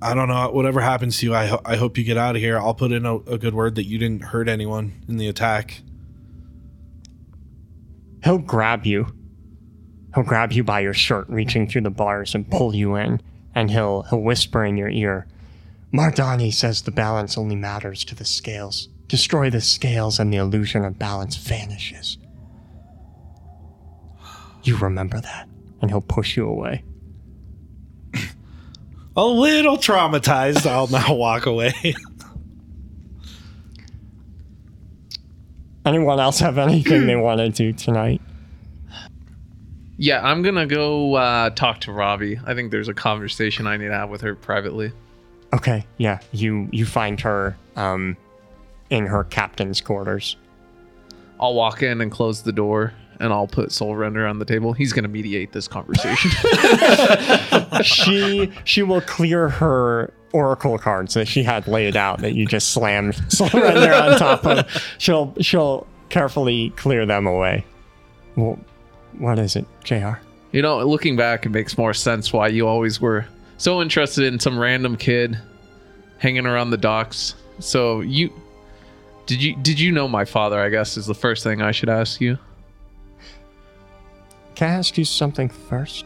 I 0.01 0.15
don't 0.15 0.29
know. 0.29 0.51
Whatever 0.51 0.81
happens 0.81 1.19
to 1.19 1.27
you, 1.27 1.35
I, 1.35 1.47
ho- 1.47 1.61
I 1.65 1.77
hope 1.77 1.97
you 1.97 2.03
get 2.05 2.17
out 2.17 2.35
of 2.35 2.43
here. 2.43 2.59
I'll 2.59 2.75
put 2.75 2.91
in 2.93 3.07
a, 3.07 3.17
a 3.19 3.39
good 3.39 3.55
word 3.55 3.77
that 3.77 3.85
you 3.85 3.99
didn't 3.99 4.23
hurt 4.23 4.49
anyone 4.49 5.05
in 5.07 5.17
the 5.17 5.29
attack. 5.29 5.83
He'll 8.25 8.39
grab 8.39 8.85
you. 8.85 9.07
He'll 10.15 10.25
grab 10.25 10.53
you 10.53 10.65
by 10.65 10.81
your 10.81 10.93
shirt, 10.95 11.29
reaching 11.29 11.69
through 11.69 11.83
the 11.83 11.91
bars 11.91 12.35
and 12.35 12.51
pull 12.51 12.75
you 12.75 12.97
in, 12.97 13.21
and 13.55 13.71
he'll 13.71 14.03
he'll 14.03 14.21
whisper 14.21 14.65
in 14.65 14.77
your 14.77 14.89
ear. 14.89 15.27
Mardani 15.93 16.53
says 16.53 16.83
the 16.83 16.91
balance 16.91 17.37
only 17.37 17.57
matters 17.57 18.05
to 18.05 18.15
the 18.15 18.25
scales. 18.25 18.89
Destroy 19.09 19.51
the 19.51 19.61
scales 19.61 20.19
and 20.19 20.33
the 20.33 20.39
illusion 20.39 20.85
of 20.85 20.99
balance 20.99 21.37
vanishes. 21.37 22.17
You 24.63 24.77
remember 24.79 25.21
that, 25.21 25.49
and 25.81 25.91
he'll 25.91 26.01
push 26.01 26.37
you 26.37 26.49
away. 26.49 26.85
A 29.17 29.25
little 29.25 29.77
traumatized. 29.77 30.67
I'll 30.67 30.87
now 30.87 31.15
walk 31.15 31.47
away. 31.47 31.73
Anyone 35.85 36.21
else 36.21 36.39
have 36.39 36.59
anything 36.59 37.07
they 37.07 37.17
want 37.17 37.41
to 37.41 37.49
do 37.51 37.73
tonight? 37.73 38.23
Yeah, 40.03 40.21
I'm 40.21 40.43
gonna 40.43 40.67
go 40.67 41.15
uh, 41.15 41.51
talk 41.51 41.83
to 41.83 41.93
Rhavi. 41.93 42.43
I 42.45 42.57
think 42.57 42.73
there's 42.73 42.89
a 42.89 42.95
conversation 42.95 43.69
I 43.69 43.77
need 43.77 43.87
to 43.87 43.95
have 43.95 44.11
with 44.11 44.21
her 44.23 44.35
privately. 44.35 44.91
Okay, 45.53 45.87
yeah, 45.97 46.19
you 46.33 46.69
you 46.73 46.87
find 46.87 47.21
her 47.21 47.57
um 47.77 48.17
in 48.91 49.07
her 49.07 49.23
captain's 49.23 49.81
quarters. 49.81 50.35
I'll 51.39 51.55
walk 51.55 51.85
in 51.85 52.01
and 52.01 52.11
close 52.11 52.43
the 52.43 52.51
door, 52.51 52.93
and 53.21 53.33
I'll 53.33 53.47
put 53.47 53.71
Soul 53.71 53.95
Render 53.95 54.27
on 54.27 54.41
the 54.41 54.45
table. 54.45 54.73
He's 54.73 54.93
gonna 54.93 55.07
mediate 55.07 55.53
this 55.53 55.69
conversation. 55.69 56.33
she 57.85 58.51
she 58.65 58.83
will 58.83 59.03
clear 59.03 59.51
her 59.51 60.13
oracle 60.33 60.79
cards 60.79 61.15
that 61.15 61.29
she 61.29 61.45
had 61.45 61.69
laid 61.69 61.95
out 61.97 62.23
that 62.23 62.35
you 62.35 62.45
just 62.45 62.71
slammed 62.71 63.15
Soul 63.33 63.51
Render 63.55 63.95
on 63.95 64.19
top 64.19 64.45
of. 64.45 64.69
She'll 64.99 65.33
she'll 65.41 65.87
carefully 66.09 66.71
clear 66.71 67.07
them 67.07 67.29
away. 67.29 67.65
Well, 68.35 68.59
what 69.19 69.39
is 69.39 69.57
it, 69.57 69.67
Jr. 69.85 70.13
you 70.53 70.63
know, 70.63 70.79
looking 70.85 71.17
back, 71.17 71.47
it 71.47 71.51
makes 71.51 71.77
more 71.77 71.95
sense 71.95 72.33
why 72.33 72.49
you 72.49 72.67
always 72.67 73.01
were 73.01 73.27
so 73.59 73.81
interested 73.81 74.25
in 74.25 74.41
some 74.41 74.59
random 74.59 74.97
kid 74.97 75.39
hanging 76.19 76.47
around 76.47 76.71
the 76.71 76.77
docks. 76.77 77.35
So 77.59 78.01
you 78.01 78.33
did 79.27 79.43
you 79.43 79.57
did 79.57 79.79
you 79.79 79.93
know 79.93 80.09
my 80.09 80.25
father? 80.25 80.61
I 80.61 80.69
guess 80.69 80.97
is 80.97 81.07
the 81.07 81.15
first 81.15 81.43
thing 81.43 81.63
I 81.63 81.71
should 81.71 81.89
ask 81.89 82.21
you. 82.21 82.39
Can 84.55 84.71
I 84.71 84.75
ask 84.75 84.99
you 84.99 85.05
something 85.05 85.49
first? 85.49 86.05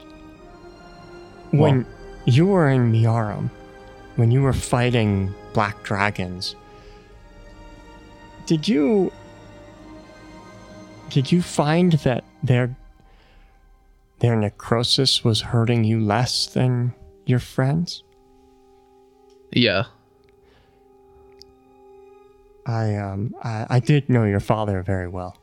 When 1.51 1.87
you 2.27 2.47
were 2.47 2.69
in 2.69 2.93
Miarum, 2.93 3.51
when 4.17 4.31
you 4.31 4.43
were 4.43 4.53
fighting 4.53 5.33
black 5.53 5.83
dragons, 5.83 6.57
did 8.47 8.69
you 8.69 9.13
did 11.11 11.31
you 11.31 11.41
find 11.41 11.93
that 11.93 12.25
their 12.43 12.77
their 14.19 14.37
necrosis 14.37 15.25
was 15.25 15.41
hurting 15.41 15.85
you 15.85 16.01
less 16.01 16.47
than 16.47 16.95
your 17.25 17.39
friends? 17.39 18.03
Yeah. 19.53 19.85
I 22.67 22.97
um 22.97 23.35
I, 23.43 23.67
I 23.71 23.81
did 23.81 24.09
know 24.09 24.25
your 24.25 24.41
father 24.41 24.83
very 24.83 25.09
well. 25.09 25.37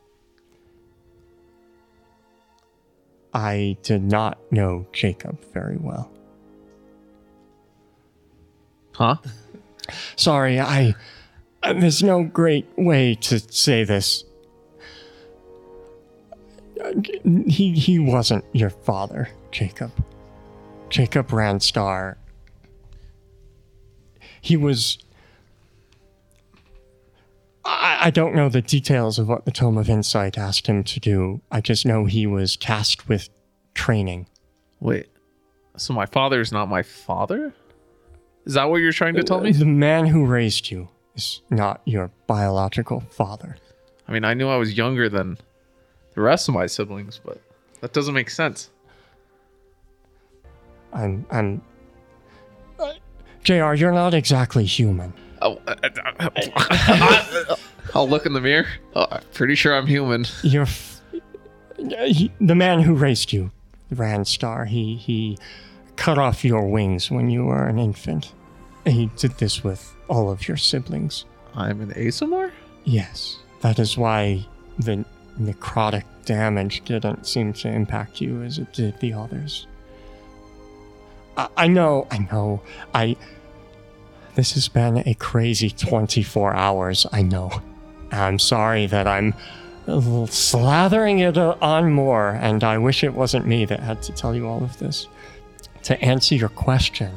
I 3.32 3.76
did 3.82 4.02
not 4.02 4.38
know 4.52 4.86
Jacob 4.92 5.38
very 5.52 5.76
well. 5.76 6.10
Huh? 8.94 9.16
Sorry, 10.16 10.60
I. 10.60 10.94
There's 11.62 12.02
no 12.02 12.22
great 12.22 12.66
way 12.76 13.14
to 13.22 13.38
say 13.38 13.84
this. 13.84 14.24
He 17.46 17.72
he 17.72 17.98
wasn't 17.98 18.44
your 18.52 18.70
father, 18.70 19.28
Jacob. 19.50 19.92
Jacob 20.90 21.28
Ranstar. 21.28 22.16
He 24.40 24.56
was. 24.56 24.98
I, 27.64 27.98
I 28.02 28.10
don't 28.10 28.34
know 28.34 28.48
the 28.48 28.60
details 28.60 29.18
of 29.18 29.28
what 29.28 29.44
the 29.44 29.50
Tome 29.50 29.78
of 29.78 29.88
Insight 29.88 30.36
asked 30.36 30.66
him 30.66 30.84
to 30.84 31.00
do. 31.00 31.40
I 31.50 31.60
just 31.60 31.86
know 31.86 32.04
he 32.04 32.26
was 32.26 32.56
tasked 32.56 33.08
with 33.08 33.28
training. 33.74 34.26
Wait. 34.80 35.08
So 35.76 35.94
my 35.94 36.06
father 36.06 36.40
is 36.40 36.52
not 36.52 36.68
my 36.68 36.82
father? 36.82 37.54
Is 38.44 38.54
that 38.54 38.64
what 38.64 38.76
you're 38.76 38.92
trying 38.92 39.14
to 39.14 39.22
tell 39.22 39.40
me? 39.40 39.52
The 39.52 39.64
man 39.64 40.06
who 40.06 40.26
raised 40.26 40.70
you 40.70 40.88
is 41.14 41.40
not 41.50 41.80
your 41.84 42.10
biological 42.26 43.00
father. 43.00 43.56
I 44.06 44.12
mean, 44.12 44.24
I 44.24 44.34
knew 44.34 44.48
I 44.48 44.56
was 44.56 44.76
younger 44.76 45.08
than 45.08 45.38
the 46.14 46.20
rest 46.20 46.48
of 46.48 46.54
my 46.54 46.66
siblings, 46.66 47.20
but 47.24 47.40
that 47.80 47.92
doesn't 47.92 48.14
make 48.14 48.30
sense. 48.30 48.70
I'm. 50.92 51.26
I'm. 51.30 51.62
Uh, 52.78 52.92
Jr., 53.42 53.74
you're 53.74 53.92
not 53.92 54.14
exactly 54.14 54.64
human. 54.64 55.12
Oh, 55.42 55.60
uh, 55.66 55.74
uh, 56.20 56.30
uh, 56.38 57.56
I'll 57.94 58.08
look 58.08 58.26
in 58.26 58.32
the 58.32 58.40
mirror. 58.40 58.66
Oh, 58.94 59.06
I'm 59.10 59.22
pretty 59.32 59.54
sure 59.54 59.76
I'm 59.76 59.86
human. 59.86 60.24
You're. 60.42 60.62
F- 60.62 61.02
he, 61.76 62.30
the 62.40 62.54
man 62.54 62.80
who 62.80 62.94
raised 62.94 63.32
you, 63.32 63.50
Ranstar, 63.92 64.66
he 64.66 64.96
he 64.96 65.36
cut 65.96 66.18
off 66.18 66.44
your 66.44 66.68
wings 66.68 67.10
when 67.10 67.30
you 67.30 67.44
were 67.44 67.66
an 67.66 67.78
infant. 67.78 68.32
He 68.86 69.10
did 69.16 69.32
this 69.38 69.64
with 69.64 69.94
all 70.08 70.30
of 70.30 70.46
your 70.46 70.56
siblings. 70.56 71.24
I'm 71.54 71.80
an 71.80 71.90
Aasimar? 71.92 72.50
Yes, 72.84 73.38
that 73.60 73.78
is 73.78 73.96
why 73.96 74.46
the 74.78 75.04
necrotic 75.40 76.04
damage 76.24 76.84
didn't 76.84 77.26
seem 77.26 77.52
to 77.52 77.68
impact 77.68 78.20
you 78.20 78.42
as 78.42 78.58
it 78.58 78.72
did 78.72 78.98
the 79.00 79.12
others. 79.12 79.66
I, 81.36 81.48
I 81.56 81.66
know, 81.68 82.06
I 82.10 82.18
know. 82.18 82.62
I. 82.94 83.16
This 84.34 84.54
has 84.54 84.66
been 84.66 84.98
a 85.06 85.14
crazy 85.14 85.70
24 85.70 86.54
hours, 86.54 87.06
I 87.12 87.22
know. 87.22 87.62
I'm 88.10 88.40
sorry 88.40 88.86
that 88.86 89.06
I'm 89.06 89.32
slathering 89.86 91.20
it 91.20 91.38
on 91.38 91.92
more, 91.92 92.30
and 92.30 92.64
I 92.64 92.78
wish 92.78 93.04
it 93.04 93.14
wasn't 93.14 93.46
me 93.46 93.64
that 93.66 93.80
had 93.80 94.02
to 94.02 94.12
tell 94.12 94.34
you 94.34 94.48
all 94.48 94.64
of 94.64 94.78
this. 94.78 95.06
To 95.84 96.00
answer 96.02 96.34
your 96.34 96.48
question, 96.48 97.12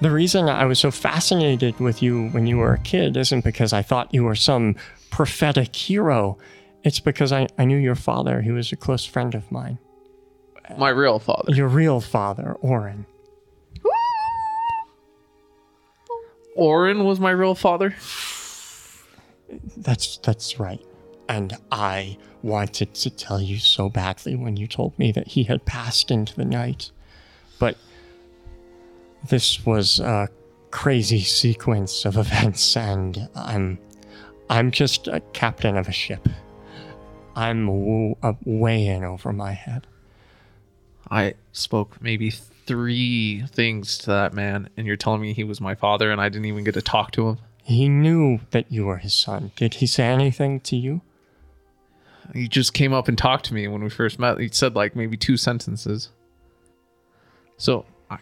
the 0.00 0.10
reason 0.10 0.48
I 0.48 0.64
was 0.66 0.78
so 0.78 0.90
fascinated 0.90 1.78
with 1.80 2.02
you 2.02 2.28
when 2.28 2.46
you 2.46 2.58
were 2.58 2.74
a 2.74 2.78
kid 2.78 3.16
isn't 3.16 3.44
because 3.44 3.72
I 3.72 3.82
thought 3.82 4.14
you 4.14 4.24
were 4.24 4.34
some 4.34 4.76
prophetic 5.10 5.74
hero. 5.74 6.38
It's 6.86 7.00
because 7.00 7.32
I, 7.32 7.48
I 7.58 7.64
knew 7.64 7.76
your 7.76 7.96
father. 7.96 8.42
He 8.42 8.52
was 8.52 8.70
a 8.70 8.76
close 8.76 9.04
friend 9.04 9.34
of 9.34 9.50
mine. 9.50 9.80
My 10.78 10.90
real 10.90 11.18
father. 11.18 11.52
Your 11.52 11.66
real 11.66 12.00
father, 12.00 12.52
Orin. 12.60 13.06
Orin 16.54 17.02
was 17.02 17.18
my 17.18 17.32
real 17.32 17.56
father? 17.56 17.96
That's 19.76 20.18
that's 20.18 20.60
right. 20.60 20.80
And 21.28 21.58
I 21.72 22.18
wanted 22.42 22.94
to 22.94 23.10
tell 23.10 23.40
you 23.40 23.58
so 23.58 23.88
badly 23.88 24.36
when 24.36 24.56
you 24.56 24.68
told 24.68 24.96
me 24.96 25.10
that 25.10 25.26
he 25.26 25.42
had 25.42 25.64
passed 25.64 26.12
into 26.12 26.36
the 26.36 26.44
night. 26.44 26.92
But 27.58 27.76
this 29.28 29.66
was 29.66 29.98
a 29.98 30.28
crazy 30.70 31.22
sequence 31.22 32.04
of 32.04 32.16
events 32.16 32.76
and 32.76 33.28
I'm 33.34 33.80
I'm 34.48 34.70
just 34.70 35.08
a 35.08 35.18
captain 35.32 35.76
of 35.76 35.88
a 35.88 35.92
ship. 35.92 36.28
I'm 37.36 37.66
w- 37.66 38.16
uh, 38.22 38.32
way 38.44 38.86
in 38.86 39.04
over 39.04 39.32
my 39.32 39.52
head. 39.52 39.86
I 41.10 41.34
spoke 41.52 42.00
maybe 42.02 42.30
three 42.30 43.44
things 43.52 43.98
to 43.98 44.06
that 44.06 44.32
man, 44.34 44.68
and 44.76 44.86
you're 44.86 44.96
telling 44.96 45.20
me 45.20 45.32
he 45.34 45.44
was 45.44 45.60
my 45.60 45.74
father 45.76 46.10
and 46.10 46.20
I 46.20 46.28
didn't 46.28 46.46
even 46.46 46.64
get 46.64 46.74
to 46.74 46.82
talk 46.82 47.12
to 47.12 47.28
him? 47.28 47.38
He 47.62 47.88
knew 47.88 48.40
that 48.50 48.72
you 48.72 48.86
were 48.86 48.96
his 48.96 49.14
son. 49.14 49.52
Did 49.56 49.74
he 49.74 49.86
say 49.86 50.04
anything 50.06 50.60
to 50.60 50.76
you? 50.76 51.02
He 52.32 52.48
just 52.48 52.74
came 52.74 52.92
up 52.92 53.06
and 53.06 53.16
talked 53.16 53.44
to 53.46 53.54
me 53.54 53.68
when 53.68 53.84
we 53.84 53.90
first 53.90 54.18
met. 54.18 54.40
He 54.40 54.48
said 54.48 54.74
like 54.74 54.96
maybe 54.96 55.16
two 55.16 55.36
sentences. 55.36 56.08
So, 57.56 57.84
I- 58.10 58.18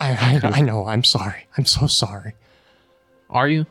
I, 0.00 0.40
I, 0.42 0.48
I 0.58 0.60
know. 0.60 0.86
I'm 0.86 1.04
sorry. 1.04 1.46
I'm 1.56 1.64
so 1.64 1.86
sorry. 1.86 2.34
are 3.30 3.48
you? 3.48 3.66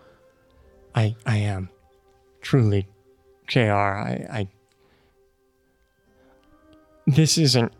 I 0.96 1.16
I 1.26 1.38
am 1.38 1.70
truly, 2.42 2.88
Jr. 3.48 3.60
I 3.60 4.28
I. 4.30 4.48
This 7.06 7.38
isn't 7.38 7.72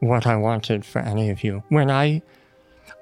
what 0.00 0.26
I 0.26 0.36
wanted 0.36 0.84
for 0.84 0.98
any 0.98 1.30
of 1.30 1.42
you. 1.42 1.62
When 1.68 1.90
I 1.90 2.22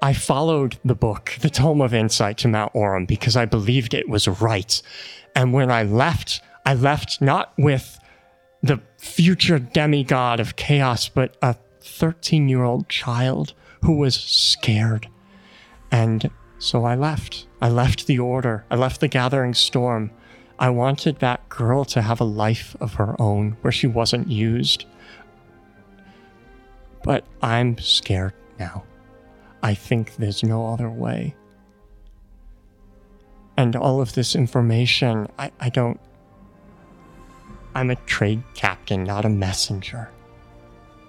I 0.01 0.13
followed 0.13 0.77
the 0.83 0.95
book, 0.95 1.33
the 1.41 1.49
Tome 1.49 1.81
of 1.81 1.93
Insight, 1.93 2.37
to 2.39 2.47
Mount 2.47 2.73
Orem 2.73 3.07
because 3.07 3.35
I 3.35 3.45
believed 3.45 3.93
it 3.93 4.09
was 4.09 4.27
right, 4.27 4.81
and 5.35 5.53
when 5.53 5.69
I 5.69 5.83
left, 5.83 6.41
I 6.65 6.73
left 6.73 7.21
not 7.21 7.53
with 7.57 7.99
the 8.63 8.81
future 8.97 9.59
demigod 9.59 10.39
of 10.39 10.55
chaos, 10.55 11.07
but 11.09 11.37
a 11.41 11.55
thirteen-year-old 11.81 12.89
child 12.89 13.53
who 13.83 13.97
was 13.97 14.15
scared 14.15 15.07
And 15.91 16.31
so 16.57 16.83
I 16.85 16.95
left. 16.95 17.47
I 17.61 17.69
left 17.69 18.07
the 18.07 18.19
order. 18.19 18.65
I 18.71 18.75
left 18.75 18.99
the 18.99 19.07
gathering 19.07 19.53
storm. 19.53 20.11
I 20.57 20.69
wanted 20.69 21.19
that 21.19 21.47
girl 21.49 21.83
to 21.85 22.01
have 22.01 22.21
a 22.21 22.25
life 22.25 22.75
of 22.79 22.93
her 22.95 23.19
own 23.19 23.57
where 23.61 23.71
she 23.71 23.87
wasn't 23.87 24.29
used. 24.29 24.85
But 27.03 27.25
I'm 27.41 27.77
scared 27.77 28.33
now. 28.57 28.83
I 29.61 29.73
think 29.73 30.15
there's 30.15 30.43
no 30.43 30.67
other 30.67 30.89
way. 30.89 31.35
And 33.57 33.75
all 33.75 34.01
of 34.01 34.13
this 34.13 34.35
information, 34.35 35.27
I, 35.37 35.51
I 35.59 35.69
don't. 35.69 35.99
I'm 37.73 37.89
a 37.89 37.95
trade 37.95 38.43
captain, 38.53 39.03
not 39.03 39.25
a 39.25 39.29
messenger. 39.29 40.09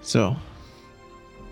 So, 0.01 0.35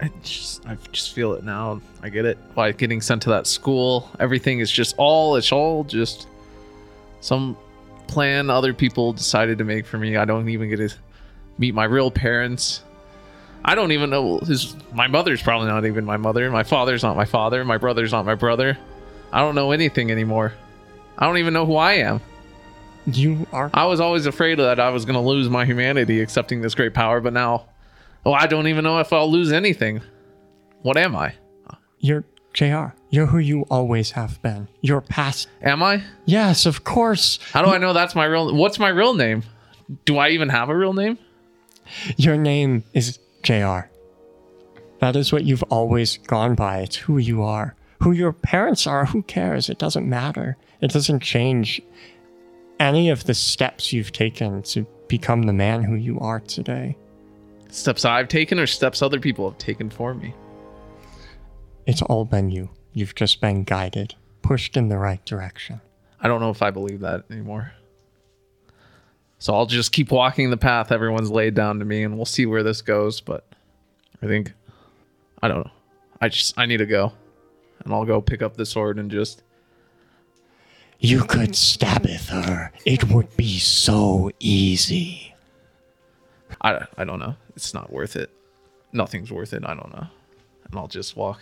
I 0.01 0.11
just 0.23 0.65
I 0.67 0.77
just 0.91 1.13
feel 1.13 1.33
it 1.33 1.43
now. 1.43 1.81
I 2.01 2.09
get 2.09 2.25
it. 2.25 2.37
Why 2.53 2.71
getting 2.71 3.01
sent 3.01 3.21
to 3.23 3.29
that 3.29 3.47
school? 3.47 4.09
Everything 4.19 4.59
is 4.59 4.71
just 4.71 4.95
all. 4.97 5.35
It's 5.35 5.51
all 5.51 5.83
just 5.83 6.27
some 7.21 7.57
plan 8.07 8.49
other 8.49 8.73
people 8.73 9.13
decided 9.13 9.57
to 9.57 9.63
make 9.63 9.85
for 9.85 9.97
me. 9.97 10.17
I 10.17 10.25
don't 10.25 10.49
even 10.49 10.69
get 10.69 10.77
to 10.77 10.89
meet 11.57 11.73
my 11.73 11.85
real 11.85 12.11
parents. 12.11 12.83
I 13.63 13.75
don't 13.75 13.91
even 13.91 14.09
know 14.09 14.39
his. 14.39 14.75
My 14.93 15.07
mother's 15.07 15.41
probably 15.41 15.67
not 15.67 15.85
even 15.85 16.05
my 16.05 16.17
mother. 16.17 16.49
My 16.51 16.63
father's 16.63 17.01
not 17.01 17.15
my 17.15 17.25
father. 17.25 17.65
My 17.65 17.77
brother's 17.77 18.11
not 18.11 18.25
my 18.25 18.35
brother. 18.35 18.77
I 19.31 19.39
don't 19.39 19.55
know 19.55 19.71
anything 19.71 20.11
anymore. 20.11 20.53
I 21.17 21.25
don't 21.25 21.37
even 21.37 21.53
know 21.53 21.65
who 21.65 21.75
I 21.75 21.93
am. 21.93 22.21
You 23.07 23.47
are. 23.51 23.69
I 23.73 23.85
was 23.85 23.99
always 23.99 24.25
afraid 24.25 24.59
that 24.59 24.79
I 24.79 24.89
was 24.89 25.05
going 25.05 25.15
to 25.15 25.21
lose 25.21 25.49
my 25.49 25.65
humanity 25.65 26.21
accepting 26.21 26.61
this 26.61 26.75
great 26.75 26.93
power, 26.93 27.21
but 27.21 27.33
now, 27.33 27.67
oh, 28.25 28.33
I 28.33 28.47
don't 28.47 28.67
even 28.67 28.83
know 28.83 28.99
if 28.99 29.13
I'll 29.13 29.31
lose 29.31 29.51
anything. 29.51 30.01
What 30.81 30.97
am 30.97 31.15
I? 31.15 31.33
You're 31.99 32.23
JR. 32.53 32.87
You're 33.15 33.27
who 33.27 33.37
you 33.37 33.61
always 33.71 34.11
have 34.11 34.41
been. 34.41 34.67
You're 34.81 34.99
past. 34.99 35.47
Am 35.61 35.81
I? 35.81 36.03
Yes, 36.25 36.65
of 36.65 36.83
course. 36.83 37.39
How 37.53 37.61
do 37.61 37.71
I 37.71 37.77
know 37.77 37.93
that's 37.93 38.13
my 38.13 38.25
real? 38.25 38.53
What's 38.53 38.77
my 38.77 38.89
real 38.89 39.13
name? 39.13 39.43
Do 40.03 40.17
I 40.17 40.31
even 40.31 40.49
have 40.49 40.67
a 40.67 40.75
real 40.75 40.91
name? 40.91 41.17
Your 42.17 42.35
name 42.35 42.83
is 42.91 43.17
JR. 43.41 43.87
That 44.99 45.15
is 45.15 45.31
what 45.31 45.45
you've 45.45 45.63
always 45.63 46.17
gone 46.17 46.55
by. 46.55 46.79
It's 46.79 46.97
who 46.97 47.17
you 47.17 47.41
are. 47.41 47.77
Who 48.03 48.11
your 48.11 48.33
parents 48.33 48.85
are, 48.85 49.05
who 49.05 49.23
cares? 49.23 49.69
It 49.69 49.79
doesn't 49.79 50.09
matter. 50.09 50.57
It 50.81 50.91
doesn't 50.91 51.21
change 51.21 51.81
any 52.81 53.09
of 53.11 53.23
the 53.23 53.33
steps 53.33 53.93
you've 53.93 54.11
taken 54.11 54.61
to 54.63 54.85
become 55.07 55.43
the 55.43 55.53
man 55.53 55.83
who 55.83 55.95
you 55.95 56.19
are 56.19 56.41
today. 56.41 56.97
Steps 57.69 58.03
I've 58.03 58.27
taken 58.27 58.59
or 58.59 58.67
steps 58.67 59.01
other 59.01 59.21
people 59.21 59.49
have 59.49 59.57
taken 59.57 59.89
for 59.89 60.13
me? 60.13 60.33
It's 61.85 62.01
all 62.01 62.25
been 62.25 62.49
you. 62.49 62.69
You've 62.95 63.13
just 63.13 63.41
been 63.41 63.65
guided, 63.65 64.15
pushed 64.41 64.77
in 64.77 64.87
the 64.87 64.97
right 64.97 65.23
direction. 65.25 65.81
I 66.21 66.29
don't 66.29 66.39
know 66.39 66.49
if 66.49 66.61
I 66.61 66.71
believe 66.71 67.01
that 67.01 67.25
anymore. 67.29 67.73
So 69.37 69.53
I'll 69.53 69.65
just 69.65 69.91
keep 69.91 70.11
walking 70.11 70.49
the 70.49 70.55
path 70.55 70.93
everyone's 70.93 71.29
laid 71.29 71.55
down 71.55 71.79
to 71.79 71.85
me 71.85 72.03
and 72.03 72.15
we'll 72.15 72.25
see 72.25 72.45
where 72.45 72.63
this 72.63 72.81
goes, 72.81 73.19
but 73.19 73.45
I 74.23 74.27
think 74.27 74.53
I 75.43 75.49
don't 75.49 75.65
know. 75.65 75.71
I 76.21 76.29
just 76.29 76.57
I 76.57 76.65
need 76.65 76.77
to 76.77 76.85
go. 76.85 77.11
And 77.83 77.93
I'll 77.93 78.05
go 78.05 78.21
pick 78.21 78.41
up 78.41 78.55
the 78.55 78.65
sword 78.65 78.97
and 78.97 79.11
just 79.11 79.43
You 80.97 81.25
could 81.25 81.53
stabbeth 81.53 82.29
her. 82.29 82.71
It 82.85 83.09
would 83.09 83.35
be 83.35 83.59
so 83.59 84.31
easy. 84.39 85.35
I, 86.61 86.87
I 86.97 87.03
don't 87.03 87.19
know. 87.19 87.35
It's 87.57 87.73
not 87.73 87.91
worth 87.91 88.15
it. 88.15 88.29
Nothing's 88.93 89.33
worth 89.33 89.51
it. 89.53 89.63
I 89.65 89.73
don't 89.73 89.91
know. 89.91 90.07
And 90.63 90.79
I'll 90.79 90.87
just 90.87 91.17
walk. 91.17 91.41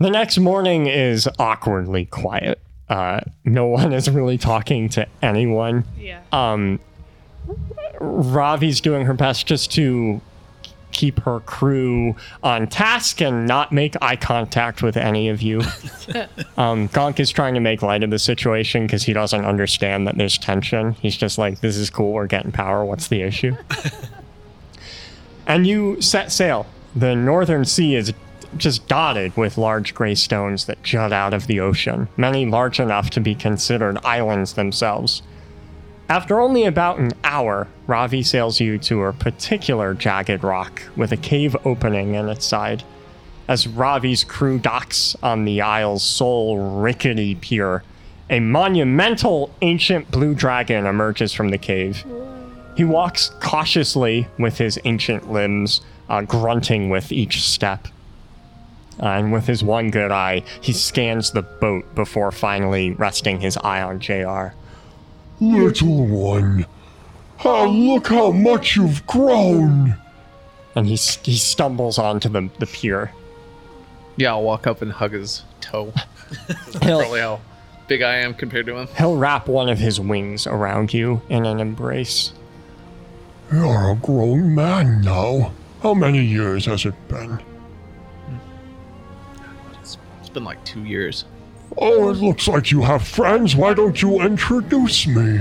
The 0.00 0.10
next 0.10 0.38
morning 0.38 0.86
is 0.86 1.28
awkwardly 1.38 2.06
quiet. 2.06 2.58
Uh, 2.88 3.20
no 3.44 3.66
one 3.66 3.92
is 3.92 4.08
really 4.08 4.38
talking 4.38 4.88
to 4.90 5.06
anyone. 5.20 5.84
Yeah. 5.98 6.22
Um, 6.32 6.80
Rhavi's 8.00 8.80
doing 8.80 9.04
her 9.04 9.12
best 9.12 9.46
just 9.46 9.70
to 9.72 10.22
keep 10.92 11.20
her 11.20 11.40
crew 11.40 12.16
on 12.42 12.66
task 12.66 13.20
and 13.20 13.46
not 13.46 13.72
make 13.72 13.94
eye 14.00 14.16
contact 14.16 14.82
with 14.82 14.96
any 14.96 15.28
of 15.28 15.42
you. 15.42 15.60
um, 16.56 16.88
Gonk 16.88 17.20
is 17.20 17.30
trying 17.30 17.52
to 17.52 17.60
make 17.60 17.82
light 17.82 18.02
of 18.02 18.08
the 18.08 18.18
situation 18.18 18.86
because 18.86 19.02
he 19.02 19.12
doesn't 19.12 19.44
understand 19.44 20.06
that 20.06 20.16
there's 20.16 20.38
tension. 20.38 20.92
He's 20.94 21.16
just 21.16 21.36
like, 21.36 21.60
this 21.60 21.76
is 21.76 21.90
cool, 21.90 22.12
we're 22.12 22.26
getting 22.26 22.52
power, 22.52 22.86
what's 22.86 23.08
the 23.08 23.20
issue? 23.20 23.54
and 25.46 25.66
you 25.66 26.00
set 26.00 26.32
sail. 26.32 26.66
The 26.96 27.14
northern 27.14 27.66
sea 27.66 27.94
is 27.94 28.12
just 28.56 28.88
dotted 28.88 29.36
with 29.36 29.58
large 29.58 29.94
gray 29.94 30.14
stones 30.14 30.66
that 30.66 30.82
jut 30.82 31.12
out 31.12 31.34
of 31.34 31.46
the 31.46 31.60
ocean, 31.60 32.08
many 32.16 32.46
large 32.46 32.80
enough 32.80 33.10
to 33.10 33.20
be 33.20 33.34
considered 33.34 33.98
islands 34.04 34.54
themselves. 34.54 35.22
After 36.08 36.40
only 36.40 36.64
about 36.64 36.98
an 36.98 37.12
hour, 37.22 37.68
Rhavi 37.86 38.26
sails 38.26 38.58
you 38.58 38.78
to 38.78 39.04
a 39.04 39.12
particular 39.12 39.94
jagged 39.94 40.42
rock 40.42 40.82
with 40.96 41.12
a 41.12 41.16
cave 41.16 41.56
opening 41.64 42.14
in 42.14 42.28
its 42.28 42.44
side. 42.44 42.82
As 43.46 43.66
Rhavi's 43.66 44.24
crew 44.24 44.58
docks 44.58 45.16
on 45.22 45.44
the 45.44 45.60
isle's 45.60 46.02
sole 46.02 46.80
rickety 46.80 47.36
pier, 47.36 47.84
a 48.28 48.40
monumental 48.40 49.52
ancient 49.62 50.10
blue 50.10 50.34
dragon 50.34 50.86
emerges 50.86 51.32
from 51.32 51.50
the 51.50 51.58
cave. 51.58 52.04
He 52.76 52.84
walks 52.84 53.30
cautiously 53.40 54.26
with 54.38 54.58
his 54.58 54.78
ancient 54.84 55.30
limbs, 55.30 55.80
uh, 56.08 56.22
grunting 56.22 56.90
with 56.90 57.12
each 57.12 57.42
step. 57.42 57.86
Uh, 59.02 59.06
and 59.06 59.32
with 59.32 59.46
his 59.46 59.64
one 59.64 59.90
good 59.90 60.10
eye, 60.10 60.42
he 60.60 60.72
scans 60.72 61.30
the 61.30 61.42
boat 61.42 61.94
before 61.94 62.30
finally 62.30 62.92
resting 62.92 63.40
his 63.40 63.56
eye 63.58 63.82
on 63.82 63.98
JR. 63.98 64.48
Little 65.40 66.06
one, 66.06 66.66
oh, 67.44 67.66
look 67.68 68.08
how 68.08 68.30
much 68.30 68.76
you've 68.76 69.06
grown. 69.06 69.96
And 70.74 70.86
he, 70.86 70.96
he 70.96 71.36
stumbles 71.36 71.98
onto 71.98 72.28
the, 72.28 72.50
the 72.58 72.66
pier. 72.66 73.12
Yeah, 74.16 74.32
I'll 74.32 74.42
walk 74.42 74.66
up 74.66 74.82
and 74.82 74.92
hug 74.92 75.12
his 75.12 75.44
toe. 75.60 75.92
Probably 76.74 77.20
how 77.20 77.40
big 77.88 78.02
I 78.02 78.16
am 78.16 78.34
compared 78.34 78.66
to 78.66 78.76
him. 78.76 78.88
he'll 78.98 79.16
wrap 79.16 79.48
one 79.48 79.68
of 79.68 79.78
his 79.78 79.98
wings 79.98 80.46
around 80.46 80.92
you 80.92 81.22
in 81.28 81.46
an 81.46 81.58
embrace. 81.58 82.32
You're 83.50 83.92
a 83.92 83.96
grown 83.96 84.54
man 84.54 85.00
now. 85.00 85.52
How 85.82 85.94
many 85.94 86.22
years 86.22 86.66
has 86.66 86.84
it 86.84 86.94
been? 87.08 87.40
It's, 90.30 90.34
it's 90.34 90.34
been 90.34 90.44
like 90.44 90.64
two 90.64 90.84
years. 90.84 91.24
Oh, 91.78 92.10
it 92.10 92.16
looks 92.18 92.48
like 92.48 92.70
you 92.70 92.82
have 92.82 93.06
friends. 93.06 93.54
Why 93.56 93.74
don't 93.74 94.00
you 94.00 94.20
introduce 94.20 95.06
me? 95.06 95.40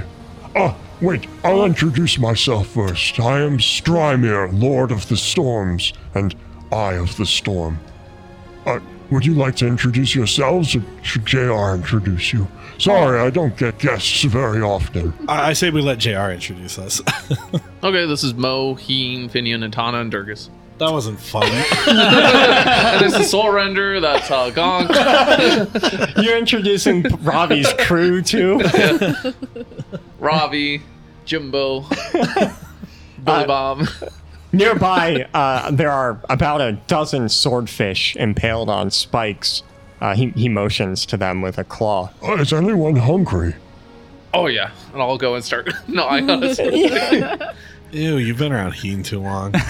Ah, 0.55 0.75
wait, 1.01 1.27
I'll 1.43 1.65
introduce 1.65 2.17
myself 2.17 2.67
first. 2.67 3.19
I 3.19 3.41
am 3.41 3.57
Strymir, 3.57 4.49
Lord 4.59 4.91
of 4.91 5.07
the 5.09 5.17
Storms, 5.17 5.93
and 6.15 6.35
Eye 6.71 6.93
of 6.93 7.15
the 7.17 7.25
Storm. 7.25 7.79
Uh, 8.65 8.79
would 9.09 9.25
you 9.25 9.33
like 9.33 9.55
to 9.57 9.67
introduce 9.67 10.13
yourselves, 10.13 10.75
or 10.75 10.83
should 11.01 11.25
JR 11.25 11.73
introduce 11.73 12.31
you? 12.33 12.47
Sorry, 12.77 13.19
I 13.19 13.29
don't 13.29 13.57
get 13.57 13.79
guests 13.79 14.23
very 14.23 14.61
often. 14.61 15.13
I, 15.27 15.49
I 15.49 15.53
say 15.53 15.69
we 15.71 15.81
let 15.81 15.97
JR 15.99 16.29
introduce 16.31 16.77
us. 16.79 17.01
Okay, 17.81 18.05
this 18.05 18.25
is 18.25 18.33
Mo, 18.33 18.75
Heen, 18.75 19.29
Finian, 19.29 19.63
and 19.63 19.71
Tana, 19.71 19.99
and 20.01 20.11
Durgus. 20.11 20.49
That 20.79 20.91
wasn't 20.91 21.19
fun. 21.19 21.43
And 21.89 23.01
this 23.01 23.19
is 23.19 23.29
Soul 23.29 23.51
Render, 23.51 23.99
that's 23.99 24.31
uh, 24.31 24.49
Gonk, 24.51 24.89
You're 26.23 26.37
introducing 26.37 27.03
Rhavi's 27.03 27.73
crew 27.85 28.21
too. 28.21 28.57
Rhavi, 30.21 30.81
Jimbo, 31.25 31.81
Billy 33.23 33.45
Bob. 33.45 33.87
Nearby, 34.53 35.27
uh, 35.33 35.69
there 35.71 35.91
are 35.91 36.21
about 36.29 36.61
a 36.61 36.73
dozen 36.87 37.27
swordfish 37.29 38.15
impaled 38.15 38.69
on 38.69 38.89
spikes. 38.89 39.63
Uh, 40.01 40.15
he, 40.15 40.29
he 40.29 40.47
motions 40.49 41.05
to 41.07 41.17
them 41.17 41.41
with 41.41 41.57
a 41.57 41.63
claw. 41.65 42.09
Uh, 42.23 42.35
is 42.35 42.53
anyone 42.53 42.95
hungry? 42.95 43.55
Oh, 44.33 44.47
yeah. 44.47 44.71
And 44.93 45.01
I'll 45.01 45.17
go 45.17 45.35
and 45.35 45.43
start. 45.43 45.71
No, 45.87 46.05
I 46.05 46.21
honestly. 46.21 46.89
Ew, 47.91 48.17
you've 48.17 48.37
been 48.37 48.51
around 48.51 48.73
Heen 48.73 49.03
too 49.03 49.19
long. 49.21 49.53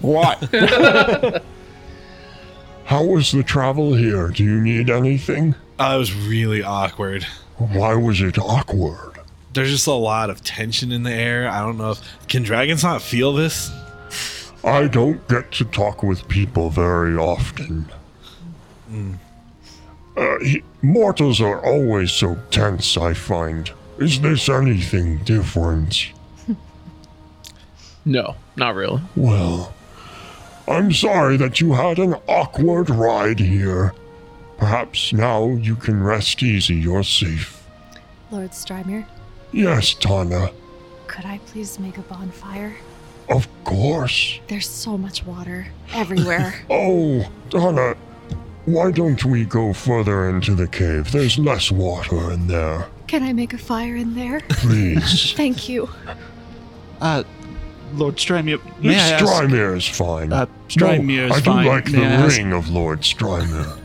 What? 0.00 0.38
How 2.84 3.04
was 3.04 3.32
the 3.32 3.42
travel 3.42 3.94
here? 3.94 4.28
Do 4.28 4.44
you 4.44 4.60
need 4.60 4.88
anything? 4.90 5.56
Uh, 5.78 5.92
it 5.96 5.98
was 5.98 6.14
really 6.14 6.62
awkward. 6.62 7.24
Why 7.56 7.94
was 7.94 8.20
it 8.20 8.38
awkward? 8.38 9.14
There's 9.52 9.70
just 9.72 9.88
a 9.88 9.92
lot 9.92 10.30
of 10.30 10.44
tension 10.44 10.92
in 10.92 11.02
the 11.02 11.12
air. 11.12 11.48
I 11.48 11.58
don't 11.60 11.76
know 11.78 11.90
if 11.90 12.28
can 12.28 12.44
dragons 12.44 12.84
not 12.84 13.02
feel 13.02 13.32
this. 13.32 13.72
I 14.62 14.86
don't 14.86 15.26
get 15.28 15.50
to 15.52 15.64
talk 15.64 16.04
with 16.04 16.28
people 16.28 16.70
very 16.70 17.16
often. 17.16 17.86
Uh, 20.16 20.38
he- 20.40 20.62
mortals 20.80 21.40
are 21.40 21.60
always 21.64 22.12
so 22.12 22.38
tense, 22.52 22.96
I 22.96 23.14
find. 23.14 23.70
Is 23.98 24.20
this 24.20 24.48
anything 24.48 25.18
different? 25.24 26.12
No, 28.08 28.36
not 28.56 28.74
really. 28.74 29.02
Well, 29.16 29.74
I'm 30.66 30.92
sorry 30.94 31.36
that 31.36 31.60
you 31.60 31.74
had 31.74 31.98
an 31.98 32.14
awkward 32.26 32.88
ride 32.88 33.38
here. 33.38 33.92
Perhaps 34.56 35.12
now 35.12 35.48
you 35.50 35.76
can 35.76 36.02
rest 36.02 36.42
easy. 36.42 36.74
You're 36.74 37.02
safe. 37.04 37.62
Lord 38.30 38.50
Strymir, 38.52 39.04
Yes, 39.52 39.92
Tana. 39.94 40.50
could 41.06 41.26
I 41.26 41.38
please 41.46 41.78
make 41.78 41.98
a 41.98 42.02
bonfire? 42.02 42.74
Of 43.28 43.46
course. 43.64 44.40
There's 44.48 44.68
so 44.68 44.96
much 44.96 45.24
water 45.26 45.68
everywhere. 45.92 46.54
Oh, 46.70 47.30
Tana, 47.50 47.94
why 48.64 48.90
don't 48.90 49.22
we 49.26 49.44
go 49.44 49.74
further 49.74 50.30
into 50.30 50.54
the 50.54 50.66
cave? 50.66 51.12
There's 51.12 51.38
less 51.38 51.70
water 51.70 52.32
in 52.32 52.46
there. 52.46 52.88
Can 53.06 53.22
I 53.22 53.34
make 53.34 53.52
a 53.52 53.58
fire 53.58 53.96
in 53.96 54.14
there? 54.14 54.40
Please. 54.48 55.32
Thank 55.36 55.68
you. 55.68 55.88
Uh, 57.02 57.22
Lord 57.94 58.16
Strymir, 58.16 58.60
may 58.82 58.94
I 58.94 59.08
ask? 59.10 59.24
Strymir 59.24 59.76
is 59.76 59.86
fine. 59.86 60.32
Uh, 60.32 60.46
Strymir's 60.68 61.30
no, 61.30 61.34
I 61.34 61.38
do 61.38 61.44
fine. 61.44 61.66
like 61.66 61.86
May 61.86 61.98
the 62.00 62.04
ask- 62.04 62.36
ring 62.36 62.52
of 62.52 62.68
Lord 62.68 63.00
Strymir. 63.00 63.78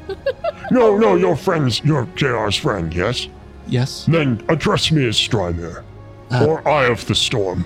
no, 0.71 0.97
no, 0.97 1.15
your 1.15 1.35
friend's, 1.35 1.83
your 1.83 2.05
JR's 2.15 2.55
friend, 2.55 2.93
yes? 2.93 3.27
Yes. 3.67 4.05
Then 4.05 4.43
address 4.49 4.91
me 4.91 5.07
as 5.07 5.15
Strymir. 5.15 5.83
Uh, 6.31 6.45
or 6.45 6.67
Eye 6.67 6.85
of 6.85 7.05
the 7.05 7.15
Storm. 7.15 7.65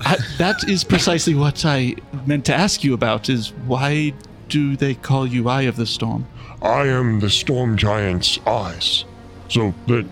I, 0.00 0.16
that 0.38 0.68
is 0.68 0.84
precisely 0.84 1.34
what 1.34 1.64
I 1.64 1.96
meant 2.26 2.44
to 2.46 2.54
ask 2.54 2.84
you 2.84 2.94
about. 2.94 3.28
Is 3.28 3.52
why 3.66 4.14
do 4.48 4.76
they 4.76 4.94
call 4.94 5.26
you 5.26 5.48
Eye 5.48 5.62
of 5.62 5.76
the 5.76 5.86
Storm? 5.86 6.26
I 6.62 6.86
am 6.86 7.20
the 7.20 7.30
Storm 7.30 7.76
Giant's 7.76 8.38
eyes. 8.46 9.04
So 9.48 9.74
the, 9.86 10.06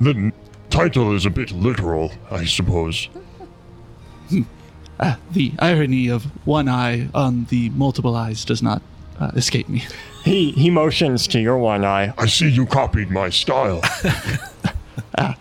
the 0.00 0.32
title 0.70 1.14
is 1.14 1.26
a 1.26 1.30
bit 1.30 1.52
literal, 1.52 2.12
I 2.30 2.44
suppose. 2.44 3.08
Ah, 5.00 5.18
the 5.32 5.52
irony 5.58 6.08
of 6.08 6.24
one 6.46 6.68
eye 6.68 7.08
on 7.14 7.46
the 7.46 7.70
multiple 7.70 8.14
eyes 8.14 8.44
does 8.44 8.62
not 8.62 8.80
uh, 9.20 9.30
escape 9.34 9.68
me. 9.68 9.82
He 10.24 10.52
he 10.52 10.70
motions 10.70 11.26
to 11.28 11.38
your 11.38 11.58
one 11.58 11.84
eye. 11.84 12.14
I 12.16 12.28
see 12.28 12.48
you 12.48 12.64
copied 12.64 13.10
my 13.10 13.28
style. 13.28 13.82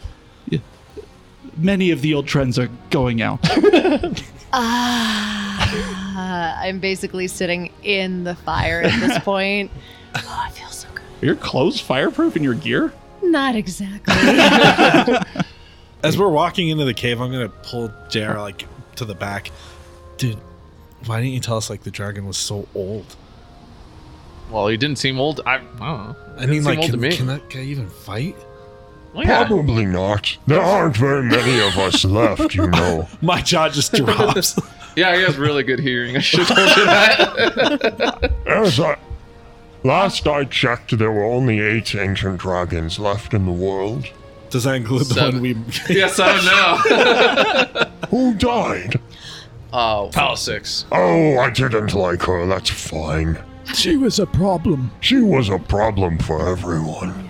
Many 1.58 1.92
of 1.92 2.02
the 2.02 2.14
old 2.14 2.28
trends 2.28 2.58
are 2.60 2.70
going 2.90 3.22
out. 3.22 3.40
Ah, 4.56 6.60
I'm 6.62 6.80
basically 6.80 7.28
sitting 7.28 7.72
in 7.82 8.24
the 8.24 8.36
fire 8.36 8.84
at 8.84 9.00
this 9.00 9.18
point. 9.20 9.72
Oh, 10.14 10.44
I 10.46 10.52
feel 10.52 10.68
so 10.68 10.88
good. 10.94 11.04
Are 11.24 11.26
your 11.26 11.36
clothes 11.36 11.80
fireproof 11.80 12.36
in 12.36 12.44
your 12.44 12.54
gear? 12.54 12.94
Not 13.24 13.56
exactly. 13.56 14.14
As 16.04 16.20
we're 16.20 16.30
walking 16.30 16.70
into 16.70 16.86
the 16.86 16.94
cave, 16.94 17.20
I'm 17.20 17.32
gonna 17.32 17.50
pull 17.50 17.92
JR 18.10 18.38
like 18.38 18.68
to 18.98 19.06
the 19.06 19.16
back. 19.16 19.52
Dude, 20.18 20.38
why 21.06 21.20
didn't 21.20 21.34
you 21.34 21.40
tell 21.40 21.58
us 21.58 21.70
like 21.70 21.84
the 21.84 21.92
dragon 21.92 22.26
was 22.26 22.38
so 22.38 22.68
old? 22.76 23.16
Well, 24.50 24.68
he 24.68 24.78
didn't 24.78 24.98
seem 24.98 25.20
old. 25.20 25.42
I, 25.46 25.56
I 25.56 25.58
don't 25.58 25.80
know. 25.80 26.16
I 26.38 26.46
mean, 26.46 26.64
like, 26.64 26.82
can, 26.82 27.00
can 27.12 27.28
that 27.28 27.50
guy 27.50 27.62
even 27.62 27.90
fight? 27.90 28.36
Well, 29.14 29.26
yeah. 29.26 29.46
Probably 29.46 29.86
not. 29.86 30.38
There 30.48 30.62
aren't 30.62 30.98
very 30.98 31.24
many 31.24 31.60
of 31.60 31.78
us 31.78 32.04
left, 32.06 32.56
you 32.56 32.68
know. 32.68 33.08
My 33.22 33.42
jaw 33.42 33.70
just 33.70 33.94
drops. 33.94 34.60
Yeah, 34.96 35.16
he 35.16 35.24
has 35.24 35.38
really 35.38 35.64
good 35.64 35.80
hearing. 35.80 36.18
I 36.18 36.20
should 36.20 36.48
have 36.48 36.56
told 36.56 36.78
you 36.78 36.86
that. 36.86 38.34
As 38.48 38.80
I. 38.80 38.98
Last 39.84 40.28
I 40.28 40.46
checked, 40.46 40.98
there 40.98 41.12
were 41.12 41.26
only 41.26 41.60
eight 41.60 41.94
ancient 41.94 42.40
dragons 42.40 43.00
left 43.00 43.34
in 43.34 43.46
the 43.46 43.52
world. 43.52 44.06
Does 44.54 44.66
that 44.66 44.76
include 44.76 45.08
the 45.08 45.16
Seven. 45.16 45.34
one 45.34 45.42
we? 45.42 45.56
yes, 45.90 46.20
I 46.20 46.36
know. 46.46 47.86
Who 48.10 48.36
died? 48.36 48.98
Uh, 49.74 50.02
oh, 50.04 50.10
Pal 50.14 50.36
six. 50.36 50.86
Oh, 50.92 51.40
I 51.40 51.50
didn't 51.50 51.96
like 51.96 52.22
her. 52.22 52.46
That's 52.46 52.70
fine. 52.70 53.44
She 53.74 53.98
was 53.98 54.20
a 54.20 54.28
problem. 54.28 54.92
She 55.00 55.22
was 55.22 55.50
a 55.50 55.58
problem 55.58 56.20
for 56.20 56.48
everyone. 56.48 57.30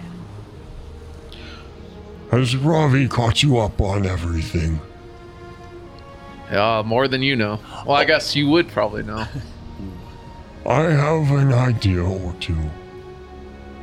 Has 2.29 2.55
Rhavi 2.55 3.09
caught 3.09 3.41
you 3.41 3.57
up 3.57 3.79
on 3.79 4.05
everything? 4.05 4.81
Yeah, 6.51 6.83
more 6.85 7.07
than 7.07 7.21
you 7.21 7.37
know. 7.37 7.57
Well, 7.85 7.95
I 7.95 8.03
guess 8.03 8.35
you 8.35 8.49
would 8.49 8.67
probably 8.67 9.03
know. 9.03 9.25
I 10.65 10.81
have 10.81 11.31
an 11.31 11.53
idea 11.53 12.03
or 12.03 12.33
two. 12.41 12.57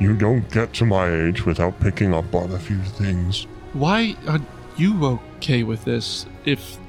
You 0.01 0.15
don't 0.15 0.49
get 0.49 0.73
to 0.73 0.85
my 0.87 1.13
age 1.13 1.45
without 1.45 1.79
picking 1.79 2.11
up 2.11 2.33
on 2.33 2.51
a 2.51 2.57
few 2.57 2.81
things. 2.81 3.45
Why 3.73 4.15
are 4.27 4.39
you 4.75 5.05
okay 5.05 5.61
with 5.61 5.85
this? 5.85 6.25
If 6.43 6.79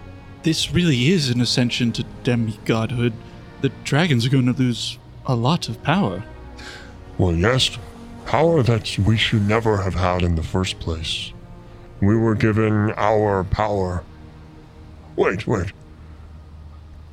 this 0.44 0.72
really 0.72 1.10
is 1.10 1.28
an 1.28 1.42
ascension 1.42 1.92
to 1.92 2.04
demigodhood, 2.24 3.12
the 3.60 3.68
dragons 3.84 4.24
are 4.24 4.30
going 4.30 4.46
to 4.46 4.58
lose 4.58 4.98
a 5.26 5.34
lot 5.34 5.68
of 5.68 5.82
power. 5.82 6.24
Well, 7.18 7.34
yes, 7.34 7.76
power 8.24 8.62
that 8.62 8.98
we 9.00 9.18
should 9.18 9.46
never 9.46 9.82
have 9.82 9.94
had 9.94 10.22
in 10.22 10.34
the 10.34 10.42
first 10.42 10.80
place. 10.80 11.34
We 12.00 12.16
were 12.16 12.34
given 12.34 12.92
our 12.96 13.44
power. 13.44 14.04
Wait, 15.16 15.46
wait. 15.46 15.70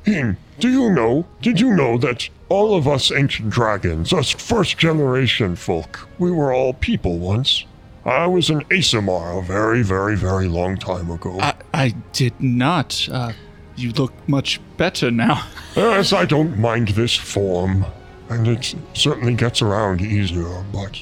Do 0.59 0.69
you 0.69 0.89
know, 0.89 1.25
did 1.41 1.61
you 1.61 1.73
know 1.73 1.97
that 1.99 2.27
all 2.49 2.75
of 2.75 2.85
us 2.85 3.13
ancient 3.13 3.49
dragons, 3.49 4.11
us 4.11 4.29
first 4.31 4.77
generation 4.77 5.55
folk, 5.55 6.09
we 6.17 6.31
were 6.31 6.51
all 6.51 6.73
people 6.73 7.17
once? 7.17 7.63
I 8.03 8.27
was 8.27 8.49
an 8.49 8.61
Aasimar 8.65 9.39
a 9.39 9.41
very, 9.41 9.83
very, 9.83 10.17
very 10.17 10.47
long 10.49 10.75
time 10.77 11.11
ago. 11.11 11.39
I, 11.39 11.53
I 11.73 11.89
did 12.11 12.33
not. 12.41 13.07
Uh, 13.09 13.31
you 13.77 13.91
look 13.91 14.11
much 14.27 14.59
better 14.77 15.11
now. 15.11 15.47
Yes, 15.75 16.11
I 16.11 16.25
don't 16.25 16.57
mind 16.57 16.89
this 16.89 17.15
form, 17.15 17.85
and 18.27 18.47
it 18.47 18.75
certainly 18.95 19.35
gets 19.35 19.61
around 19.61 20.01
easier, 20.01 20.65
but 20.73 21.01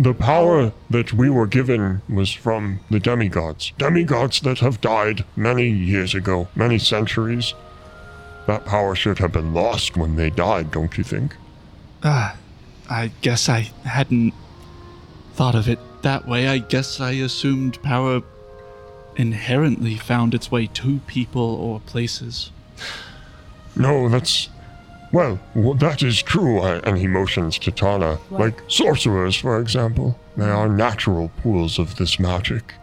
the 0.00 0.14
power 0.14 0.72
that 0.88 1.12
we 1.12 1.28
were 1.28 1.46
given 1.46 2.00
was 2.08 2.32
from 2.32 2.80
the 2.90 2.98
demigods. 2.98 3.72
Demigods 3.76 4.40
that 4.40 4.60
have 4.60 4.80
died 4.80 5.24
many 5.36 5.68
years 5.68 6.14
ago, 6.14 6.48
many 6.54 6.78
centuries. 6.78 7.52
That 8.46 8.64
power 8.64 8.94
should 8.94 9.18
have 9.18 9.32
been 9.32 9.52
lost 9.52 9.98
when 9.98 10.16
they 10.16 10.30
died, 10.30 10.70
don't 10.70 10.96
you 10.96 11.04
think? 11.04 11.36
Ah, 12.02 12.34
I 12.88 13.12
guess 13.20 13.50
I 13.50 13.70
hadn't 13.84 14.32
thought 15.34 15.54
of 15.54 15.68
it 15.68 15.78
that 16.00 16.26
way. 16.26 16.48
I 16.48 16.58
guess 16.58 16.98
I 16.98 17.12
assumed 17.12 17.82
power 17.82 18.22
inherently 19.16 19.96
found 19.96 20.32
its 20.32 20.50
way 20.50 20.66
to 20.68 21.00
people 21.06 21.56
or 21.56 21.80
places. 21.80 22.50
No, 23.76 24.08
that's. 24.08 24.48
Well, 25.12 25.40
w- 25.54 25.74
that 25.78 26.02
is 26.02 26.22
true, 26.22 26.60
I, 26.60 26.78
and 26.80 26.96
he 26.96 27.06
motions 27.06 27.58
to 27.60 27.70
Tana. 27.72 28.18
Like 28.30 28.62
sorcerers, 28.68 29.36
for 29.36 29.58
example. 29.60 30.18
They 30.36 30.48
are 30.48 30.68
natural 30.68 31.30
pools 31.42 31.78
of 31.78 31.96
this 31.96 32.18
magic. 32.18 32.74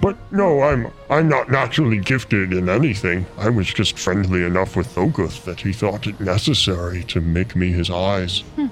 But 0.00 0.16
no, 0.32 0.62
I'm 0.62 0.90
I'm 1.10 1.28
not 1.28 1.50
naturally 1.50 1.98
gifted 1.98 2.52
in 2.52 2.68
anything. 2.68 3.26
I 3.38 3.50
was 3.50 3.72
just 3.72 3.98
friendly 3.98 4.44
enough 4.44 4.76
with 4.76 4.88
Thoguth 4.94 5.44
that 5.44 5.60
he 5.60 5.72
thought 5.72 6.06
it 6.06 6.20
necessary 6.20 7.04
to 7.04 7.20
make 7.20 7.54
me 7.54 7.70
his 7.72 7.90
eyes. 7.90 8.40
Hmm. 8.56 8.66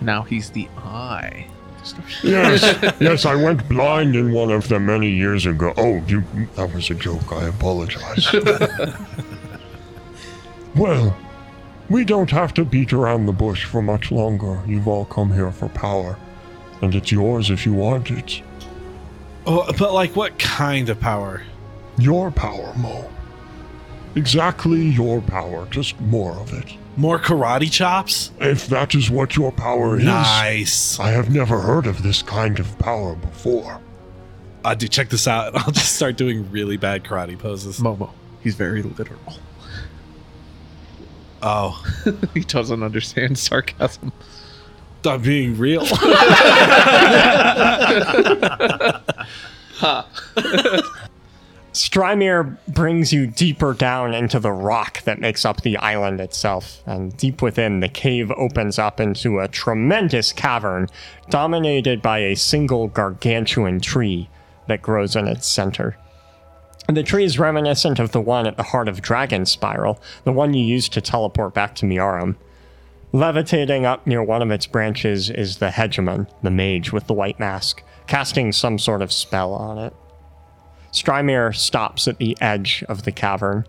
Now 0.00 0.22
he's 0.22 0.50
the 0.50 0.68
eye. 0.78 1.46
Yes, 2.22 2.94
yes, 3.00 3.26
I 3.26 3.34
went 3.34 3.68
blind 3.68 4.16
in 4.16 4.32
one 4.32 4.50
of 4.50 4.68
them 4.68 4.86
many 4.86 5.10
years 5.10 5.44
ago. 5.44 5.74
Oh, 5.76 6.02
you 6.06 6.24
that 6.56 6.72
was 6.74 6.88
a 6.90 6.94
joke. 6.94 7.30
I 7.30 7.44
apologize. 7.44 8.32
well, 10.76 11.14
we 11.88 12.04
don't 12.04 12.30
have 12.30 12.54
to 12.54 12.64
beat 12.64 12.92
around 12.92 13.26
the 13.26 13.32
bush 13.32 13.64
for 13.64 13.82
much 13.82 14.10
longer. 14.10 14.60
You've 14.66 14.88
all 14.88 15.04
come 15.04 15.32
here 15.32 15.50
for 15.52 15.68
power, 15.68 16.18
and 16.82 16.94
it's 16.94 17.12
yours 17.12 17.50
if 17.50 17.66
you 17.66 17.72
want 17.74 18.10
it. 18.10 18.42
oh, 19.46 19.70
but 19.78 19.92
like, 19.92 20.16
what 20.16 20.38
kind 20.38 20.88
of 20.88 20.98
power? 21.00 21.42
Your 21.98 22.30
power, 22.30 22.72
Mo. 22.76 23.10
Exactly 24.16 24.80
your 24.82 25.20
power, 25.20 25.66
just 25.70 26.00
more 26.00 26.32
of 26.36 26.52
it. 26.52 26.74
More 26.96 27.18
karate 27.18 27.70
chops? 27.70 28.30
If 28.40 28.68
that 28.68 28.94
is 28.94 29.10
what 29.10 29.34
your 29.36 29.50
power 29.50 29.98
is, 29.98 30.04
Nice. 30.04 31.00
I 31.00 31.08
have 31.10 31.34
never 31.34 31.60
heard 31.60 31.86
of 31.86 32.02
this 32.04 32.22
kind 32.22 32.60
of 32.60 32.78
power 32.78 33.16
before. 33.16 33.80
Uh, 34.64 34.74
dude, 34.74 34.92
check 34.92 35.08
this 35.08 35.26
out. 35.26 35.54
I'll 35.66 35.72
just 35.72 35.96
start 35.96 36.16
doing 36.16 36.48
really 36.52 36.76
bad 36.76 37.02
karate 37.04 37.36
poses. 37.38 37.78
Momo. 37.80 38.10
He's 38.42 38.54
very 38.54 38.82
literal. 38.82 39.18
Oh, 41.46 41.84
he 42.34 42.40
doesn't 42.40 42.82
understand 42.82 43.38
sarcasm. 43.38 44.12
I'm 45.04 45.20
being 45.20 45.58
real. 45.58 45.84
Strymir 51.74 52.56
brings 52.68 53.12
you 53.12 53.26
deeper 53.26 53.74
down 53.74 54.14
into 54.14 54.40
the 54.40 54.52
rock 54.52 55.02
that 55.02 55.20
makes 55.20 55.44
up 55.44 55.60
the 55.60 55.76
island 55.76 56.20
itself, 56.20 56.80
and 56.86 57.14
deep 57.18 57.42
within, 57.42 57.80
the 57.80 57.88
cave 57.88 58.30
opens 58.38 58.78
up 58.78 58.98
into 58.98 59.40
a 59.40 59.48
tremendous 59.48 60.32
cavern 60.32 60.88
dominated 61.28 62.00
by 62.00 62.20
a 62.20 62.36
single 62.36 62.88
gargantuan 62.88 63.80
tree 63.80 64.30
that 64.66 64.80
grows 64.80 65.14
in 65.14 65.28
its 65.28 65.46
center. 65.46 65.98
The 66.88 67.02
tree 67.02 67.24
is 67.24 67.38
reminiscent 67.38 67.98
of 67.98 68.12
the 68.12 68.20
one 68.20 68.46
at 68.46 68.58
the 68.58 68.62
heart 68.62 68.88
of 68.88 69.00
Dragon 69.00 69.46
Spiral, 69.46 70.00
the 70.24 70.32
one 70.32 70.52
you 70.52 70.62
used 70.62 70.92
to 70.92 71.00
teleport 71.00 71.54
back 71.54 71.74
to 71.76 71.86
Miarum. 71.86 72.36
Levitating 73.10 73.86
up 73.86 74.06
near 74.06 74.22
one 74.22 74.42
of 74.42 74.50
its 74.50 74.66
branches 74.66 75.30
is 75.30 75.58
the 75.58 75.70
Hegemon, 75.70 76.26
the 76.42 76.50
mage 76.50 76.92
with 76.92 77.06
the 77.06 77.14
white 77.14 77.40
mask, 77.40 77.82
casting 78.06 78.52
some 78.52 78.78
sort 78.78 79.00
of 79.00 79.12
spell 79.12 79.54
on 79.54 79.78
it. 79.78 79.94
Strymir 80.92 81.54
stops 81.56 82.06
at 82.06 82.18
the 82.18 82.36
edge 82.40 82.84
of 82.88 83.04
the 83.04 83.12
cavern. 83.12 83.66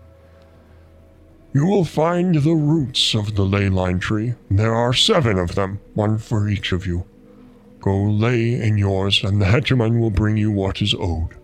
You 1.54 1.64
will 1.64 1.84
find 1.84 2.34
the 2.34 2.54
roots 2.54 3.14
of 3.14 3.34
the 3.34 3.44
ley 3.44 3.70
line 3.70 3.98
tree. 3.98 4.34
There 4.50 4.74
are 4.74 4.92
seven 4.92 5.38
of 5.38 5.54
them, 5.54 5.80
one 5.94 6.18
for 6.18 6.48
each 6.48 6.72
of 6.72 6.86
you. 6.86 7.06
Go 7.80 7.96
lay 7.96 8.60
in 8.60 8.76
yours, 8.76 9.24
and 9.24 9.40
the 9.40 9.46
hegemon 9.46 10.00
will 10.00 10.10
bring 10.10 10.36
you 10.36 10.50
what 10.50 10.82
is 10.82 10.94
owed. 10.98 11.34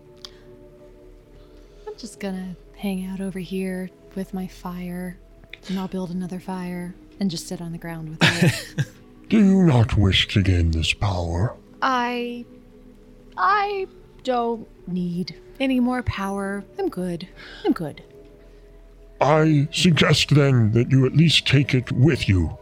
I'm 2.03 2.07
just 2.09 2.19
gonna 2.19 2.57
hang 2.75 3.05
out 3.05 3.21
over 3.21 3.39
here 3.39 3.89
with 4.13 4.33
my 4.33 4.45
fire, 4.45 5.17
and 5.69 5.79
I'll 5.79 5.87
build 5.87 6.11
another 6.11 6.37
fire 6.37 6.93
and 7.21 7.31
just 7.31 7.47
sit 7.47 7.61
on 7.61 7.71
the 7.71 7.77
ground 7.77 8.09
with 8.09 8.19
it. 8.43 8.87
Do 9.29 9.37
you 9.37 9.63
not 9.63 9.95
wish 9.95 10.27
to 10.33 10.43
gain 10.43 10.71
this 10.71 10.91
power? 10.91 11.55
I. 11.81 12.43
I 13.37 13.87
don't 14.25 14.67
need 14.85 15.39
any 15.61 15.79
more 15.79 16.03
power. 16.03 16.65
I'm 16.77 16.89
good. 16.89 17.29
I'm 17.63 17.71
good. 17.71 18.03
I 19.21 19.69
suggest 19.71 20.35
then 20.35 20.73
that 20.73 20.91
you 20.91 21.05
at 21.05 21.15
least 21.15 21.47
take 21.47 21.73
it 21.73 21.89
with 21.93 22.27
you 22.27 22.57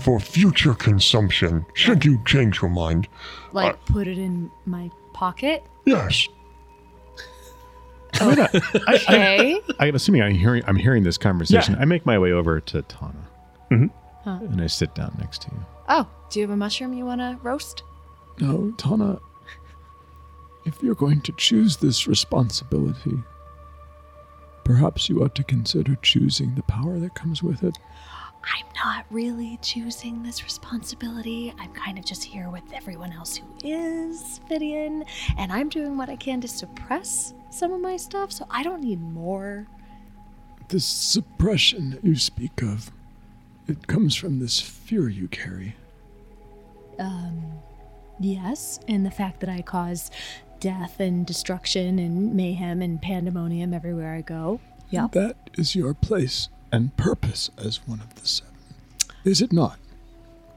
for 0.00 0.20
future 0.20 0.74
consumption, 0.74 1.64
should 1.72 2.04
you 2.04 2.22
change 2.26 2.60
your 2.60 2.70
mind. 2.70 3.08
Like, 3.54 3.82
put 3.86 4.06
it 4.06 4.18
in 4.18 4.50
my 4.66 4.90
pocket. 5.14 5.62
Yes, 5.86 6.28
Okay. 8.20 9.60
I'm 9.78 9.94
assuming 9.94 10.22
I'm 10.22 10.34
hearing 10.34 10.62
I'm 10.66 10.76
hearing 10.76 11.02
this 11.02 11.18
conversation. 11.18 11.76
I 11.78 11.84
make 11.84 12.06
my 12.06 12.18
way 12.18 12.32
over 12.32 12.60
to 12.60 12.82
Tana, 12.82 13.14
mm-hmm. 13.70 14.28
and 14.28 14.60
I 14.60 14.66
sit 14.66 14.94
down 14.94 15.16
next 15.18 15.42
to 15.42 15.50
you. 15.50 15.64
oh, 15.88 16.08
do 16.30 16.40
you 16.40 16.46
have 16.46 16.52
a 16.52 16.56
mushroom 16.56 16.92
you 16.92 17.04
want 17.04 17.20
to 17.20 17.38
roast? 17.42 17.82
No, 18.40 18.72
Tana, 18.78 19.18
if 20.64 20.82
you're 20.82 20.94
going 20.94 21.20
to 21.22 21.32
choose 21.32 21.76
this 21.76 22.06
responsibility, 22.06 23.22
perhaps 24.64 25.08
you 25.08 25.22
ought 25.22 25.34
to 25.36 25.44
consider 25.44 25.94
choosing 25.96 26.54
the 26.54 26.62
power 26.62 26.98
that 26.98 27.14
comes 27.14 27.42
with 27.42 27.62
it. 27.62 27.76
I'm 28.44 28.66
not 28.84 29.06
really 29.10 29.58
choosing 29.62 30.22
this 30.22 30.42
responsibility. 30.44 31.54
I'm 31.58 31.72
kind 31.72 31.98
of 31.98 32.04
just 32.04 32.24
here 32.24 32.50
with 32.50 32.64
everyone 32.72 33.12
else 33.12 33.36
who 33.36 33.46
is 33.62 34.40
Fidian, 34.48 35.04
and 35.38 35.52
I'm 35.52 35.68
doing 35.68 35.96
what 35.96 36.08
I 36.08 36.16
can 36.16 36.40
to 36.42 36.48
suppress 36.48 37.34
some 37.50 37.72
of 37.72 37.80
my 37.80 37.96
stuff, 37.96 38.32
so 38.32 38.46
I 38.50 38.62
don't 38.62 38.82
need 38.82 39.00
more. 39.00 39.66
This 40.68 40.84
suppression 40.84 41.90
that 41.90 42.04
you 42.04 42.16
speak 42.16 42.62
of, 42.62 42.90
it 43.66 43.86
comes 43.86 44.14
from 44.14 44.40
this 44.40 44.60
fear 44.60 45.08
you 45.08 45.28
carry. 45.28 45.76
Um, 46.98 47.62
Yes, 48.20 48.78
and 48.88 49.04
the 49.04 49.10
fact 49.10 49.40
that 49.40 49.48
I 49.48 49.62
cause 49.62 50.10
death 50.60 51.00
and 51.00 51.26
destruction 51.26 51.98
and 51.98 52.34
mayhem 52.34 52.80
and 52.80 53.00
pandemonium 53.00 53.74
everywhere 53.74 54.14
I 54.14 54.20
go. 54.20 54.60
Yeah. 54.90 55.08
That 55.12 55.36
is 55.54 55.74
your 55.74 55.94
place 55.94 56.48
and 56.74 56.96
purpose 56.96 57.50
as 57.56 57.86
one 57.86 58.00
of 58.00 58.20
the 58.20 58.26
seven. 58.26 58.52
Is 59.22 59.40
it 59.40 59.52
not? 59.52 59.78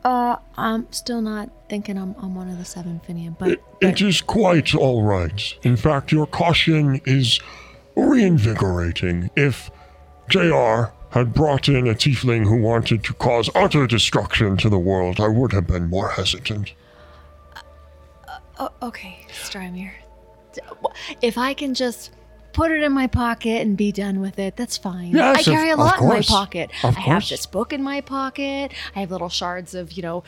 Uh, 0.03 0.38
I'm 0.57 0.91
still 0.91 1.22
not 1.22 1.51
thinking 1.70 1.95
I'm, 1.95 2.15
I'm 2.18 2.34
one 2.34 2.49
of 2.49 2.57
the 2.57 2.65
seven 2.65 2.99
Finian, 3.07 3.38
but, 3.38 3.49
it, 3.49 3.63
it 3.82 4.01
is 4.01 4.22
quite 4.22 4.74
all 4.74 5.03
right. 5.03 5.53
In 5.61 5.78
fact, 5.78 6.11
your 6.11 6.26
caution 6.26 6.99
is 7.05 7.39
reinvigorating. 7.95 9.30
If 9.36 9.70
JR 10.28 10.86
had 11.11 11.34
brought 11.34 11.70
in 11.70 11.88
a 11.88 11.93
tiefling 11.93 12.45
who 12.45 12.61
wanted 12.61 13.03
to 13.03 13.13
cause 13.13 13.49
utter 13.53 13.86
destruction 13.86 14.57
to 14.57 14.70
the 14.70 14.80
world, 14.80 15.20
I 15.20 15.28
would 15.28 15.53
have 15.53 15.68
been 15.68 15.88
more 15.88 16.09
hesitant. 16.09 16.74
Oh, 18.57 18.72
okay, 18.82 19.20
Strymir. 19.30 19.91
If 21.22 21.38
I 21.38 21.53
can 21.53 21.76
just 21.76 22.11
put 22.58 22.72
it 22.72 22.82
in 22.82 22.91
my 22.91 23.05
pocket 23.05 23.62
and 23.62 23.78
be 23.78 23.91
done 23.91 24.20
with 24.20 24.39
it, 24.39 24.58
that's 24.58 24.78
fine. 24.78 25.12
Yes, 25.12 25.38
I 25.38 25.39
of- 25.51 25.58
carry 25.58 25.70
a 25.70 25.74
of 25.74 25.80
lot 25.80 26.01
in 26.01 26.08
my 26.08 26.22
pocket. 26.22 26.72
Of 26.84 26.97
I 26.97 27.01
have 27.01 27.30
this 27.30 27.45
book 27.45 27.72
in 27.72 27.84
my 27.84 28.01
pocket. 28.01 28.74
I 28.95 28.99
have 28.99 29.12
little 29.12 29.30
shards 29.30 29.76
of, 29.76 29.91
you 29.91 30.01
know, 30.01 30.24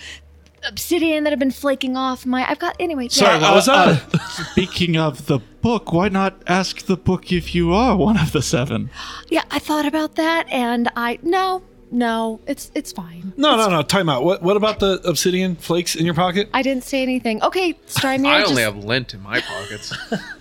obsidian 0.68 1.24
that 1.24 1.32
have 1.32 1.40
been 1.40 1.50
flaking 1.50 1.98
off 1.98 2.28
my. 2.28 2.48
I've 2.48 2.60
got 2.60 2.76
anyway. 2.80 3.08
Sorry, 3.08 3.40
yeah, 3.40 3.42
what 3.42 3.56
was 3.56 3.66
that? 3.66 4.14
Uh, 4.14 4.20
speaking 4.52 4.96
of 4.96 5.26
the 5.26 5.40
book, 5.40 5.92
why 5.92 6.10
not 6.10 6.40
ask 6.46 6.86
the 6.86 6.98
book 6.98 7.32
if 7.32 7.56
you 7.56 7.74
are 7.74 7.98
one 7.98 8.18
of 8.18 8.32
the 8.32 8.44
seven? 8.44 8.92
yeah, 9.30 9.44
I 9.50 9.58
thought 9.58 9.88
about 9.88 10.16
that, 10.16 10.48
and 10.52 10.88
I 10.96 11.18
no, 11.24 11.64
no, 11.90 12.42
it's 12.46 12.72
it's 12.76 12.92
fine. 12.92 13.34
no, 13.38 13.58
no, 13.58 13.70
no. 13.70 13.82
Time 13.82 14.08
out. 14.08 14.24
What? 14.24 14.44
What 14.44 14.56
about 14.56 14.80
the 14.80 15.02
obsidian 15.04 15.56
flakes 15.56 15.96
in 15.96 16.06
your 16.06 16.14
pocket? 16.14 16.48
I 16.54 16.62
didn't 16.62 16.84
say 16.84 17.02
anything. 17.02 17.42
Okay, 17.42 17.74
Strymir, 17.88 18.28
I 18.28 18.42
just, 18.42 18.52
only 18.52 18.62
have 18.62 18.78
lint 18.78 19.16
in 19.16 19.24
my 19.24 19.42
pockets. 19.42 19.98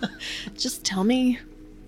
just 0.55 0.85
tell 0.85 1.03
me 1.03 1.39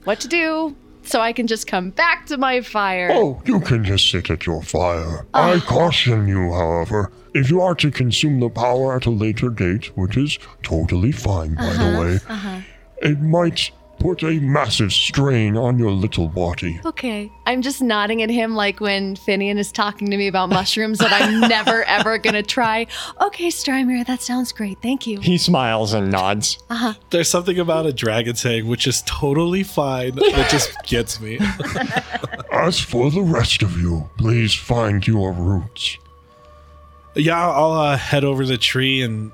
what 0.03 0.19
to 0.21 0.27
do 0.27 0.75
so 1.03 1.19
I 1.19 1.33
can 1.33 1.47
just 1.47 1.67
come 1.67 1.89
back 1.89 2.27
to 2.27 2.37
my 2.37 2.61
fire. 2.61 3.09
Oh, 3.11 3.41
you 3.45 3.59
can 3.59 3.83
just 3.83 4.09
sit 4.09 4.29
at 4.29 4.45
your 4.45 4.61
fire. 4.61 5.25
I 5.33 5.55
ah. 5.55 5.65
caution 5.65 6.27
you, 6.27 6.53
however, 6.53 7.11
if 7.33 7.49
you 7.49 7.61
are 7.61 7.75
to 7.75 7.91
consume 7.91 8.39
the 8.39 8.49
power 8.49 8.95
at 8.95 9.05
a 9.05 9.09
later 9.09 9.49
date, 9.49 9.85
which 9.97 10.17
is 10.17 10.37
totally 10.63 11.11
fine, 11.11 11.55
by 11.55 11.65
the 11.65 11.69
uh-huh, 11.69 12.01
way, 12.01 12.15
uh-huh. 12.27 12.61
it 13.01 13.19
might 13.21 13.71
put 14.01 14.23
a 14.23 14.39
massive 14.39 14.91
strain 14.91 15.55
on 15.55 15.77
your 15.77 15.91
little 15.91 16.27
body. 16.27 16.79
Okay. 16.85 17.31
I'm 17.45 17.61
just 17.61 17.81
nodding 17.81 18.21
at 18.23 18.29
him 18.31 18.55
like 18.55 18.79
when 18.79 19.15
Finian 19.15 19.57
is 19.57 19.71
talking 19.71 20.09
to 20.09 20.17
me 20.17 20.27
about 20.27 20.49
mushrooms 20.49 20.97
that 20.97 21.11
I'm 21.13 21.39
never 21.49 21.83
ever 21.83 22.17
gonna 22.17 22.41
try. 22.41 22.87
Okay, 23.21 23.47
Strymir, 23.49 24.05
that 24.07 24.21
sounds 24.21 24.51
great. 24.51 24.81
Thank 24.81 25.05
you. 25.05 25.19
He 25.19 25.37
smiles 25.37 25.93
and 25.93 26.11
nods. 26.11 26.57
Uh-huh. 26.69 26.95
There's 27.11 27.29
something 27.29 27.59
about 27.59 27.85
a 27.85 27.93
dragon's 27.93 28.43
egg, 28.45 28.63
which 28.63 28.87
is 28.87 29.03
totally 29.05 29.63
fine, 29.63 30.15
that 30.15 30.47
just 30.51 30.75
gets 30.83 31.19
me. 31.21 31.37
As 32.51 32.79
for 32.79 33.11
the 33.11 33.21
rest 33.21 33.61
of 33.61 33.79
you, 33.79 34.09
please 34.17 34.53
find 34.53 35.05
your 35.05 35.31
roots. 35.31 35.97
yeah, 37.15 37.47
I'll 37.49 37.71
uh, 37.73 37.97
head 37.97 38.23
over 38.23 38.45
the 38.45 38.57
tree 38.57 39.01
and 39.01 39.31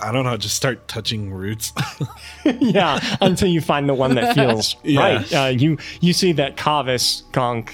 I 0.00 0.12
don't 0.12 0.24
know, 0.24 0.36
just 0.36 0.54
start 0.56 0.86
touching 0.88 1.30
roots. 1.32 1.72
yeah, 2.44 3.00
until 3.20 3.48
you 3.48 3.60
find 3.60 3.88
the 3.88 3.94
one 3.94 4.14
that 4.14 4.34
feels 4.34 4.76
Yeah. 4.84 5.00
right. 5.00 5.34
Uh, 5.34 5.46
you 5.48 5.78
you 6.00 6.12
see 6.12 6.32
that 6.32 6.56
Kavis, 6.56 7.22
Gonk, 7.32 7.70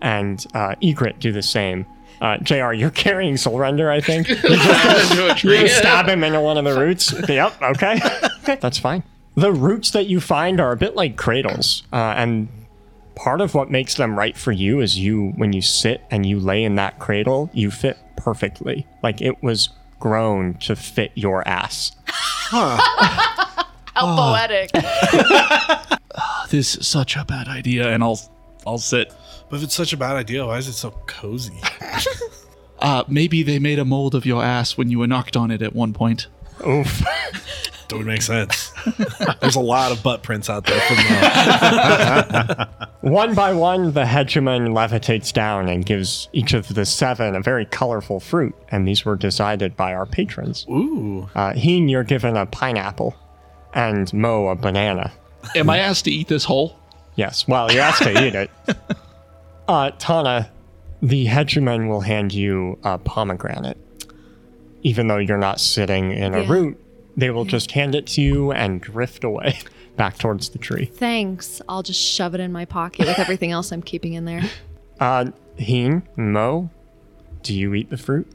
and 0.00 0.44
uh, 0.54 0.74
Egret 0.82 1.20
do 1.20 1.32
the 1.32 1.42
same. 1.42 1.86
Uh, 2.20 2.36
Jr., 2.38 2.72
you're 2.72 2.90
carrying 2.90 3.36
Soul 3.36 3.58
Render, 3.58 3.90
I 3.92 4.00
think. 4.00 4.28
You 4.28 4.34
just 4.36 5.12
a 5.14 5.26
you 5.28 5.34
tree. 5.34 5.58
just 5.60 5.78
stab 5.78 6.08
him 6.08 6.24
into 6.24 6.40
one 6.40 6.58
of 6.58 6.64
the 6.64 6.78
roots. 6.78 7.12
Yep. 7.28 7.62
Okay. 7.62 8.00
okay. 8.42 8.58
That's 8.60 8.78
fine. 8.78 9.04
The 9.36 9.52
roots 9.52 9.92
that 9.92 10.06
you 10.06 10.20
find 10.20 10.60
are 10.60 10.72
a 10.72 10.76
bit 10.76 10.96
like 10.96 11.16
cradles, 11.16 11.84
uh, 11.92 12.14
and 12.16 12.48
part 13.14 13.40
of 13.40 13.54
what 13.54 13.70
makes 13.70 13.94
them 13.94 14.18
right 14.18 14.36
for 14.36 14.50
you 14.50 14.80
is 14.80 14.98
you 14.98 15.28
when 15.36 15.52
you 15.52 15.62
sit 15.62 16.02
and 16.10 16.26
you 16.26 16.40
lay 16.40 16.64
in 16.64 16.74
that 16.74 16.98
cradle, 16.98 17.50
you 17.52 17.70
fit 17.70 17.96
perfectly. 18.16 18.84
Like 19.00 19.20
it 19.20 19.40
was 19.40 19.68
grown 19.98 20.54
to 20.54 20.76
fit 20.76 21.12
your 21.14 21.46
ass. 21.46 21.92
How 22.06 22.78
poetic. 23.94 24.70
This 26.50 26.76
is 26.76 26.88
such 26.88 27.14
a 27.14 27.24
bad 27.26 27.46
idea, 27.46 27.92
and 27.92 28.02
I'll 28.02 28.18
I'll 28.66 28.78
sit. 28.78 29.12
but 29.50 29.56
if 29.56 29.62
it's 29.64 29.74
such 29.74 29.92
a 29.92 29.96
bad 29.96 30.16
idea, 30.16 30.46
why 30.46 30.56
is 30.56 30.66
it 30.66 30.72
so 30.74 30.90
cozy? 31.06 31.60
Uh, 32.80 33.02
maybe 33.08 33.42
they 33.42 33.58
made 33.58 33.80
a 33.80 33.84
mold 33.84 34.14
of 34.14 34.24
your 34.24 34.40
ass 34.40 34.78
when 34.78 34.88
you 34.88 35.00
were 35.00 35.06
knocked 35.08 35.36
on 35.36 35.50
it 35.50 35.62
at 35.62 35.74
one 35.74 35.92
point. 35.92 36.28
Oof. 36.64 37.02
That 37.88 37.96
would 37.96 38.06
make 38.06 38.20
sense. 38.22 38.70
There's 39.40 39.56
a 39.56 39.60
lot 39.60 39.92
of 39.92 40.02
butt 40.02 40.22
prints 40.22 40.50
out 40.50 40.64
there 40.66 40.78
from 40.80 40.96
the. 40.96 42.68
One 43.00 43.34
by 43.34 43.52
one, 43.54 43.92
the 43.92 44.04
hegemon 44.04 44.68
levitates 44.74 45.32
down 45.32 45.68
and 45.68 45.86
gives 45.86 46.28
each 46.32 46.52
of 46.52 46.74
the 46.74 46.84
seven 46.84 47.34
a 47.36 47.40
very 47.40 47.64
colorful 47.64 48.20
fruit, 48.20 48.54
and 48.70 48.86
these 48.86 49.04
were 49.04 49.16
decided 49.16 49.76
by 49.76 49.94
our 49.94 50.04
patrons. 50.04 50.66
Ooh. 50.68 51.28
Uh, 51.34 51.54
Heen, 51.54 51.88
you're 51.88 52.04
given 52.04 52.36
a 52.36 52.44
pineapple, 52.44 53.16
and 53.72 54.12
Mo 54.12 54.48
a 54.48 54.56
banana. 54.56 55.12
Am 55.54 55.70
I 55.70 55.78
asked 55.78 56.04
to 56.04 56.10
eat 56.10 56.28
this 56.28 56.44
whole? 56.44 56.76
Yes, 57.14 57.48
well, 57.48 57.72
you're 57.72 57.82
asked 57.82 58.02
to 58.02 58.26
eat 58.26 58.34
it. 58.34 58.50
Uh, 59.68 59.90
Tana, 59.98 60.50
the 61.02 61.26
hegemon 61.26 61.88
will 61.90 62.00
hand 62.00 62.32
you 62.32 62.78
a 62.84 62.96
pomegranate. 62.96 63.76
Even 64.82 65.08
though 65.08 65.18
you're 65.18 65.36
not 65.36 65.60
sitting 65.60 66.10
in 66.10 66.32
a 66.34 66.40
Yeah. 66.40 66.50
root, 66.50 66.80
they 67.18 67.30
will 67.30 67.44
just 67.44 67.72
hand 67.72 67.96
it 67.96 68.06
to 68.06 68.22
you 68.22 68.52
and 68.52 68.80
drift 68.80 69.24
away 69.24 69.58
back 69.96 70.16
towards 70.18 70.50
the 70.50 70.58
tree. 70.58 70.86
Thanks. 70.86 71.60
I'll 71.68 71.82
just 71.82 72.00
shove 72.00 72.34
it 72.34 72.40
in 72.40 72.52
my 72.52 72.64
pocket 72.64 73.06
with 73.06 73.18
everything 73.18 73.50
else 73.50 73.72
I'm 73.72 73.82
keeping 73.82 74.14
in 74.14 74.24
there. 74.24 74.42
Uh, 75.00 75.30
Heen, 75.56 76.02
Mo, 76.16 76.70
do 77.44 77.54
you 77.54 77.72
eat 77.72 77.88
the 77.88 77.96
fruit? 77.96 78.26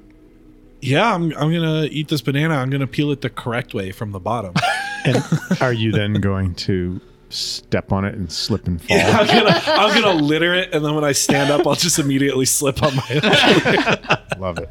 Yeah, 0.80 1.14
I'm, 1.14 1.24
I'm 1.36 1.52
going 1.52 1.62
to 1.62 1.94
eat 1.94 2.08
this 2.08 2.22
banana. 2.22 2.56
I'm 2.56 2.70
going 2.70 2.80
to 2.80 2.88
peel 2.88 3.12
it 3.12 3.20
the 3.20 3.30
correct 3.30 3.74
way 3.74 3.92
from 3.92 4.14
the 4.14 4.20
bottom. 4.22 4.54
And 5.06 5.22
are 5.60 5.74
you 5.74 5.92
then 5.92 6.14
going 6.14 6.56
to 6.56 7.02
step 7.28 7.92
on 7.92 8.06
it 8.06 8.16
and 8.16 8.32
slip 8.32 8.68
and 8.68 8.82
fall. 8.82 8.98
I'm 8.98 9.28
gonna, 9.28 9.62
I'm 9.66 10.02
gonna 10.02 10.22
litter 10.22 10.54
it, 10.54 10.74
and 10.74 10.86
then 10.86 10.96
when 10.96 11.04
I 11.04 11.12
stand 11.12 11.52
up, 11.52 11.68
I'll 11.68 11.76
just 11.76 12.00
immediately 12.00 12.46
slip 12.46 12.82
on 12.82 12.96
my. 12.96 14.18
Love 14.40 14.60
it. 14.60 14.70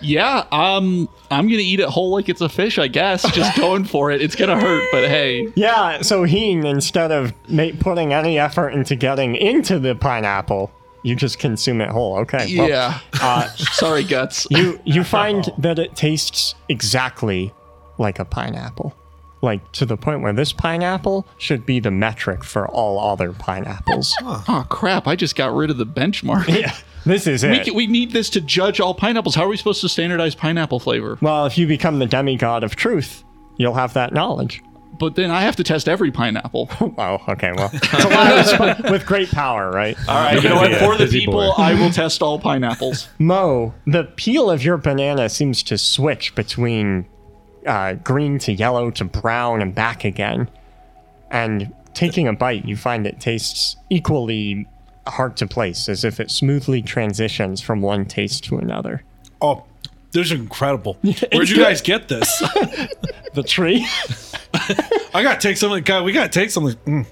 Yeah, 0.00 0.44
um, 0.52 1.08
I'm 1.30 1.46
gonna 1.48 1.58
eat 1.58 1.80
it 1.80 1.88
whole 1.88 2.10
like 2.10 2.28
it's 2.28 2.40
a 2.40 2.48
fish. 2.48 2.78
I 2.78 2.88
guess 2.88 3.22
just 3.32 3.56
going 3.60 3.84
for 3.84 4.10
it. 4.10 4.20
It's 4.22 4.34
gonna 4.36 4.60
hurt, 4.60 4.88
but 4.92 5.08
hey, 5.08 5.52
Yeah, 5.56 6.02
so 6.02 6.24
Heen, 6.24 6.64
instead 6.66 7.10
of 7.12 7.32
ma- 7.48 7.70
putting 7.80 8.12
any 8.12 8.38
effort 8.38 8.70
into 8.70 8.96
getting 8.96 9.34
into 9.36 9.78
the 9.78 9.94
pineapple, 9.94 10.70
you 11.02 11.14
just 11.16 11.38
consume 11.38 11.80
it 11.80 11.88
whole. 11.90 12.18
Okay. 12.18 12.56
well, 12.58 12.68
yeah. 12.68 12.98
uh, 13.20 13.48
Sorry, 13.56 14.04
guts. 14.04 14.46
you 14.50 14.80
you 14.84 15.04
find 15.18 15.50
that 15.58 15.78
it 15.78 15.94
tastes 15.96 16.54
exactly 16.68 17.52
like 17.98 18.18
a 18.18 18.24
pineapple. 18.24 18.94
Like 19.42 19.70
to 19.72 19.84
the 19.86 19.96
point 19.96 20.22
where 20.22 20.32
this 20.32 20.52
pineapple 20.52 21.26
should 21.38 21.66
be 21.66 21.78
the 21.78 21.90
metric 21.90 22.42
for 22.42 22.66
all 22.66 22.98
other 22.98 23.32
pineapples. 23.32 24.14
Oh 24.22 24.66
crap! 24.68 25.06
I 25.06 25.14
just 25.14 25.36
got 25.36 25.54
rid 25.54 25.70
of 25.70 25.76
the 25.76 25.86
benchmark. 25.86 26.48
yeah, 26.48 26.74
this 27.06 27.26
is 27.26 27.42
We, 27.44 27.50
it. 27.58 27.64
can- 27.64 27.74
we 27.74 27.86
need 27.86 28.10
this 28.12 28.28
to 28.30 28.40
judge 28.40 28.80
all 28.80 28.92
pineapples. 28.94 29.34
How 29.34 29.44
are 29.44 29.48
we 29.48 29.56
supposed 29.56 29.80
to 29.80 29.88
standardize 29.88 30.34
pineapple 30.34 30.80
flavor? 30.80 31.16
well, 31.22 31.46
if 31.46 31.56
you 31.56 31.66
become 31.66 31.98
the 31.98 32.06
demigod 32.06 32.62
of 32.64 32.76
truth, 32.76 33.24
you'll 33.56 33.74
have 33.74 33.94
that 33.94 34.12
knowledge. 34.12 34.62
But 34.98 35.14
then 35.14 35.30
I 35.30 35.42
have 35.42 35.56
to 35.56 35.64
test 35.64 35.88
every 35.90 36.10
pineapple. 36.10 36.70
Oh, 36.98 37.22
okay. 37.28 37.52
Well, 37.54 37.68
it's 37.72 37.92
a 38.04 38.08
lot 38.08 38.32
of 38.32 38.46
resp- 38.46 38.90
with 38.90 39.04
great 39.04 39.30
power, 39.30 39.70
right? 39.70 39.94
All 40.08 40.14
right, 40.14 40.42
you 40.42 40.48
know 40.48 40.56
what? 40.56 40.72
For 40.76 40.96
the 40.96 41.06
people, 41.06 41.34
boy. 41.34 41.50
I 41.58 41.74
will 41.74 41.90
test 41.90 42.22
all 42.22 42.38
pineapples. 42.38 43.08
Mo, 43.18 43.74
the 43.86 44.04
peel 44.04 44.50
of 44.50 44.64
your 44.64 44.78
banana 44.78 45.28
seems 45.28 45.62
to 45.64 45.76
switch 45.76 46.34
between 46.34 47.04
uh, 47.66 47.94
green 47.94 48.38
to 48.40 48.52
yellow 48.54 48.90
to 48.92 49.04
brown 49.04 49.60
and 49.60 49.74
back 49.74 50.04
again. 50.04 50.48
And 51.30 51.74
taking 51.92 52.26
a 52.28 52.32
bite, 52.32 52.64
you 52.64 52.76
find 52.76 53.06
it 53.06 53.20
tastes 53.20 53.76
equally 53.90 54.66
hard 55.06 55.36
to 55.38 55.46
place, 55.46 55.88
as 55.88 56.04
if 56.04 56.20
it 56.20 56.30
smoothly 56.30 56.82
transitions 56.82 57.60
from 57.60 57.82
one 57.82 58.04
taste 58.04 58.44
to 58.44 58.58
another. 58.58 59.02
Oh, 59.40 59.64
this 60.12 60.26
is 60.26 60.32
incredible. 60.32 60.94
Where'd 61.32 61.48
you 61.48 61.58
guys 61.58 61.80
get 61.80 62.08
this? 62.08 62.42
The 63.34 63.42
tree? 63.42 63.86
I 65.12 65.22
gotta 65.22 65.38
take 65.38 65.58
something. 65.58 65.84
God, 65.84 66.04
we 66.04 66.12
gotta 66.12 66.30
take 66.30 66.48
something. 66.48 66.74
Mm. 66.86 67.06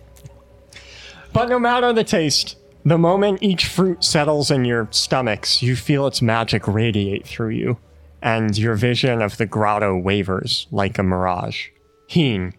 But 1.34 1.51
no 1.51 1.59
matter 1.59 1.92
the 1.92 2.03
taste, 2.03 2.57
the 2.82 2.97
moment 2.97 3.42
each 3.42 3.66
fruit 3.66 4.03
settles 4.03 4.51
in 4.51 4.64
your 4.64 4.88
stomachs, 4.90 5.62
you 5.62 5.76
feel 5.76 6.07
its 6.07 6.22
magic 6.22 6.66
radiate 6.66 7.26
through 7.26 7.51
you, 7.51 7.76
and 8.22 8.57
your 8.57 8.74
vision 8.74 9.20
of 9.20 9.36
the 9.36 9.45
grotto 9.45 9.99
wavers 9.99 10.66
like 10.70 10.97
a 10.97 11.03
mirage. 11.03 11.68
Heen. 12.07 12.55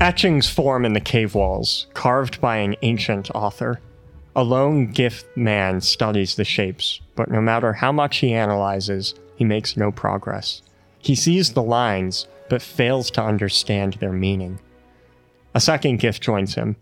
Etchings 0.00 0.48
form 0.48 0.84
in 0.84 0.92
the 0.92 1.00
cave 1.00 1.34
walls, 1.34 1.88
carved 1.94 2.40
by 2.40 2.58
an 2.58 2.76
ancient 2.82 3.28
author. 3.32 3.80
A 4.40 4.42
lone 4.42 4.90
gith 4.94 5.24
man 5.36 5.82
studies 5.82 6.34
the 6.34 6.46
shapes, 6.46 7.02
but 7.14 7.30
no 7.30 7.42
matter 7.42 7.74
how 7.74 7.92
much 7.92 8.16
he 8.20 8.32
analyzes, 8.32 9.12
he 9.36 9.44
makes 9.44 9.76
no 9.76 9.92
progress. 9.92 10.62
He 10.98 11.14
sees 11.14 11.52
the 11.52 11.62
lines, 11.62 12.26
but 12.48 12.62
fails 12.62 13.10
to 13.10 13.22
understand 13.22 13.98
their 14.00 14.14
meaning. 14.14 14.58
A 15.54 15.60
second 15.60 16.00
gith 16.00 16.20
joins 16.20 16.54
him, 16.54 16.76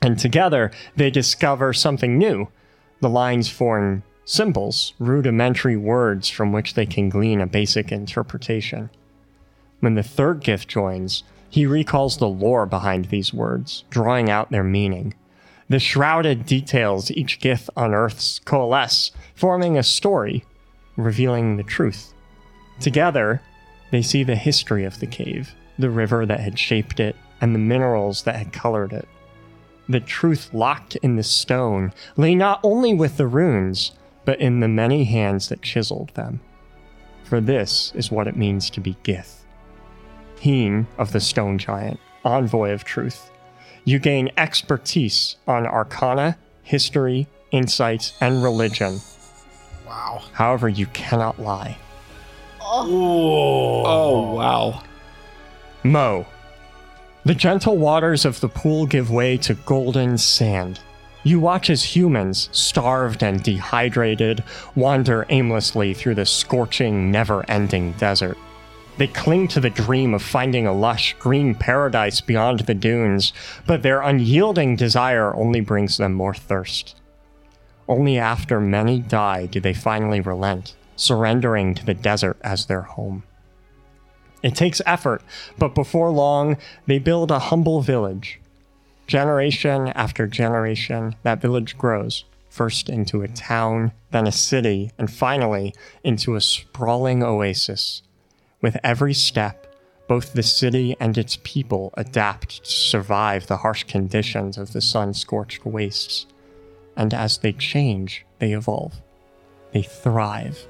and 0.00 0.18
together 0.18 0.70
they 0.96 1.10
discover 1.10 1.74
something 1.74 2.16
new. 2.16 2.48
The 3.00 3.10
lines 3.10 3.50
form 3.50 4.02
symbols, 4.24 4.94
rudimentary 4.98 5.76
words 5.76 6.30
from 6.30 6.50
which 6.50 6.72
they 6.72 6.86
can 6.86 7.10
glean 7.10 7.42
a 7.42 7.46
basic 7.46 7.92
interpretation. 7.92 8.88
When 9.80 9.96
the 9.96 10.02
third 10.02 10.40
gith 10.40 10.66
joins, 10.66 11.24
he 11.50 11.66
recalls 11.66 12.16
the 12.16 12.26
lore 12.26 12.64
behind 12.64 13.10
these 13.10 13.34
words, 13.34 13.84
drawing 13.90 14.30
out 14.30 14.50
their 14.50 14.64
meaning. 14.64 15.12
The 15.70 15.78
shrouded 15.78 16.46
details 16.46 17.12
each 17.12 17.38
gith 17.38 17.70
unearths 17.76 18.40
coalesce, 18.40 19.12
forming 19.36 19.78
a 19.78 19.84
story, 19.84 20.44
revealing 20.96 21.56
the 21.56 21.62
truth. 21.62 22.12
Together, 22.80 23.40
they 23.92 24.02
see 24.02 24.24
the 24.24 24.34
history 24.34 24.84
of 24.84 24.98
the 24.98 25.06
cave, 25.06 25.54
the 25.78 25.88
river 25.88 26.26
that 26.26 26.40
had 26.40 26.58
shaped 26.58 26.98
it, 26.98 27.14
and 27.40 27.54
the 27.54 27.60
minerals 27.60 28.24
that 28.24 28.34
had 28.34 28.52
colored 28.52 28.92
it. 28.92 29.08
The 29.88 30.00
truth 30.00 30.52
locked 30.52 30.96
in 30.96 31.14
the 31.14 31.22
stone 31.22 31.92
lay 32.16 32.34
not 32.34 32.58
only 32.64 32.92
with 32.92 33.16
the 33.16 33.28
runes, 33.28 33.92
but 34.24 34.40
in 34.40 34.58
the 34.58 34.68
many 34.68 35.04
hands 35.04 35.48
that 35.50 35.62
chiseled 35.62 36.12
them. 36.14 36.40
For 37.22 37.40
this 37.40 37.92
is 37.94 38.10
what 38.10 38.26
it 38.26 38.36
means 38.36 38.70
to 38.70 38.80
be 38.80 38.96
Gith. 39.04 39.44
Heen 40.40 40.88
of 40.98 41.12
the 41.12 41.20
Stone 41.20 41.58
Giant, 41.58 42.00
envoy 42.24 42.70
of 42.72 42.82
truth. 42.82 43.30
You 43.84 43.98
gain 43.98 44.30
expertise 44.36 45.36
on 45.46 45.66
arcana, 45.66 46.36
history, 46.62 47.26
insights, 47.50 48.12
and 48.20 48.42
religion. 48.42 49.00
Wow. 49.86 50.22
However, 50.32 50.68
you 50.68 50.86
cannot 50.86 51.40
lie. 51.40 51.76
Oh 52.60 53.82
oh 53.84 54.34
wow! 54.34 54.82
Mo. 55.82 56.26
The 57.24 57.34
gentle 57.34 57.76
waters 57.76 58.24
of 58.24 58.40
the 58.40 58.48
pool 58.48 58.86
give 58.86 59.10
way 59.10 59.36
to 59.38 59.54
golden 59.54 60.16
sand. 60.16 60.80
You 61.22 61.38
watch 61.40 61.68
as 61.68 61.82
humans, 61.82 62.48
starved 62.52 63.22
and 63.22 63.42
dehydrated, 63.42 64.42
wander 64.74 65.26
aimlessly 65.28 65.92
through 65.92 66.14
the 66.14 66.24
scorching, 66.24 67.10
never 67.10 67.44
ending 67.50 67.92
desert. 67.92 68.38
They 69.00 69.06
cling 69.06 69.48
to 69.48 69.60
the 69.60 69.70
dream 69.70 70.12
of 70.12 70.22
finding 70.22 70.66
a 70.66 70.74
lush 70.74 71.14
green 71.18 71.54
paradise 71.54 72.20
beyond 72.20 72.60
the 72.60 72.74
dunes, 72.74 73.32
but 73.66 73.82
their 73.82 74.02
unyielding 74.02 74.76
desire 74.76 75.34
only 75.34 75.62
brings 75.62 75.96
them 75.96 76.12
more 76.12 76.34
thirst. 76.34 77.00
Only 77.88 78.18
after 78.18 78.60
many 78.60 79.00
die 79.00 79.46
do 79.46 79.58
they 79.58 79.72
finally 79.72 80.20
relent, 80.20 80.76
surrendering 80.96 81.74
to 81.76 81.86
the 81.86 81.94
desert 81.94 82.36
as 82.42 82.66
their 82.66 82.82
home. 82.82 83.22
It 84.42 84.54
takes 84.54 84.82
effort, 84.84 85.22
but 85.56 85.74
before 85.74 86.10
long, 86.10 86.58
they 86.86 86.98
build 86.98 87.30
a 87.30 87.38
humble 87.38 87.80
village. 87.80 88.38
Generation 89.06 89.88
after 89.94 90.26
generation, 90.26 91.16
that 91.22 91.40
village 91.40 91.78
grows, 91.78 92.26
first 92.50 92.90
into 92.90 93.22
a 93.22 93.28
town, 93.28 93.92
then 94.10 94.26
a 94.26 94.30
city, 94.30 94.90
and 94.98 95.10
finally 95.10 95.72
into 96.04 96.34
a 96.34 96.40
sprawling 96.42 97.22
oasis. 97.22 98.02
With 98.60 98.76
every 98.84 99.14
step, 99.14 99.66
both 100.06 100.32
the 100.32 100.42
city 100.42 100.96
and 100.98 101.16
its 101.16 101.38
people 101.44 101.94
adapt 101.96 102.64
to 102.64 102.70
survive 102.70 103.46
the 103.46 103.58
harsh 103.58 103.84
conditions 103.84 104.58
of 104.58 104.72
the 104.72 104.80
sun 104.80 105.14
scorched 105.14 105.64
wastes. 105.64 106.26
And 106.96 107.14
as 107.14 107.38
they 107.38 107.52
change, 107.52 108.26
they 108.38 108.52
evolve. 108.52 109.00
They 109.72 109.82
thrive. 109.82 110.66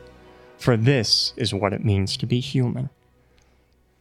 For 0.59 0.77
this 0.77 1.33
is 1.37 1.55
what 1.55 1.73
it 1.73 1.85
means 1.85 2.17
to 2.19 2.27
be 2.27 2.39
human. 2.39 2.91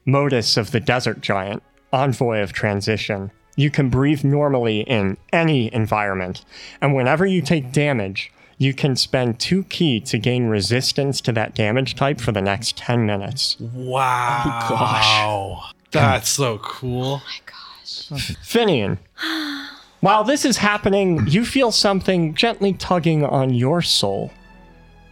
Modus 0.05 0.57
of 0.57 0.71
the 0.71 0.81
Desert 0.81 1.21
Giant, 1.21 1.63
envoy 1.93 2.41
of 2.41 2.51
transition. 2.51 3.31
You 3.55 3.71
can 3.71 3.89
breathe 3.89 4.23
normally 4.23 4.81
in 4.81 5.17
any 5.31 5.73
environment, 5.73 6.43
and 6.81 6.93
whenever 6.93 7.25
you 7.25 7.41
take 7.41 7.71
damage, 7.71 8.31
you 8.59 8.73
can 8.73 8.95
spend 8.95 9.39
two 9.39 9.63
ki 9.63 10.01
to 10.01 10.19
gain 10.19 10.47
resistance 10.47 11.21
to 11.21 11.31
that 11.31 11.55
damage 11.55 11.95
type 11.95 12.19
for 12.19 12.31
the 12.31 12.41
next 12.41 12.77
10 12.77 13.05
minutes. 13.05 13.57
Wow. 13.59 15.61
Oh, 15.63 15.71
gosh. 15.91 15.91
That's 15.91 16.29
so 16.29 16.59
cool. 16.59 17.15
Oh 17.15 17.23
my 17.25 17.39
gosh. 17.45 18.09
Finian, 18.45 18.97
while 20.01 20.25
this 20.25 20.45
is 20.45 20.57
happening, 20.57 21.25
you 21.27 21.45
feel 21.45 21.71
something 21.71 22.35
gently 22.35 22.73
tugging 22.73 23.23
on 23.23 23.53
your 23.53 23.81
soul, 23.81 24.31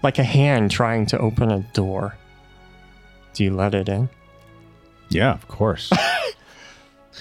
like 0.04 0.20
a 0.20 0.24
hand 0.24 0.70
trying 0.70 1.06
to 1.08 1.18
open 1.18 1.50
a 1.50 1.60
door. 1.74 2.16
Do 3.34 3.46
you 3.46 3.56
let 3.56 3.74
it 3.74 3.88
in? 3.88 4.10
Yeah, 5.10 5.32
of 5.32 5.48
course. 5.48 5.90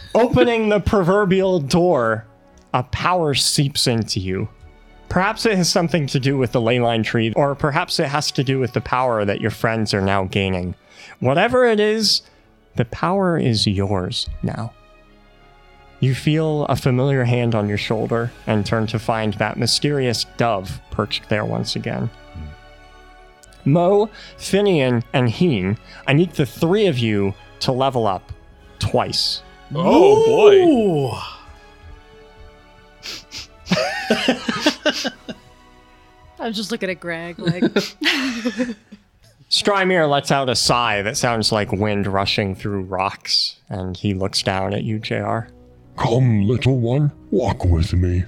Opening 0.14 0.68
the 0.68 0.80
proverbial 0.80 1.60
door, 1.60 2.26
a 2.74 2.82
power 2.82 3.34
seeps 3.34 3.86
into 3.86 4.20
you. 4.20 4.48
Perhaps 5.08 5.46
it 5.46 5.56
has 5.56 5.70
something 5.70 6.06
to 6.08 6.20
do 6.20 6.36
with 6.36 6.52
the 6.52 6.60
leyline 6.60 7.04
tree, 7.04 7.32
or 7.34 7.54
perhaps 7.54 7.98
it 7.98 8.08
has 8.08 8.30
to 8.32 8.44
do 8.44 8.58
with 8.58 8.72
the 8.72 8.80
power 8.80 9.24
that 9.24 9.40
your 9.40 9.50
friends 9.50 9.94
are 9.94 10.02
now 10.02 10.24
gaining. 10.24 10.74
Whatever 11.20 11.64
it 11.64 11.80
is, 11.80 12.22
the 12.74 12.84
power 12.84 13.38
is 13.38 13.66
yours 13.66 14.28
now. 14.42 14.72
You 16.00 16.14
feel 16.14 16.64
a 16.66 16.76
familiar 16.76 17.24
hand 17.24 17.54
on 17.54 17.68
your 17.68 17.78
shoulder 17.78 18.30
and 18.46 18.66
turn 18.66 18.86
to 18.88 18.98
find 18.98 19.34
that 19.34 19.56
mysterious 19.56 20.26
dove 20.36 20.80
perched 20.90 21.28
there 21.30 21.44
once 21.44 21.74
again. 21.74 22.10
Mo, 23.64 24.10
Finian, 24.36 25.02
and 25.12 25.30
Heen, 25.30 25.78
I 26.06 26.12
need 26.12 26.32
the 26.34 26.46
three 26.46 26.86
of 26.86 26.98
you 26.98 27.34
to 27.60 27.72
level 27.72 28.06
up 28.06 28.30
twice. 28.78 29.42
Oh 29.74 30.24
boy! 30.26 30.54
Ooh. 30.56 31.10
I 33.02 33.45
was 36.46 36.56
just 36.56 36.70
looking 36.70 36.90
at 36.90 37.00
Greg 37.00 37.38
like, 37.38 37.62
Strymir 39.50 40.08
lets 40.08 40.30
out 40.30 40.48
a 40.48 40.56
sigh 40.56 41.02
that 41.02 41.16
sounds 41.16 41.52
like 41.52 41.72
wind 41.72 42.06
rushing 42.06 42.54
through 42.54 42.82
rocks, 42.82 43.56
and 43.68 43.96
he 43.96 44.14
looks 44.14 44.42
down 44.42 44.74
at 44.74 44.84
you, 44.84 44.98
JR. 44.98 45.40
Come, 45.96 46.46
little 46.46 46.78
one, 46.78 47.12
walk 47.30 47.64
with 47.64 47.92
me. 47.92 48.24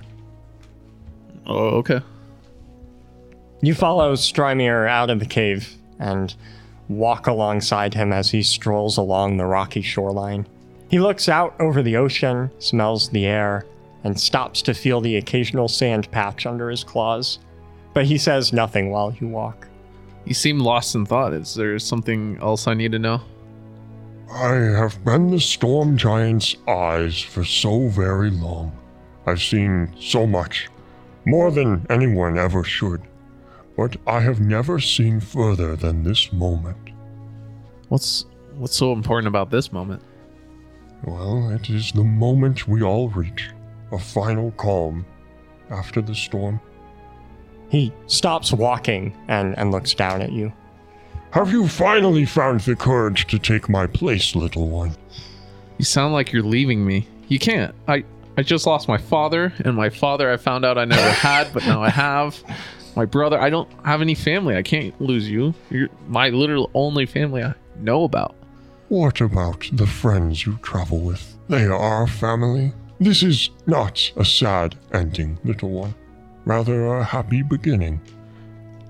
Oh, 1.47 1.69
okay. 1.79 2.01
You 3.61 3.75
follow 3.75 4.15
Strymir 4.15 4.89
out 4.89 5.11
of 5.11 5.19
the 5.19 5.27
cave 5.27 5.75
and 5.99 6.35
walk 6.89 7.27
alongside 7.27 7.95
him 7.95 8.13
as 8.13 8.31
he 8.31 8.43
strolls 8.43 8.97
along 8.97 9.37
the 9.37 9.47
rocky 9.47 9.83
shoreline. 9.83 10.47
He 10.89 11.01
looks 11.01 11.29
out 11.29 11.55
over 11.61 11.83
the 11.83 11.97
ocean, 11.97 12.51
smells 12.61 13.11
the 13.11 13.27
air, 13.27 13.67
and 14.05 14.19
stops 14.19 14.63
to 14.63 14.75
feel 14.75 15.01
the 15.01 15.17
occasional 15.17 15.69
sand 15.69 16.11
patch 16.11 16.47
under 16.47 16.71
his 16.71 16.85
claws. 16.85 17.39
But 17.95 18.07
he 18.07 18.19
says 18.19 18.53
nothing 18.53 18.91
while 18.91 19.13
you 19.19 19.29
walk. 19.29 19.67
You 20.25 20.35
seem 20.35 20.59
lost 20.59 20.95
in 20.95 21.07
thought. 21.07 21.33
Is 21.33 21.55
there 21.55 21.79
something 21.79 22.39
else 22.41 22.67
I 22.67 22.75
need 22.75 22.93
to 22.93 22.99
know? 22.99 23.21
I 24.31 24.55
have 24.55 25.03
been 25.05 25.31
the 25.31 25.41
storm 25.41 25.97
giant's 25.97 26.55
eyes 26.67 27.21
for 27.21 27.45
so 27.45 27.89
very 27.89 28.31
long. 28.31 28.77
I've 29.27 29.43
seen 29.43 29.95
so 29.99 30.27
much, 30.27 30.69
more 31.25 31.51
than 31.51 31.87
anyone 31.89 32.39
ever 32.39 32.63
should. 32.63 33.03
But 33.77 33.97
I 34.07 34.21
have 34.21 34.41
never 34.41 34.81
seen 34.81 35.21
further 35.21 35.77
than 35.77 36.03
this 36.03 36.33
moment. 36.33 36.91
What's 37.89 38.27
what's 38.57 38.77
so 38.77 38.93
important 38.93 39.29
about 39.29 39.51
this 39.51 39.73
moment? 39.73 40.03
Well, 41.05 41.51
it 41.51 41.71
is 41.71 41.93
the 41.93 42.05
moment 42.05 42.69
we 42.69 42.83
all 42.83 43.09
reach 43.09 43.51
a 43.93 43.99
final 43.99 44.51
calm 44.53 45.05
after 45.71 46.01
the 46.01 46.15
storm. 46.15 46.61
He 47.71 47.93
stops 48.07 48.53
walking 48.53 49.15
and, 49.29 49.57
and 49.59 49.71
looks 49.71 49.95
down 49.95 50.23
at 50.23 50.33
you. 50.33 50.53
Have 51.33 51.53
you 51.53 51.69
finally 51.69 52.25
found 52.25 52.61
the 52.61 52.75
courage 52.75 53.27
to 53.27 53.39
take 53.39 53.69
my 53.69 53.87
place, 53.87 54.35
little 54.35 54.69
one? 54.69 54.97
You 55.77 55.85
sound 55.85 56.15
like 56.15 56.33
you're 56.33 56.43
leaving 56.43 56.87
me. 56.87 57.07
You 57.29 57.39
can't. 57.39 57.75
I 57.87 58.05
I 58.39 58.43
just 58.43 58.67
lost 58.67 58.87
my 58.87 58.99
father, 58.99 59.53
and 59.65 59.75
my 59.75 59.91
father 59.91 60.31
I 60.31 60.37
found 60.37 60.65
out 60.65 60.79
I 60.79 60.85
never 60.85 61.11
had, 61.11 61.53
but 61.53 61.67
now 61.67 61.83
I 61.83 61.91
have. 61.91 62.43
My 62.97 63.05
brother, 63.05 63.39
I 63.39 63.51
don't 63.51 63.69
have 63.85 64.01
any 64.01 64.15
family. 64.15 64.57
I 64.57 64.63
can't 64.63 64.99
lose 65.01 65.29
you. 65.29 65.55
You're 65.71 65.89
my 66.07 66.31
literal 66.31 66.71
only 66.73 67.05
family 67.05 67.43
I 67.43 67.55
know 67.81 68.05
about. 68.05 68.35
What 68.89 69.21
about 69.21 69.69
the 69.73 69.87
friends 69.87 70.47
you 70.47 70.59
travel 70.63 71.01
with? 71.01 71.37
They 71.49 71.67
are 71.67 72.07
family. 72.07 72.73
This 73.01 73.23
is 73.23 73.51
not 73.67 74.11
a 74.17 74.25
sad 74.25 74.75
ending, 74.93 75.39
little 75.45 75.71
one. 75.71 75.95
Rather 76.45 76.87
a 76.87 77.05
happy 77.05 77.43
beginning. 77.43 78.01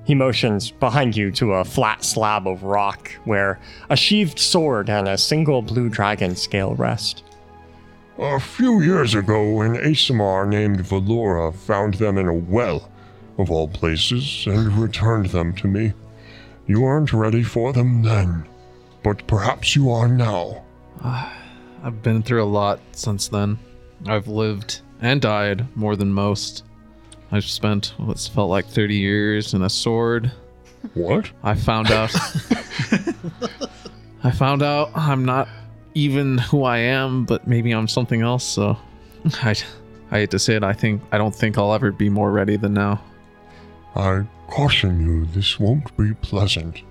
He 0.05 0.15
motions 0.15 0.71
behind 0.71 1.15
you 1.15 1.31
to 1.33 1.53
a 1.53 1.65
flat 1.65 2.03
slab 2.03 2.47
of 2.47 2.63
rock 2.63 3.11
where 3.25 3.61
a 3.91 3.97
sheathed 3.97 4.39
sword 4.39 4.89
and 4.89 5.07
a 5.07 5.19
single 5.19 5.61
blue 5.61 5.91
dragon 5.91 6.35
scale 6.37 6.75
rest. 6.75 7.23
A 8.19 8.41
few 8.41 8.81
years 8.81 9.15
ago, 9.15 9.61
an 9.61 9.77
Aasimar 9.77 10.49
named 10.49 10.81
Valora 10.81 11.55
found 11.55 11.95
them 11.95 12.17
in 12.17 12.27
a 12.27 12.35
well, 12.35 12.91
of 13.37 13.51
all 13.51 13.69
places, 13.69 14.47
and 14.47 14.73
returned 14.79 15.27
them 15.27 15.53
to 15.57 15.69
me. 15.69 15.93
You 16.67 16.81
weren't 16.81 17.13
ready 17.13 17.43
for 17.43 17.75
them 17.75 18.03
then, 18.03 18.49
but 19.03 19.27
perhaps 19.27 19.77
you 19.77 19.91
are 19.91 20.09
now. 20.09 20.65
I've 21.05 22.03
been 22.03 22.23
through 22.23 22.43
a 22.43 22.47
lot 22.47 22.81
since 22.93 23.29
then. 23.29 23.59
I've 24.07 24.29
lived 24.29 24.81
and 25.01 25.21
died 25.21 25.67
more 25.77 25.97
than 25.97 26.13
most. 26.13 26.65
I've 27.31 27.45
spent 27.45 27.95
what's 27.99 28.27
felt 28.27 28.51
like 28.51 28.67
30 28.67 28.97
years 28.97 29.55
in 29.55 29.63
a 29.63 29.71
sword. 29.71 30.33
What? 30.95 31.31
I 31.43 31.55
found 31.55 31.91
out. 31.91 32.15
I 34.25 34.31
found 34.31 34.63
out 34.63 34.91
I'm 34.95 35.25
not 35.25 35.49
even 35.95 36.39
who 36.39 36.65
I 36.65 36.79
am, 36.79 37.25
but 37.25 37.47
maybe 37.47 37.73
I'm 37.73 37.89
something 37.89 38.23
else. 38.23 38.45
So, 38.45 38.77
I, 39.43 39.55
I 40.11 40.21
hate 40.21 40.31
to 40.31 40.39
say 40.39 40.55
it. 40.55 40.63
I 40.63 40.73
think 40.73 41.03
I 41.13 41.19
don't 41.19 41.35
think 41.35 41.59
I'll 41.59 41.75
ever 41.75 41.93
be 41.93 42.09
more 42.09 42.31
ready 42.31 42.57
than 42.57 42.75
now. 42.75 43.03
I 43.95 44.25
caution 44.49 45.01
you, 45.01 45.27
this 45.27 45.61
won't 45.61 45.95
be 45.97 46.15
pleasant. 46.15 46.83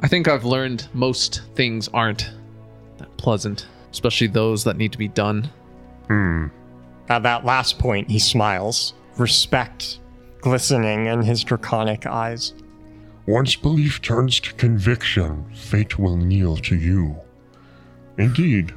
I 0.00 0.08
think 0.08 0.28
I've 0.28 0.44
learned 0.44 0.88
most 0.94 1.42
things 1.54 1.88
aren't 1.88 2.30
that 2.98 3.16
pleasant, 3.16 3.66
especially 3.98 4.28
those 4.28 4.62
that 4.62 4.76
need 4.76 4.92
to 4.92 4.98
be 4.98 5.08
done. 5.08 5.50
Hmm. 6.06 6.46
At 7.08 7.24
that 7.24 7.44
last 7.44 7.80
point, 7.80 8.08
he 8.08 8.20
smiles, 8.20 8.94
respect 9.16 9.98
glistening 10.40 11.06
in 11.06 11.20
his 11.20 11.42
draconic 11.42 12.06
eyes. 12.06 12.54
Once 13.26 13.56
belief 13.56 14.00
turns 14.00 14.38
to 14.38 14.54
conviction, 14.54 15.44
fate 15.52 15.98
will 15.98 16.16
kneel 16.16 16.56
to 16.58 16.76
you. 16.76 17.16
Indeed, 18.18 18.72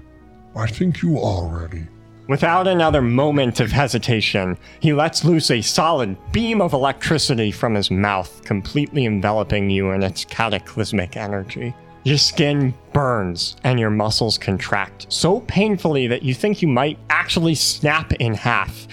I 0.56 0.66
think 0.66 1.04
you 1.04 1.20
are 1.20 1.48
ready. 1.48 1.86
Without 2.28 2.68
another 2.68 3.04
moment 3.04 3.60
of 3.60 3.72
hesitation, 3.72 4.58
he 4.80 4.92
lets 4.92 5.24
loose 5.24 5.52
a 5.52 5.62
solid 5.62 6.18
beam 6.32 6.62
of 6.62 6.74
electricity 6.74 7.52
from 7.52 7.76
his 7.76 7.92
mouth, 7.92 8.44
completely 8.44 9.06
enveloping 9.06 9.70
you 9.70 9.92
in 9.92 10.02
its 10.02 10.26
cataclysmic 10.26 11.16
energy. 11.16 11.76
Your 12.04 12.18
skin 12.18 12.74
burns 12.94 13.56
and 13.64 13.80
your 13.80 13.92
muscles 13.92 14.38
contract 14.38 15.06
so 15.10 15.42
painfully 15.42 16.08
that 16.08 16.24
you 16.24 16.34
think 16.34 16.62
you 16.62 16.68
might 16.68 16.98
actually 17.10 17.56
snap 17.56 18.12
in 18.14 18.34
half. 18.34 18.88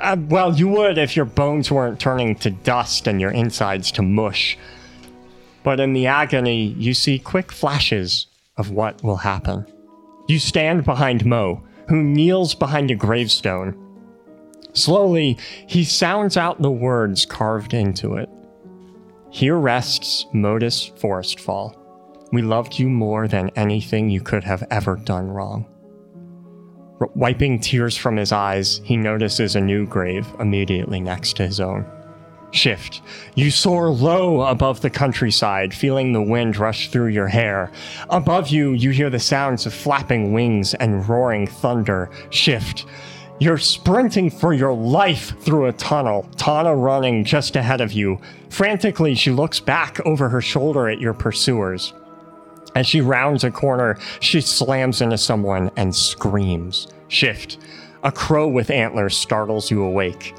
Uh, 0.00 0.16
well, 0.28 0.54
you 0.54 0.68
would 0.68 0.96
if 0.96 1.14
your 1.14 1.26
bones 1.26 1.70
weren't 1.70 2.00
turning 2.00 2.34
to 2.36 2.50
dust 2.50 3.06
and 3.06 3.20
your 3.20 3.32
insides 3.32 3.92
to 3.92 4.02
mush. 4.02 4.56
But 5.62 5.80
in 5.80 5.92
the 5.92 6.06
agony, 6.06 6.68
you 6.78 6.94
see 6.94 7.18
quick 7.18 7.52
flashes 7.52 8.26
of 8.56 8.70
what 8.70 9.02
will 9.02 9.16
happen. 9.16 9.66
You 10.26 10.38
stand 10.38 10.84
behind 10.84 11.26
Mo, 11.26 11.62
who 11.88 12.02
kneels 12.02 12.54
behind 12.54 12.90
a 12.90 12.94
gravestone. 12.94 13.76
Slowly, 14.72 15.36
he 15.66 15.84
sounds 15.84 16.36
out 16.36 16.62
the 16.62 16.70
words 16.70 17.26
carved 17.26 17.74
into 17.74 18.14
it. 18.14 18.30
Here 19.30 19.56
rests 19.56 20.26
Modus 20.32 20.86
Forestfall. 20.96 21.77
We 22.30 22.42
loved 22.42 22.78
you 22.78 22.88
more 22.88 23.26
than 23.26 23.50
anything 23.56 24.10
you 24.10 24.20
could 24.20 24.44
have 24.44 24.62
ever 24.70 24.96
done 24.96 25.28
wrong. 25.28 25.66
R- 27.00 27.10
wiping 27.14 27.60
tears 27.60 27.96
from 27.96 28.16
his 28.16 28.32
eyes, 28.32 28.80
he 28.84 28.96
notices 28.96 29.56
a 29.56 29.60
new 29.60 29.86
grave 29.86 30.26
immediately 30.38 31.00
next 31.00 31.36
to 31.36 31.46
his 31.46 31.60
own. 31.60 31.86
Shift. 32.50 33.02
You 33.34 33.50
soar 33.50 33.90
low 33.90 34.42
above 34.42 34.80
the 34.80 34.90
countryside, 34.90 35.74
feeling 35.74 36.12
the 36.12 36.22
wind 36.22 36.56
rush 36.56 36.90
through 36.90 37.08
your 37.08 37.28
hair. 37.28 37.70
Above 38.08 38.48
you, 38.48 38.72
you 38.72 38.90
hear 38.90 39.10
the 39.10 39.18
sounds 39.18 39.66
of 39.66 39.74
flapping 39.74 40.32
wings 40.32 40.74
and 40.74 41.06
roaring 41.08 41.46
thunder. 41.46 42.10
Shift. 42.30 42.86
You're 43.38 43.58
sprinting 43.58 44.30
for 44.30 44.52
your 44.52 44.74
life 44.74 45.38
through 45.40 45.66
a 45.66 45.72
tunnel, 45.74 46.28
Tana 46.36 46.74
running 46.74 47.24
just 47.24 47.54
ahead 47.54 47.80
of 47.80 47.92
you. 47.92 48.18
Frantically, 48.50 49.14
she 49.14 49.30
looks 49.30 49.60
back 49.60 50.00
over 50.04 50.28
her 50.28 50.40
shoulder 50.40 50.88
at 50.88 51.00
your 51.00 51.14
pursuers. 51.14 51.92
As 52.78 52.86
she 52.86 53.00
rounds 53.00 53.42
a 53.42 53.50
corner, 53.50 53.98
she 54.20 54.40
slams 54.40 55.00
into 55.00 55.18
someone 55.18 55.68
and 55.76 55.92
screams. 55.92 56.86
Shift. 57.08 57.58
A 58.04 58.12
crow 58.12 58.46
with 58.46 58.70
antlers 58.70 59.16
startles 59.16 59.68
you 59.68 59.82
awake. 59.82 60.32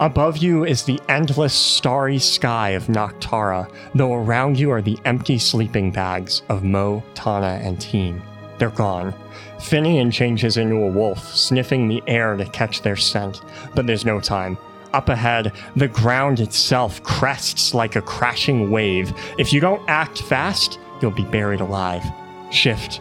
Above 0.00 0.38
you 0.38 0.64
is 0.64 0.82
the 0.82 0.98
endless 1.08 1.54
starry 1.54 2.18
sky 2.18 2.70
of 2.70 2.88
Noctara, 2.88 3.70
though 3.94 4.14
around 4.14 4.58
you 4.58 4.72
are 4.72 4.82
the 4.82 4.98
empty 5.04 5.38
sleeping 5.38 5.92
bags 5.92 6.42
of 6.48 6.64
Mo, 6.64 7.04
Tana, 7.14 7.60
and 7.62 7.80
Heen. 7.80 8.20
They're 8.58 8.70
gone. 8.70 9.14
Finian 9.58 10.12
changes 10.12 10.56
into 10.56 10.82
a 10.82 10.90
wolf, 10.90 11.36
sniffing 11.36 11.86
the 11.86 12.02
air 12.08 12.36
to 12.36 12.46
catch 12.46 12.82
their 12.82 12.96
scent, 12.96 13.42
but 13.76 13.86
there's 13.86 14.04
no 14.04 14.18
time. 14.18 14.58
Up 14.92 15.08
ahead, 15.08 15.52
the 15.76 15.86
ground 15.86 16.40
itself 16.40 17.00
crests 17.04 17.74
like 17.74 17.94
a 17.94 18.02
crashing 18.02 18.72
wave. 18.72 19.12
If 19.38 19.52
you 19.52 19.60
don't 19.60 19.88
act 19.88 20.22
fast, 20.22 20.80
you'll 21.00 21.10
be 21.10 21.24
buried 21.24 21.60
alive. 21.60 22.04
Shift. 22.50 23.00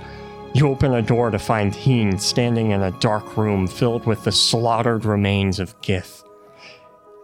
You 0.54 0.70
open 0.70 0.94
a 0.94 1.02
door 1.02 1.32
to 1.32 1.40
find 1.40 1.76
Heen 1.76 2.18
standing 2.18 2.72
in 2.72 2.82
a 2.82 2.92
dark 3.00 3.36
room 3.36 3.68
filled 3.68 4.06
with 4.06 4.24
the 4.24 4.32
slaughtered 4.32 5.04
remains 5.04 5.60
of 5.60 5.80
Gith. 5.82 6.24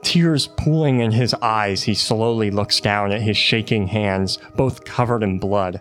Tears 0.04 0.48
pooling 0.48 1.00
in 1.00 1.12
his 1.12 1.34
eyes, 1.36 1.84
he 1.84 1.94
slowly 1.94 2.52
looks 2.52 2.80
down 2.80 3.12
at 3.12 3.22
his 3.22 3.38
shaking 3.38 3.88
hands, 3.88 4.40
both 4.56 4.84
covered 4.84 5.24
in 5.24 5.40
blood. 5.40 5.80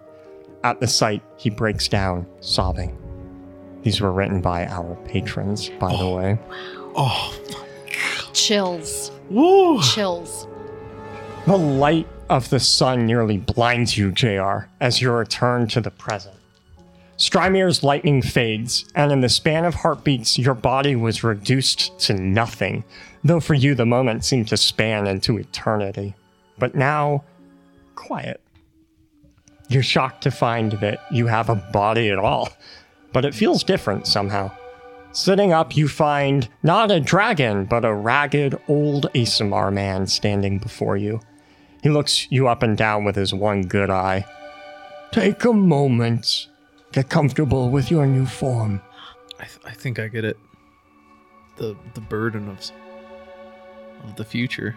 At 0.62 0.78
the 0.78 0.86
sight, 0.86 1.22
he 1.36 1.50
breaks 1.50 1.88
down, 1.88 2.26
sobbing. 2.40 2.96
These 3.82 4.00
were 4.00 4.12
written 4.12 4.40
by 4.40 4.66
our 4.66 4.94
patrons, 5.06 5.70
by 5.70 5.90
the 5.90 6.02
oh, 6.02 6.16
way. 6.16 6.38
Oh, 6.94 7.36
Chills. 8.32 9.10
woo! 9.30 9.80
Chills. 9.82 10.46
The 11.46 11.56
light 11.56 12.06
of 12.30 12.48
the 12.48 12.60
sun 12.60 13.06
nearly 13.06 13.38
blinds 13.38 13.98
you, 13.98 14.12
JR, 14.12 14.68
as 14.80 15.02
you 15.02 15.10
return 15.10 15.66
to 15.66 15.80
the 15.80 15.90
present. 15.90 16.36
Strymir's 17.18 17.82
lightning 17.82 18.22
fades, 18.22 18.84
and 18.94 19.10
in 19.10 19.20
the 19.20 19.28
span 19.28 19.64
of 19.64 19.74
heartbeats, 19.74 20.38
your 20.38 20.54
body 20.54 20.94
was 20.94 21.24
reduced 21.24 21.98
to 21.98 22.14
nothing, 22.14 22.84
though 23.24 23.40
for 23.40 23.54
you 23.54 23.74
the 23.74 23.84
moment 23.84 24.24
seemed 24.24 24.46
to 24.48 24.56
span 24.56 25.08
into 25.08 25.38
eternity. 25.38 26.14
But 26.56 26.76
now, 26.76 27.24
quiet. 27.96 28.40
You're 29.68 29.82
shocked 29.82 30.22
to 30.22 30.30
find 30.30 30.72
that 30.74 31.00
you 31.10 31.26
have 31.26 31.50
a 31.50 31.56
body 31.56 32.10
at 32.10 32.18
all, 32.18 32.48
but 33.12 33.24
it 33.24 33.34
feels 33.34 33.64
different 33.64 34.06
somehow. 34.06 34.52
Sitting 35.10 35.52
up, 35.52 35.76
you 35.76 35.88
find 35.88 36.48
not 36.62 36.92
a 36.92 37.00
dragon, 37.00 37.64
but 37.64 37.84
a 37.84 37.92
ragged 37.92 38.56
old 38.68 39.12
Aasimar 39.14 39.72
man 39.72 40.06
standing 40.06 40.58
before 40.58 40.96
you. 40.96 41.20
He 41.82 41.88
looks 41.88 42.30
you 42.30 42.48
up 42.48 42.62
and 42.62 42.76
down 42.76 43.04
with 43.04 43.16
his 43.16 43.32
one 43.32 43.62
good 43.62 43.90
eye. 43.90 44.26
Take 45.12 45.44
a 45.44 45.52
moment. 45.52 46.48
Get 46.92 47.08
comfortable 47.08 47.70
with 47.70 47.90
your 47.90 48.06
new 48.06 48.26
form. 48.26 48.80
I, 49.38 49.44
th- 49.44 49.60
I 49.64 49.72
think 49.72 49.98
I 49.98 50.08
get 50.08 50.24
it. 50.24 50.36
The 51.56 51.76
the 51.94 52.00
burden 52.00 52.48
of 52.48 52.70
of 54.04 54.16
the 54.16 54.24
future. 54.24 54.76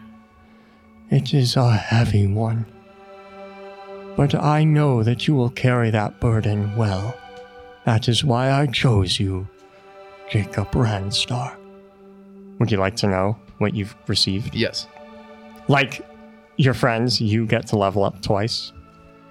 It 1.10 1.34
is 1.34 1.56
a 1.56 1.72
heavy 1.72 2.28
one. 2.28 2.66
But 4.16 4.36
I 4.36 4.64
know 4.64 5.04
that 5.04 5.28
you 5.28 5.36
will 5.36 5.50
carry 5.50 5.90
that 5.90 6.20
burden 6.20 6.76
well. 6.76 7.18
That 7.86 8.08
is 8.08 8.24
why 8.24 8.52
I 8.52 8.68
chose 8.68 9.20
you, 9.20 9.48
Jacob 10.30 10.72
Randstar. 10.72 11.56
Would 12.60 12.72
you 12.72 12.78
like 12.78 12.96
to 12.98 13.08
know 13.08 13.38
what 13.58 13.74
you've 13.76 13.96
received? 14.08 14.56
Yes. 14.56 14.88
Like 15.68 16.06
your 16.58 16.74
friends, 16.74 17.20
you 17.20 17.46
get 17.46 17.68
to 17.68 17.78
level 17.78 18.04
up 18.04 18.22
twice. 18.22 18.72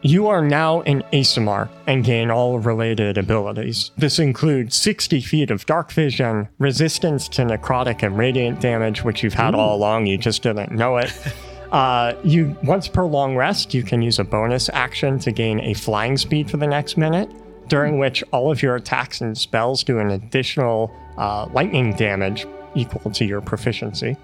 You 0.05 0.27
are 0.27 0.43
now 0.43 0.83
an 0.83 1.05
Aasimar 1.12 1.68
and 1.87 2.05
gain 2.05 2.29
all 2.29 2.59
related 2.59 3.18
abilities. 3.18 3.93
This 3.97 4.18
includes 4.18 4.75
60 4.77 5.20
feet 5.20 5.51
of 5.53 5.64
dark 5.64 5.93
vision, 5.93 6.49
resistance 6.59 7.29
to 7.29 7.43
necrotic 7.43 8.03
and 8.03 8.18
radiant 8.18 8.61
damage, 8.61 9.05
which 9.05 9.23
you've 9.23 9.35
had 9.35 9.55
all 9.55 9.77
along, 9.77 10.07
you 10.07 10.18
just 10.18 10.43
didn't 10.43 10.73
know 10.73 10.97
it. 10.97 11.12
Uh, 11.73 12.14
you 12.23 12.55
once 12.64 12.87
per 12.87 13.03
long 13.03 13.35
rest, 13.35 13.73
you 13.73 13.83
can 13.83 14.03
use 14.03 14.18
a 14.18 14.25
bonus 14.25 14.68
action 14.75 15.18
to 15.18 15.33
gain 15.33 15.59
a 15.61 15.73
flying 15.73 16.18
speed 16.18 16.51
for 16.51 16.59
the 16.59 16.66
next 16.66 16.99
minute, 16.99 17.31
during 17.68 17.99
which 17.99 18.23
all 18.31 18.53
of 18.53 18.61
your 18.61 18.77
attacks 18.77 19.23
and 19.23 19.39
spells 19.39 19.83
do 19.83 19.99
an 19.99 20.11
additional 20.11 20.95
uh, 21.16 21.47
lightning 21.55 21.97
damage 21.97 22.47
equal 22.75 23.11
to 23.11 23.25
your 23.25 23.41
proficiency. 23.41 24.18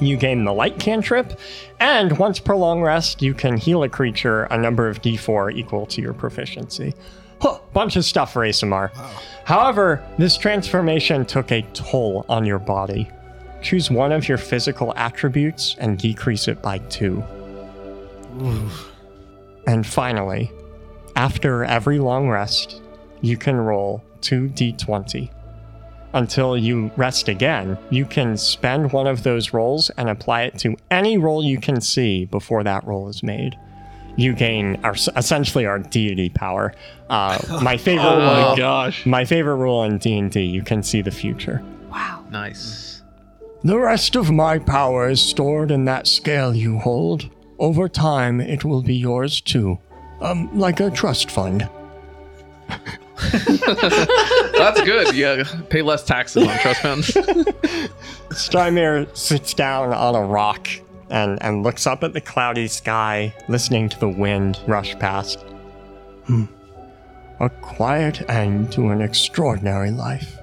You 0.00 0.16
gain 0.16 0.44
the 0.44 0.52
light 0.52 0.78
cantrip, 0.78 1.38
and 1.80 2.18
once 2.18 2.40
per 2.40 2.56
long 2.56 2.82
rest, 2.82 3.22
you 3.22 3.32
can 3.34 3.56
heal 3.56 3.82
a 3.84 3.88
creature 3.88 4.44
a 4.44 4.58
number 4.58 4.88
of 4.88 5.00
d4 5.02 5.54
equal 5.54 5.86
to 5.86 6.02
your 6.02 6.12
proficiency. 6.14 6.94
Huh, 7.40 7.58
bunch 7.72 7.96
of 7.96 8.04
stuff 8.04 8.32
for 8.32 8.42
Aasimar. 8.42 8.90
However, 9.44 10.02
this 10.18 10.36
transformation 10.36 11.24
took 11.26 11.52
a 11.52 11.62
toll 11.74 12.24
on 12.28 12.44
your 12.46 12.58
body. 12.58 13.10
Choose 13.62 13.90
one 13.90 14.12
of 14.12 14.28
your 14.28 14.38
physical 14.38 14.92
attributes 14.96 15.76
and 15.78 15.98
decrease 15.98 16.48
it 16.48 16.60
by 16.62 16.78
two. 16.78 17.22
And 19.66 19.86
finally, 19.86 20.50
after 21.16 21.64
every 21.64 21.98
long 21.98 22.28
rest, 22.28 22.82
you 23.20 23.36
can 23.36 23.56
roll 23.56 24.02
2d20. 24.20 25.30
Until 26.14 26.56
you 26.56 26.90
rest 26.96 27.28
again, 27.28 27.76
you 27.90 28.06
can 28.06 28.36
spend 28.36 28.92
one 28.92 29.06
of 29.08 29.24
those 29.24 29.52
rolls 29.52 29.90
and 29.98 30.08
apply 30.08 30.42
it 30.44 30.58
to 30.60 30.76
any 30.90 31.18
roll 31.18 31.44
you 31.44 31.58
can 31.60 31.80
see 31.80 32.24
before 32.24 32.62
that 32.64 32.86
roll 32.86 33.08
is 33.08 33.22
made. 33.22 33.58
You 34.16 34.32
gain 34.32 34.78
our, 34.84 34.94
essentially 35.16 35.66
our 35.66 35.80
deity 35.80 36.28
power. 36.28 36.72
Uh, 37.10 37.38
my 37.62 37.76
favorite 37.76 38.04
Oh 38.06 38.18
rule, 38.18 38.50
my 38.52 38.56
gosh. 38.56 39.04
my 39.04 39.24
favorite 39.24 39.56
rule 39.56 39.82
in 39.82 39.98
D 39.98 40.16
and 40.16 40.30
D, 40.30 40.42
you 40.42 40.62
can 40.62 40.84
see 40.84 41.02
the 41.02 41.10
future. 41.10 41.64
Wow, 41.90 42.24
nice. 42.30 43.02
The 43.64 43.78
rest 43.78 44.14
of 44.14 44.30
my 44.30 44.58
power 44.60 45.08
is 45.08 45.20
stored 45.20 45.72
in 45.72 45.84
that 45.86 46.06
scale 46.06 46.54
you 46.54 46.78
hold. 46.78 47.28
Over 47.58 47.88
time, 47.88 48.40
it 48.40 48.64
will 48.64 48.82
be 48.82 48.94
yours 48.94 49.40
too. 49.40 49.78
Um, 50.20 50.56
like 50.56 50.78
a 50.80 50.90
trust 50.90 51.30
fund. 51.30 51.68
That's 53.16 54.80
good. 54.82 55.14
Yeah, 55.14 55.44
pay 55.70 55.82
less 55.82 56.04
taxes 56.04 56.46
on 56.46 56.58
trust 56.58 56.80
funds. 56.82 57.06
Strymir 58.30 59.14
sits 59.16 59.54
down 59.54 59.92
on 59.92 60.14
a 60.14 60.24
rock 60.24 60.68
and, 61.10 61.40
and 61.42 61.62
looks 61.62 61.86
up 61.86 62.02
at 62.02 62.12
the 62.12 62.20
cloudy 62.20 62.66
sky, 62.66 63.34
listening 63.48 63.88
to 63.88 64.00
the 64.00 64.08
wind 64.08 64.60
rush 64.66 64.98
past. 64.98 65.40
Hmm. 66.26 66.44
A 67.40 67.50
quiet 67.50 68.28
end 68.30 68.72
to 68.72 68.88
an 68.88 69.00
extraordinary 69.00 69.90
life. 69.90 70.38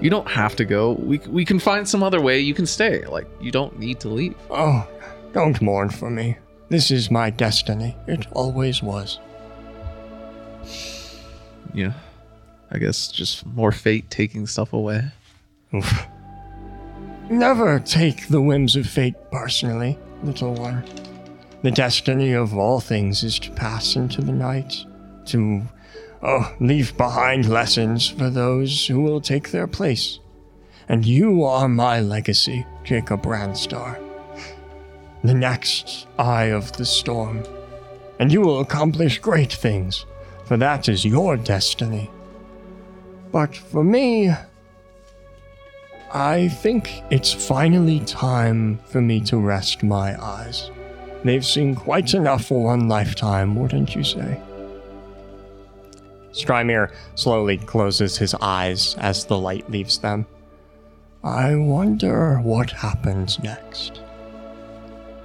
You 0.00 0.10
don't 0.10 0.28
have 0.28 0.54
to 0.56 0.64
go. 0.64 0.92
We 0.92 1.18
we 1.28 1.44
can 1.44 1.58
find 1.58 1.88
some 1.88 2.02
other 2.02 2.20
way. 2.20 2.38
You 2.38 2.54
can 2.54 2.66
stay. 2.66 3.04
Like 3.06 3.26
you 3.40 3.50
don't 3.50 3.78
need 3.78 4.00
to 4.00 4.08
leave. 4.08 4.34
Oh, 4.50 4.86
don't 5.32 5.60
mourn 5.60 5.90
for 5.90 6.08
me. 6.08 6.38
This 6.68 6.90
is 6.90 7.10
my 7.10 7.30
destiny. 7.30 7.96
It 8.06 8.26
always 8.32 8.82
was. 8.82 9.18
Yeah. 11.74 11.92
I 12.70 12.78
guess 12.78 13.08
just 13.08 13.46
more 13.46 13.72
fate 13.72 14.10
taking 14.10 14.46
stuff 14.46 14.72
away. 14.72 15.04
Oof. 15.74 16.06
Never 17.30 17.78
take 17.80 18.28
the 18.28 18.40
whims 18.40 18.76
of 18.76 18.86
fate 18.86 19.14
personally, 19.30 19.98
little 20.22 20.54
one. 20.54 20.84
The 21.62 21.70
destiny 21.70 22.32
of 22.32 22.56
all 22.56 22.80
things 22.80 23.22
is 23.22 23.38
to 23.40 23.50
pass 23.50 23.96
into 23.96 24.22
the 24.22 24.32
night, 24.32 24.84
to 25.26 25.62
oh, 26.22 26.54
leave 26.60 26.96
behind 26.96 27.48
lessons 27.48 28.08
for 28.08 28.30
those 28.30 28.86
who 28.86 29.00
will 29.00 29.20
take 29.20 29.50
their 29.50 29.66
place. 29.66 30.20
And 30.88 31.04
you 31.04 31.44
are 31.44 31.68
my 31.68 32.00
legacy, 32.00 32.64
Jacob 32.84 33.22
Randstar. 33.22 34.02
The 35.22 35.34
next 35.34 36.06
eye 36.18 36.44
of 36.44 36.72
the 36.72 36.86
storm. 36.86 37.44
And 38.18 38.32
you 38.32 38.40
will 38.40 38.60
accomplish 38.60 39.18
great 39.18 39.52
things, 39.52 40.06
for 40.48 40.56
that 40.56 40.88
is 40.88 41.04
your 41.04 41.36
destiny. 41.36 42.10
But 43.30 43.54
for 43.54 43.84
me, 43.84 44.32
I 46.12 46.48
think 46.48 47.02
it's 47.10 47.32
finally 47.32 48.00
time 48.00 48.78
for 48.86 49.02
me 49.02 49.20
to 49.26 49.36
rest 49.36 49.82
my 49.82 50.20
eyes. 50.20 50.70
They've 51.22 51.44
seen 51.44 51.74
quite 51.74 52.14
enough 52.14 52.46
for 52.46 52.64
one 52.64 52.88
lifetime, 52.88 53.56
wouldn't 53.56 53.94
you 53.94 54.02
say? 54.02 54.40
Strymir 56.32 56.92
slowly 57.14 57.58
closes 57.58 58.16
his 58.16 58.34
eyes 58.40 58.94
as 58.98 59.26
the 59.26 59.36
light 59.36 59.68
leaves 59.70 59.98
them. 59.98 60.24
I 61.22 61.56
wonder 61.56 62.38
what 62.38 62.70
happens 62.70 63.38
next. 63.40 64.00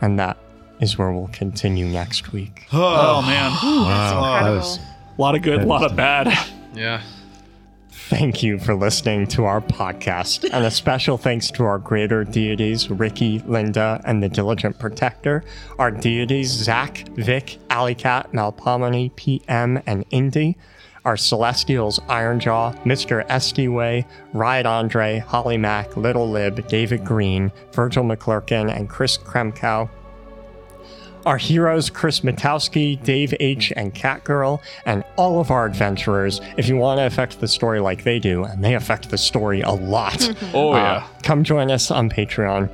And 0.02 0.20
that 0.20 0.38
is 0.82 0.98
where 0.98 1.14
we'll 1.14 1.30
continue 1.32 1.86
next 1.86 2.34
week. 2.34 2.66
Oh 2.74 3.22
man, 3.22 3.52
Wow, 3.52 4.42
that 4.44 4.50
was 4.50 4.80
a 5.18 5.22
lot 5.22 5.36
of 5.36 5.42
good, 5.42 5.62
a 5.62 5.66
lot 5.66 5.84
of 5.84 5.96
bad. 5.96 6.34
Yeah. 6.74 7.02
Thank 7.90 8.44
you 8.44 8.60
for 8.60 8.76
listening 8.76 9.28
to 9.28 9.46
our 9.46 9.62
podcast, 9.62 10.50
and 10.52 10.66
a 10.66 10.72
special 10.72 11.18
thanks 11.18 11.50
to 11.52 11.64
our 11.64 11.78
greater 11.78 12.24
deities, 12.24 12.90
Ricky, 12.90 13.40
Linda, 13.40 14.02
and 14.06 14.22
the 14.22 14.30
Diligent 14.30 14.78
Protector, 14.78 15.44
our 15.80 15.90
deities, 15.90 16.50
Zach, 16.50 17.08
Vic, 17.16 17.60
Alicat, 17.70 18.32
Malpomene, 18.34 19.16
PM, 19.16 19.82
and 19.86 20.06
Indy, 20.10 20.58
our 21.06 21.18
celestials, 21.18 22.00
Ironjaw, 22.02 22.84
Mr. 22.84 23.26
Estyway, 23.28 24.06
Riot 24.34 24.66
Andre, 24.66 25.20
Holly 25.20 25.58
Mack, 25.58 25.96
Little 25.96 26.30
Lib, 26.30 26.68
David 26.68 27.06
Green, 27.06 27.52
Virgil 27.72 28.04
McClurkin, 28.04 28.76
and 28.76 28.90
Chris 28.90 29.18
Kremkow, 29.18 29.90
our 31.26 31.38
heroes, 31.38 31.90
Chris 31.90 32.22
Matowski, 32.22 33.02
Dave 33.04 33.34
H., 33.40 33.72
and 33.76 33.94
Catgirl, 33.94 34.62
and 34.86 35.04
all 35.16 35.40
of 35.40 35.52
our 35.52 35.66
adventurers. 35.66 36.42
If 36.58 36.68
you 36.68 36.78
want 36.78 37.00
to 37.00 37.06
affect 37.06 37.40
the 37.40 37.48
story 37.48 37.80
like 37.80 38.04
they 38.04 38.20
do, 38.20 38.44
and 38.44 38.64
they 38.64 38.76
affect 38.76 39.10
the 39.10 39.18
story 39.18 39.62
a 39.62 39.72
lot, 39.72 40.30
Oh 40.54 40.74
uh, 40.74 40.76
yeah. 40.76 41.08
come 41.24 41.44
join 41.44 41.72
us 41.72 41.92
on 41.92 42.10
Patreon. 42.10 42.70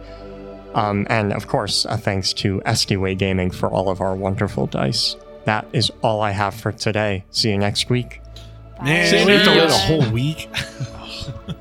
Um, 0.75 1.07
and 1.09 1.33
of 1.33 1.47
course, 1.47 1.85
a 1.85 1.97
thanks 1.97 2.33
to 2.33 2.61
Estyway 2.65 3.17
Gaming 3.17 3.49
for 3.51 3.69
all 3.69 3.89
of 3.89 4.01
our 4.01 4.15
wonderful 4.15 4.67
dice. 4.67 5.15
That 5.45 5.67
is 5.73 5.91
all 6.03 6.21
I 6.21 6.31
have 6.31 6.53
for 6.53 6.71
today. 6.71 7.25
See 7.31 7.49
you 7.49 7.57
next 7.57 7.89
week. 7.89 8.21
Man, 8.83 9.09
Same 9.09 9.25
we 9.25 9.33
have 9.33 9.45
to 9.45 9.51
wait 9.51 9.69
a 9.69 9.73
whole 9.73 10.11
week. 10.11 10.47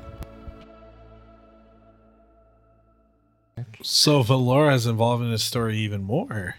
so 3.81 4.21
Valora's 4.23 4.85
involved 4.85 5.23
in 5.23 5.31
this 5.31 5.43
story 5.43 5.77
even 5.77 6.03
more. 6.03 6.55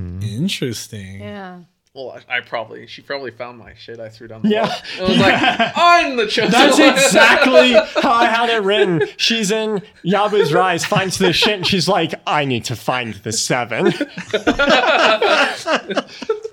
Mm-hmm. 0.00 0.22
Interesting. 0.22 1.20
Yeah. 1.20 1.60
Well, 1.92 2.16
I, 2.28 2.36
I 2.36 2.40
probably 2.40 2.86
she 2.86 3.02
probably 3.02 3.32
found 3.32 3.58
my 3.58 3.74
shit 3.74 3.98
I 3.98 4.08
threw 4.08 4.28
down 4.28 4.42
the 4.42 4.48
Yeah. 4.48 4.68
wall. 4.68 4.76
And 5.00 5.08
was 5.08 5.18
like, 5.18 5.34
I'm 5.76 6.16
the 6.16 6.26
chosen 6.28 6.52
That's 6.52 6.78
one." 6.78 6.88
exactly 6.90 7.72
how 8.02 8.12
I 8.12 8.26
had 8.26 8.48
it 8.48 8.62
written. 8.62 9.02
She's 9.16 9.50
in 9.50 9.82
Yabu's 10.04 10.52
Rise, 10.52 10.84
finds 10.84 11.18
the 11.18 11.32
shit, 11.32 11.54
and 11.54 11.66
she's 11.66 11.88
like, 11.88 12.14
I 12.28 12.44
need 12.44 12.64
to 12.66 12.76
find 12.76 13.14
the 13.14 13.32
seven. 13.32 13.86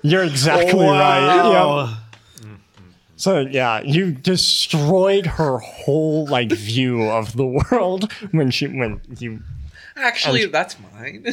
You're 0.02 0.24
exactly 0.24 0.84
right. 0.86 1.36
Yep. 1.36 1.44
Wow. 1.44 1.96
So 3.16 3.40
yeah, 3.40 3.80
you 3.82 4.12
destroyed 4.12 5.26
her 5.26 5.58
whole 5.58 6.26
like 6.26 6.50
view 6.52 7.02
of 7.08 7.36
the 7.36 7.46
world 7.46 8.12
when 8.32 8.50
she 8.50 8.66
when 8.68 9.00
you 9.18 9.40
Actually, 9.96 10.46
that's 10.46 10.76
mine. 10.92 11.24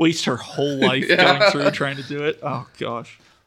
Waste 0.00 0.24
her 0.24 0.36
whole 0.36 0.76
life 0.88 1.04
Yeah. 1.08 1.38
going 1.38 1.50
through 1.52 1.70
trying 1.72 1.96
to 1.98 2.02
do 2.02 2.24
it. 2.24 2.40
Oh 2.42 2.66
gosh. 2.78 3.18